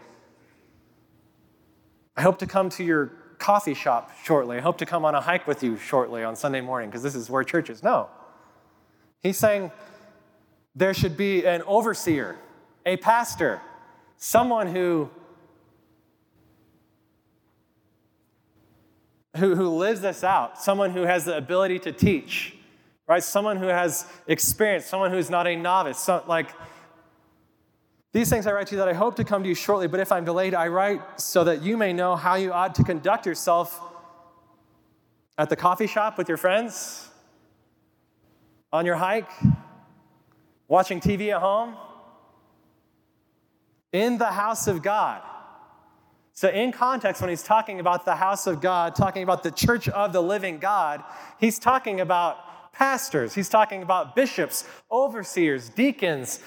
I 2.16 2.22
hope 2.22 2.38
to 2.38 2.46
come 2.46 2.70
to 2.70 2.84
your 2.84 3.12
coffee 3.38 3.74
shop 3.74 4.10
shortly. 4.22 4.56
I 4.56 4.60
hope 4.60 4.78
to 4.78 4.86
come 4.86 5.04
on 5.04 5.14
a 5.14 5.20
hike 5.20 5.46
with 5.46 5.62
you 5.62 5.76
shortly 5.76 6.24
on 6.24 6.34
Sunday 6.34 6.62
morning 6.62 6.88
because 6.88 7.02
this 7.02 7.14
is 7.14 7.28
where 7.28 7.44
church 7.44 7.68
is. 7.68 7.82
No. 7.82 8.08
He's 9.20 9.36
saying 9.36 9.70
there 10.74 10.94
should 10.94 11.16
be 11.16 11.44
an 11.44 11.62
overseer, 11.66 12.38
a 12.86 12.96
pastor, 12.96 13.60
someone 14.16 14.68
who 14.68 15.10
who, 19.36 19.56
who 19.56 19.68
lives 19.68 20.00
this 20.00 20.24
out, 20.24 20.58
someone 20.62 20.92
who 20.92 21.02
has 21.02 21.24
the 21.24 21.36
ability 21.36 21.80
to 21.80 21.92
teach, 21.92 22.54
right? 23.08 23.22
Someone 23.22 23.56
who 23.56 23.66
has 23.66 24.06
experience, 24.26 24.86
someone 24.86 25.10
who's 25.10 25.28
not 25.28 25.46
a 25.46 25.56
novice. 25.56 25.98
So, 25.98 26.22
like, 26.28 26.54
these 28.14 28.30
things 28.30 28.46
I 28.46 28.52
write 28.52 28.68
to 28.68 28.76
you 28.76 28.78
that 28.78 28.88
I 28.88 28.92
hope 28.92 29.16
to 29.16 29.24
come 29.24 29.42
to 29.42 29.48
you 29.48 29.56
shortly, 29.56 29.88
but 29.88 29.98
if 29.98 30.12
I'm 30.12 30.24
delayed, 30.24 30.54
I 30.54 30.68
write 30.68 31.20
so 31.20 31.42
that 31.42 31.64
you 31.64 31.76
may 31.76 31.92
know 31.92 32.14
how 32.14 32.36
you 32.36 32.52
ought 32.52 32.76
to 32.76 32.84
conduct 32.84 33.26
yourself 33.26 33.80
at 35.36 35.48
the 35.48 35.56
coffee 35.56 35.88
shop 35.88 36.16
with 36.16 36.28
your 36.28 36.38
friends, 36.38 37.08
on 38.72 38.86
your 38.86 38.94
hike, 38.94 39.28
watching 40.68 41.00
TV 41.00 41.34
at 41.34 41.40
home, 41.40 41.74
in 43.92 44.16
the 44.16 44.26
house 44.26 44.68
of 44.68 44.80
God. 44.80 45.20
So, 46.34 46.48
in 46.48 46.70
context, 46.70 47.20
when 47.20 47.30
he's 47.30 47.42
talking 47.42 47.80
about 47.80 48.04
the 48.04 48.14
house 48.14 48.46
of 48.46 48.60
God, 48.60 48.94
talking 48.94 49.24
about 49.24 49.42
the 49.42 49.50
church 49.50 49.88
of 49.88 50.12
the 50.12 50.22
living 50.22 50.58
God, 50.58 51.02
he's 51.40 51.58
talking 51.58 52.00
about 52.00 52.72
pastors, 52.72 53.34
he's 53.34 53.48
talking 53.48 53.82
about 53.82 54.14
bishops, 54.14 54.64
overseers, 54.90 55.68
deacons, 55.68 56.38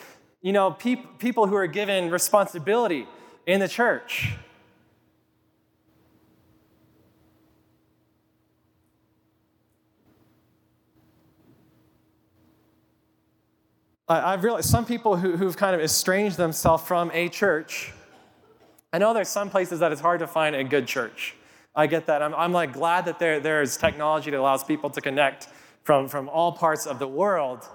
you 0.42 0.54
know, 0.54 0.72
pe- 0.72 1.04
people 1.18 1.48
who 1.48 1.56
are 1.56 1.68
given 1.68 2.10
responsibility 2.10 3.08
in 3.46 3.60
the 3.60 3.68
church. 3.68 4.34
I've 14.10 14.44
realized 14.44 14.70
some 14.70 14.86
people 14.86 15.18
who, 15.18 15.36
who've 15.36 15.58
kind 15.58 15.76
of 15.76 15.82
estranged 15.82 16.38
themselves 16.38 16.84
from 16.84 17.12
a 17.14 17.28
church. 17.28 17.92
I 18.94 19.00
know 19.00 19.14
there's 19.14 19.28
some 19.28 19.50
places 19.50 19.82
that 19.82 19.92
it's 19.92 20.00
hard 20.00 20.20
to 20.20 20.28
find 20.28 20.56
a 20.56 20.64
good 20.64 20.88
church. 20.88 21.36
I 21.76 21.88
get 21.88 22.06
that. 22.06 22.22
I'm, 22.22 22.34
I'm 22.34 22.54
like 22.54 22.72
glad 22.72 23.06
that 23.06 23.20
there, 23.20 23.42
there's 23.42 23.76
technology 23.76 24.32
that 24.32 24.40
allows 24.40 24.64
people 24.64 24.90
to 24.92 25.02
connect 25.02 25.50
from, 25.84 26.08
from 26.08 26.30
all 26.30 26.54
parts 26.54 26.86
of 26.86 27.00
the 27.00 27.08
world. 27.08 27.68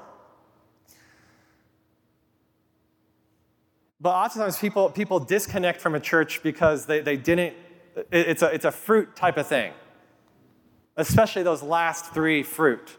But 4.03 4.11
oftentimes 4.11 4.59
people, 4.59 4.90
people 4.90 5.20
disconnect 5.20 5.80
from 5.80 5.94
a 5.94 6.00
church 6.00 6.42
because 6.42 6.86
they, 6.86 7.00
they 7.00 7.16
didn't, 7.16 7.55
it's 8.11 8.42
a, 8.42 8.53
it's 8.53 8.64
a 8.64 8.72
fruit 8.72 9.14
type 9.14 9.36
of 9.36 9.46
thing, 9.46 9.72
especially 10.96 11.44
those 11.44 11.62
last 11.62 12.12
three 12.12 12.42
fruit. 12.42 12.96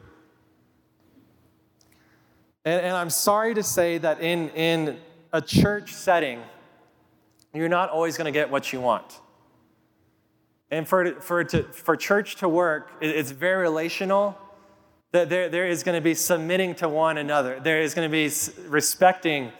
And, 2.63 2.81
and 2.85 2.95
I'm 2.95 3.09
sorry 3.09 3.53
to 3.53 3.63
say 3.63 3.97
that 3.97 4.21
in, 4.21 4.49
in 4.51 4.97
a 5.33 5.41
church 5.41 5.91
setting, 5.91 6.41
you're 7.53 7.67
not 7.67 7.89
always 7.89 8.15
going 8.15 8.25
to 8.25 8.31
get 8.31 8.49
what 8.49 8.71
you 8.71 8.79
want. 8.79 9.19
And 10.71 10.87
for, 10.87 11.19
for, 11.19 11.43
to, 11.43 11.63
for 11.63 11.97
church 11.97 12.37
to 12.37 12.47
work, 12.47 12.89
it's 13.01 13.31
very 13.31 13.61
relational. 13.61 14.37
That 15.11 15.29
there, 15.29 15.49
there 15.49 15.67
is 15.67 15.83
going 15.83 15.95
to 15.95 16.01
be 16.01 16.15
submitting 16.15 16.75
to 16.75 16.87
one 16.87 17.17
another. 17.17 17.59
There 17.59 17.81
is 17.81 17.93
going 17.93 18.09
to 18.09 18.11
be 18.11 18.33
respecting 18.69 19.51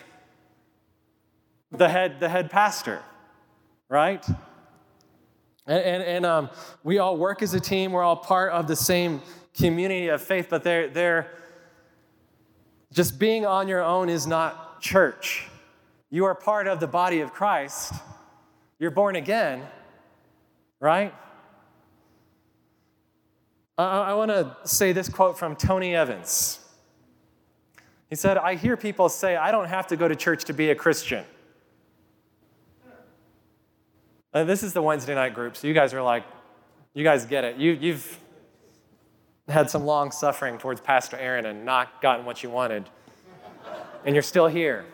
the 1.73 1.89
head, 1.89 2.19
the 2.19 2.29
head 2.29 2.49
pastor, 2.51 3.01
right? 3.89 4.25
And, 5.65 5.83
and, 5.83 6.03
and 6.03 6.25
um, 6.25 6.49
we 6.83 6.99
all 6.99 7.17
work 7.17 7.41
as 7.41 7.53
a 7.53 7.59
team. 7.59 7.91
We're 7.91 8.03
all 8.03 8.15
part 8.15 8.51
of 8.51 8.67
the 8.67 8.75
same 8.75 9.21
community 9.57 10.07
of 10.07 10.21
faith, 10.21 10.47
but 10.49 10.63
they're, 10.63 10.89
they're 10.89 11.31
just 12.91 13.17
being 13.17 13.45
on 13.45 13.67
your 13.67 13.81
own 13.81 14.09
is 14.09 14.27
not 14.27 14.81
church. 14.81 15.47
You 16.09 16.25
are 16.25 16.35
part 16.35 16.67
of 16.67 16.79
the 16.79 16.87
body 16.87 17.21
of 17.21 17.33
Christ. 17.33 17.93
You're 18.77 18.91
born 18.91 19.15
again, 19.15 19.63
right? 20.79 21.13
I, 23.77 23.83
I 23.83 24.13
want 24.13 24.29
to 24.29 24.55
say 24.65 24.91
this 24.91 25.09
quote 25.09 25.39
from 25.39 25.55
Tony 25.55 25.95
Evans. 25.95 26.59
He 28.09 28.15
said, 28.15 28.37
I 28.37 28.55
hear 28.55 28.77
people 28.77 29.09
say, 29.09 29.35
I 29.35 29.51
don't 29.51 29.69
have 29.69 29.87
to 29.87 29.95
go 29.95 30.07
to 30.07 30.15
church 30.15 30.43
to 30.45 30.53
be 30.53 30.69
a 30.69 30.75
Christian. 30.75 31.25
And 34.33 34.49
this 34.49 34.63
is 34.63 34.73
the 34.73 34.81
Wednesday 34.81 35.15
night 35.15 35.33
group, 35.33 35.55
so 35.55 35.67
you 35.67 35.73
guys 35.73 35.93
are 35.93 36.01
like, 36.01 36.23
you 36.93 37.03
guys 37.03 37.25
get 37.25 37.43
it. 37.43 37.57
You, 37.57 37.71
you've 37.73 38.19
had 39.47 39.69
some 39.69 39.85
long 39.85 40.11
suffering 40.11 40.57
towards 40.57 40.81
Pastor 40.81 41.17
Aaron 41.17 41.45
and 41.45 41.65
not 41.65 42.01
gotten 42.01 42.25
what 42.25 42.43
you 42.43 42.49
wanted, 42.49 42.89
and 44.05 44.15
you're 44.15 44.23
still 44.23 44.47
here. 44.47 44.85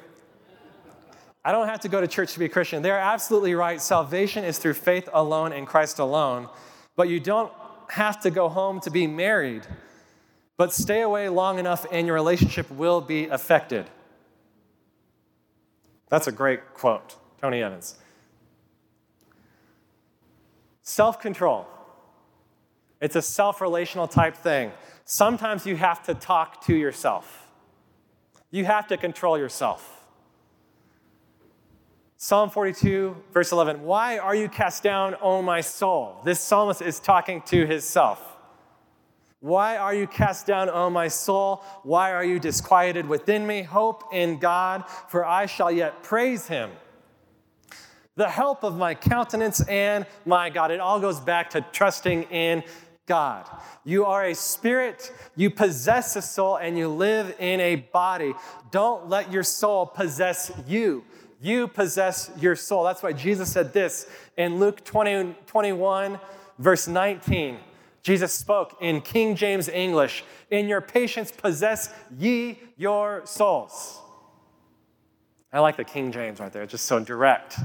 I 1.44 1.52
don't 1.52 1.68
have 1.68 1.80
to 1.82 1.90
go 1.90 2.02
to 2.02 2.08
church 2.08 2.34
to 2.34 2.40
be 2.40 2.46
a 2.46 2.50
Christian. 2.50 2.82
They're 2.82 3.00
absolutely 3.00 3.56
right. 3.56 3.82
Salvation 3.82 4.44
is 4.44 4.58
through 4.58 4.74
faith 4.74 5.08
alone 5.14 5.54
in 5.54 5.66
Christ 5.66 6.00
alone. 6.00 6.50
But 6.96 7.08
you 7.08 7.20
don't 7.20 7.52
have 7.90 8.20
to 8.22 8.30
go 8.30 8.50
home 8.50 8.82
to 8.82 8.92
be 8.92 9.08
married. 9.08 9.66
But 10.58 10.74
stay 10.74 11.02
away 11.02 11.30
long 11.30 11.58
enough 11.58 11.86
and 11.92 12.06
your 12.06 12.16
relationship 12.16 12.70
will 12.70 13.00
be 13.00 13.28
affected. 13.28 13.90
That's 16.10 16.28
a 16.28 16.32
great 16.32 16.74
quote, 16.74 17.16
Tony 17.42 17.64
Evans. 17.64 17.96
Self 20.90 21.22
control. 21.22 21.68
It's 23.00 23.16
a 23.16 23.22
self 23.22 23.62
relational 23.62 24.08
type 24.08 24.36
thing. 24.36 24.72
Sometimes 25.06 25.68
you 25.68 25.76
have 25.76 26.02
to 26.08 26.16
talk 26.16 26.66
to 26.66 26.76
yourself, 26.76 27.48
you 28.50 28.66
have 28.66 28.88
to 28.88 28.98
control 28.98 29.38
yourself. 29.38 30.04
Psalm 32.18 32.50
42, 32.50 33.16
verse 33.32 33.52
11. 33.52 33.84
Why 33.84 34.18
are 34.18 34.34
you 34.34 34.50
cast 34.50 34.82
down, 34.82 35.16
O 35.22 35.44
my 35.44 35.62
soul? 35.62 36.22
This 36.26 36.40
psalmist 36.40 36.82
is 36.82 37.00
talking 37.00 37.44
to 37.44 37.68
himself. 37.68 38.20
Why 39.42 39.78
are 39.78 39.94
you 39.94 40.08
cast 40.08 40.48
down, 40.48 40.72
O 40.72 40.90
my 40.90 41.08
soul? 41.08 41.64
Why 41.84 42.14
are 42.14 42.26
you 42.26 42.40
disquieted 42.40 43.06
within 43.06 43.46
me? 43.46 43.62
Hope 43.62 44.06
in 44.12 44.40
God, 44.40 44.86
for 45.08 45.24
I 45.24 45.46
shall 45.46 45.72
yet 45.72 46.02
praise 46.02 46.48
him 46.48 46.72
the 48.20 48.30
help 48.30 48.66
of 48.66 48.76
my 48.76 48.94
countenance 48.94 49.62
and 49.62 50.06
my 50.26 50.50
God. 50.50 50.72
It 50.72 50.82
all 50.82 51.00
goes 51.00 51.22
back 51.22 51.52
to 51.52 51.62
trusting 51.72 52.24
in 52.24 52.66
God. 53.06 53.50
You 53.86 54.04
are 54.04 54.26
a 54.26 54.36
spirit, 54.36 55.14
you 55.38 55.50
possess 55.50 56.18
a 56.18 56.22
soul, 56.22 56.58
and 56.58 56.78
you 56.78 56.90
live 56.90 57.34
in 57.40 57.62
a 57.62 57.78
body. 57.78 58.34
Don't 58.72 59.08
let 59.08 59.32
your 59.32 59.44
soul 59.44 59.86
possess 59.86 60.52
you. 60.68 61.06
You 61.42 61.70
possess 61.70 62.30
your 62.42 62.58
soul. 62.58 62.84
That's 62.84 63.02
why 63.02 63.14
Jesus 63.14 63.50
said 63.50 63.72
this 63.72 64.06
in 64.36 64.60
Luke 64.60 64.84
20, 64.84 65.36
21, 65.48 66.20
verse 66.58 66.90
19. 66.90 67.58
Jesus 68.04 68.34
spoke 68.34 68.76
in 68.82 69.00
King 69.00 69.38
James 69.38 69.70
English 69.70 70.26
In 70.52 70.68
your 70.68 70.82
patience, 70.82 71.32
possess 71.32 71.94
ye 72.18 72.60
your 72.76 73.22
souls. 73.26 74.02
I 75.54 75.62
like 75.62 75.78
the 75.78 75.86
King 75.86 76.12
James 76.12 76.42
right 76.42 76.52
there, 76.52 76.64
it's 76.64 76.72
just 76.72 76.86
so 76.86 77.00
direct. 77.00 77.60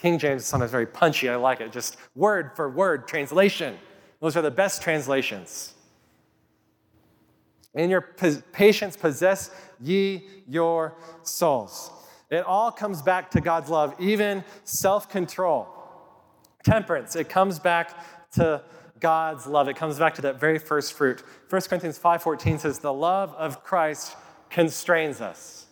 King 0.00 0.18
James 0.18 0.42
is 0.42 0.48
sometimes 0.48 0.70
very 0.70 0.86
punchy. 0.86 1.28
I 1.28 1.34
like 1.36 1.60
it. 1.60 1.72
Just 1.72 1.96
word 2.14 2.52
for 2.54 2.70
word 2.70 3.08
translation. 3.08 3.76
Those 4.20 4.36
are 4.36 4.42
the 4.42 4.50
best 4.50 4.80
translations. 4.80 5.74
In 7.74 7.90
your 7.90 8.00
patience, 8.00 8.96
possess 8.96 9.50
ye 9.80 10.22
your 10.48 10.94
souls. 11.22 11.90
It 12.30 12.44
all 12.44 12.70
comes 12.70 13.02
back 13.02 13.30
to 13.32 13.40
God's 13.40 13.70
love, 13.70 13.94
even 13.98 14.44
self 14.64 15.08
control, 15.08 15.66
temperance. 16.62 17.16
It 17.16 17.28
comes 17.28 17.58
back 17.58 18.30
to 18.32 18.62
God's 19.00 19.46
love. 19.46 19.68
It 19.68 19.76
comes 19.76 19.98
back 19.98 20.14
to 20.14 20.22
that 20.22 20.38
very 20.38 20.58
first 20.58 20.92
fruit. 20.92 21.22
1 21.48 21.68
Corinthians 21.68 21.98
5:14 21.98 22.58
says, 22.58 22.78
"The 22.78 22.92
love 22.92 23.34
of 23.34 23.64
Christ 23.64 24.16
constrains 24.48 25.20
us, 25.20 25.66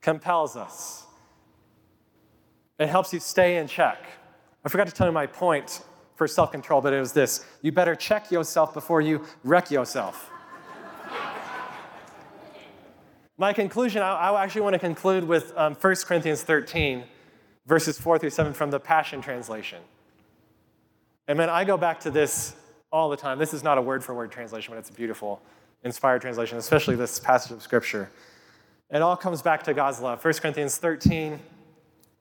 compels 0.00 0.56
us." 0.56 1.03
It 2.84 2.90
helps 2.90 3.14
you 3.14 3.18
stay 3.18 3.56
in 3.56 3.66
check. 3.66 3.96
I 4.62 4.68
forgot 4.68 4.86
to 4.88 4.92
tell 4.92 5.06
you 5.06 5.12
my 5.12 5.26
point 5.26 5.80
for 6.16 6.28
self 6.28 6.52
control, 6.52 6.82
but 6.82 6.92
it 6.92 7.00
was 7.00 7.14
this 7.14 7.46
you 7.62 7.72
better 7.72 7.94
check 7.94 8.30
yourself 8.30 8.74
before 8.74 9.00
you 9.00 9.24
wreck 9.42 9.70
yourself. 9.70 10.30
my 13.38 13.54
conclusion, 13.54 14.02
I, 14.02 14.10
I, 14.10 14.44
actually 14.44 14.60
want 14.60 14.74
to 14.74 14.78
conclude 14.78 15.24
with 15.24 15.50
um, 15.56 15.74
1 15.76 15.94
Corinthians 16.04 16.42
13, 16.42 17.04
verses 17.64 17.98
4 17.98 18.18
through 18.18 18.28
7 18.28 18.52
from 18.52 18.70
the 18.70 18.78
Passion 18.78 19.22
Translation. 19.22 19.80
And 21.26 21.38
man, 21.38 21.48
I 21.48 21.64
go 21.64 21.78
back 21.78 22.00
to 22.00 22.10
this 22.10 22.54
all 22.92 23.08
the 23.08 23.16
time. 23.16 23.38
This 23.38 23.54
is 23.54 23.62
not 23.62 23.78
a 23.78 23.82
word 23.82 24.04
for 24.04 24.14
word 24.14 24.30
translation, 24.30 24.74
but 24.74 24.78
it's 24.78 24.90
a 24.90 24.92
beautiful, 24.92 25.40
inspired 25.84 26.20
translation, 26.20 26.58
especially 26.58 26.96
this 26.96 27.18
passage 27.18 27.52
of 27.52 27.62
Scripture. 27.62 28.10
It 28.90 29.00
all 29.00 29.16
comes 29.16 29.40
back 29.40 29.62
to 29.62 29.72
God's 29.72 30.00
love. 30.00 30.22
1 30.22 30.34
Corinthians 30.34 30.76
13, 30.76 31.40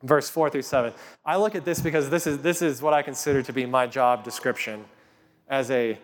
verse 0.03 0.29
4 0.29 0.49
through 0.49 0.61
7. 0.61 0.93
I 1.25 1.37
look 1.37 1.55
at 1.55 1.65
this 1.65 1.79
because 1.79 2.09
this 2.09 2.27
is, 2.27 2.39
this 2.39 2.61
is 2.61 2.81
what 2.81 2.93
I 2.93 3.01
consider 3.01 3.41
to 3.43 3.53
be 3.53 3.65
my 3.65 3.87
job 3.87 4.23
description 4.23 4.85
as 5.47 5.71
a 5.71 5.97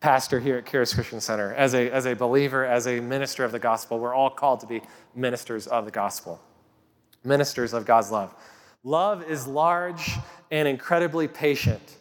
pastor 0.00 0.40
here 0.40 0.58
at 0.58 0.66
Charis 0.66 0.92
Christian 0.92 1.20
Center, 1.20 1.54
as 1.54 1.74
a, 1.74 1.88
as 1.90 2.06
a 2.06 2.14
believer, 2.14 2.64
as 2.64 2.88
a 2.88 3.00
minister 3.00 3.44
of 3.44 3.52
the 3.52 3.58
gospel. 3.58 4.00
We're 4.00 4.14
all 4.14 4.30
called 4.30 4.60
to 4.60 4.66
be 4.66 4.82
ministers 5.14 5.68
of 5.68 5.84
the 5.84 5.92
gospel, 5.92 6.40
ministers 7.24 7.72
of 7.72 7.86
God's 7.86 8.10
love. 8.10 8.34
Love 8.82 9.22
is 9.30 9.46
large 9.46 10.16
and 10.50 10.66
incredibly 10.66 11.28
patient. 11.28 11.98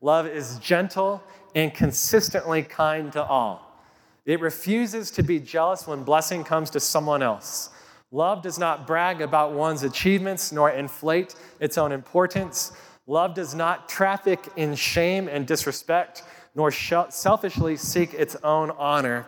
Love 0.00 0.26
is 0.26 0.58
gentle 0.58 1.22
and 1.54 1.72
consistently 1.72 2.62
kind 2.62 3.12
to 3.12 3.22
all. 3.22 3.80
It 4.26 4.40
refuses 4.40 5.10
to 5.12 5.22
be 5.22 5.38
jealous 5.38 5.86
when 5.86 6.02
blessing 6.02 6.42
comes 6.42 6.70
to 6.70 6.80
someone 6.80 7.22
else. 7.22 7.70
Love 8.14 8.42
does 8.42 8.60
not 8.60 8.86
brag 8.86 9.20
about 9.20 9.54
one's 9.54 9.82
achievements 9.82 10.52
nor 10.52 10.70
inflate 10.70 11.34
its 11.58 11.76
own 11.76 11.90
importance. 11.90 12.70
Love 13.08 13.34
does 13.34 13.56
not 13.56 13.88
traffic 13.88 14.48
in 14.54 14.72
shame 14.76 15.26
and 15.26 15.48
disrespect, 15.48 16.22
nor 16.54 16.70
selfishly 16.70 17.76
seek 17.76 18.14
its 18.14 18.36
own 18.44 18.70
honor. 18.78 19.26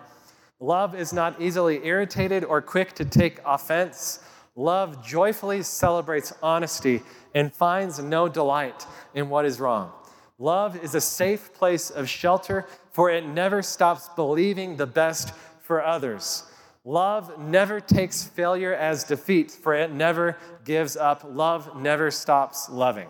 Love 0.60 0.94
is 0.94 1.12
not 1.12 1.42
easily 1.42 1.84
irritated 1.84 2.44
or 2.44 2.62
quick 2.62 2.92
to 2.92 3.04
take 3.04 3.40
offense. 3.44 4.20
Love 4.54 5.04
joyfully 5.04 5.64
celebrates 5.64 6.32
honesty 6.40 7.02
and 7.34 7.52
finds 7.52 7.98
no 7.98 8.28
delight 8.28 8.86
in 9.14 9.28
what 9.28 9.44
is 9.44 9.58
wrong. 9.58 9.90
Love 10.38 10.80
is 10.80 10.94
a 10.94 11.00
safe 11.00 11.52
place 11.54 11.90
of 11.90 12.08
shelter, 12.08 12.64
for 12.92 13.10
it 13.10 13.26
never 13.26 13.62
stops 13.62 14.08
believing 14.14 14.76
the 14.76 14.86
best 14.86 15.34
for 15.60 15.84
others. 15.84 16.44
Love 16.86 17.36
never 17.36 17.80
takes 17.80 18.22
failure 18.22 18.72
as 18.72 19.02
defeat, 19.02 19.50
for 19.50 19.74
it 19.74 19.90
never 19.90 20.38
gives 20.64 20.96
up. 20.96 21.24
Love 21.28 21.76
never 21.76 22.12
stops 22.12 22.68
loving. 22.68 23.08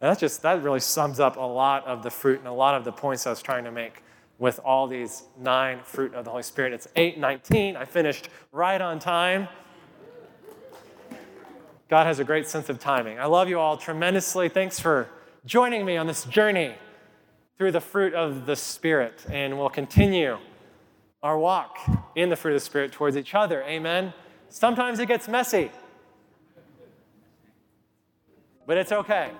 And 0.00 0.10
that 0.10 0.18
just 0.18 0.40
that 0.40 0.62
really 0.62 0.80
sums 0.80 1.20
up 1.20 1.36
a 1.36 1.40
lot 1.40 1.86
of 1.86 2.02
the 2.02 2.08
fruit 2.10 2.38
and 2.38 2.48
a 2.48 2.52
lot 2.52 2.76
of 2.76 2.84
the 2.84 2.92
points 2.92 3.26
I 3.26 3.30
was 3.30 3.42
trying 3.42 3.64
to 3.64 3.70
make 3.70 4.02
with 4.38 4.58
all 4.64 4.86
these 4.86 5.24
nine 5.38 5.80
fruit 5.84 6.14
of 6.14 6.24
the 6.24 6.30
Holy 6.30 6.42
Spirit. 6.42 6.72
It's 6.72 6.88
819. 6.96 7.76
I 7.76 7.84
finished 7.84 8.30
right 8.52 8.80
on 8.80 8.98
time. 8.98 9.46
God 11.90 12.06
has 12.06 12.20
a 12.20 12.24
great 12.24 12.48
sense 12.48 12.70
of 12.70 12.78
timing. 12.78 13.20
I 13.20 13.26
love 13.26 13.50
you 13.50 13.60
all 13.60 13.76
tremendously. 13.76 14.48
Thanks 14.48 14.80
for 14.80 15.10
joining 15.44 15.84
me 15.84 15.98
on 15.98 16.06
this 16.06 16.24
journey 16.24 16.74
through 17.58 17.72
the 17.72 17.82
fruit 17.82 18.14
of 18.14 18.46
the 18.46 18.56
Spirit, 18.56 19.26
and 19.30 19.58
we'll 19.58 19.68
continue 19.68 20.38
our 21.24 21.36
walk 21.38 21.78
in 22.14 22.28
the 22.28 22.36
fruit 22.36 22.54
of 22.54 22.60
the 22.60 22.64
Spirit 22.64 22.92
towards 22.92 23.16
each 23.16 23.34
other. 23.34 23.64
Amen. 23.64 24.12
Sometimes 24.50 25.00
it 25.00 25.08
gets 25.08 25.26
messy, 25.26 25.72
but 28.66 28.76
it's 28.76 28.92
okay. 28.92 29.30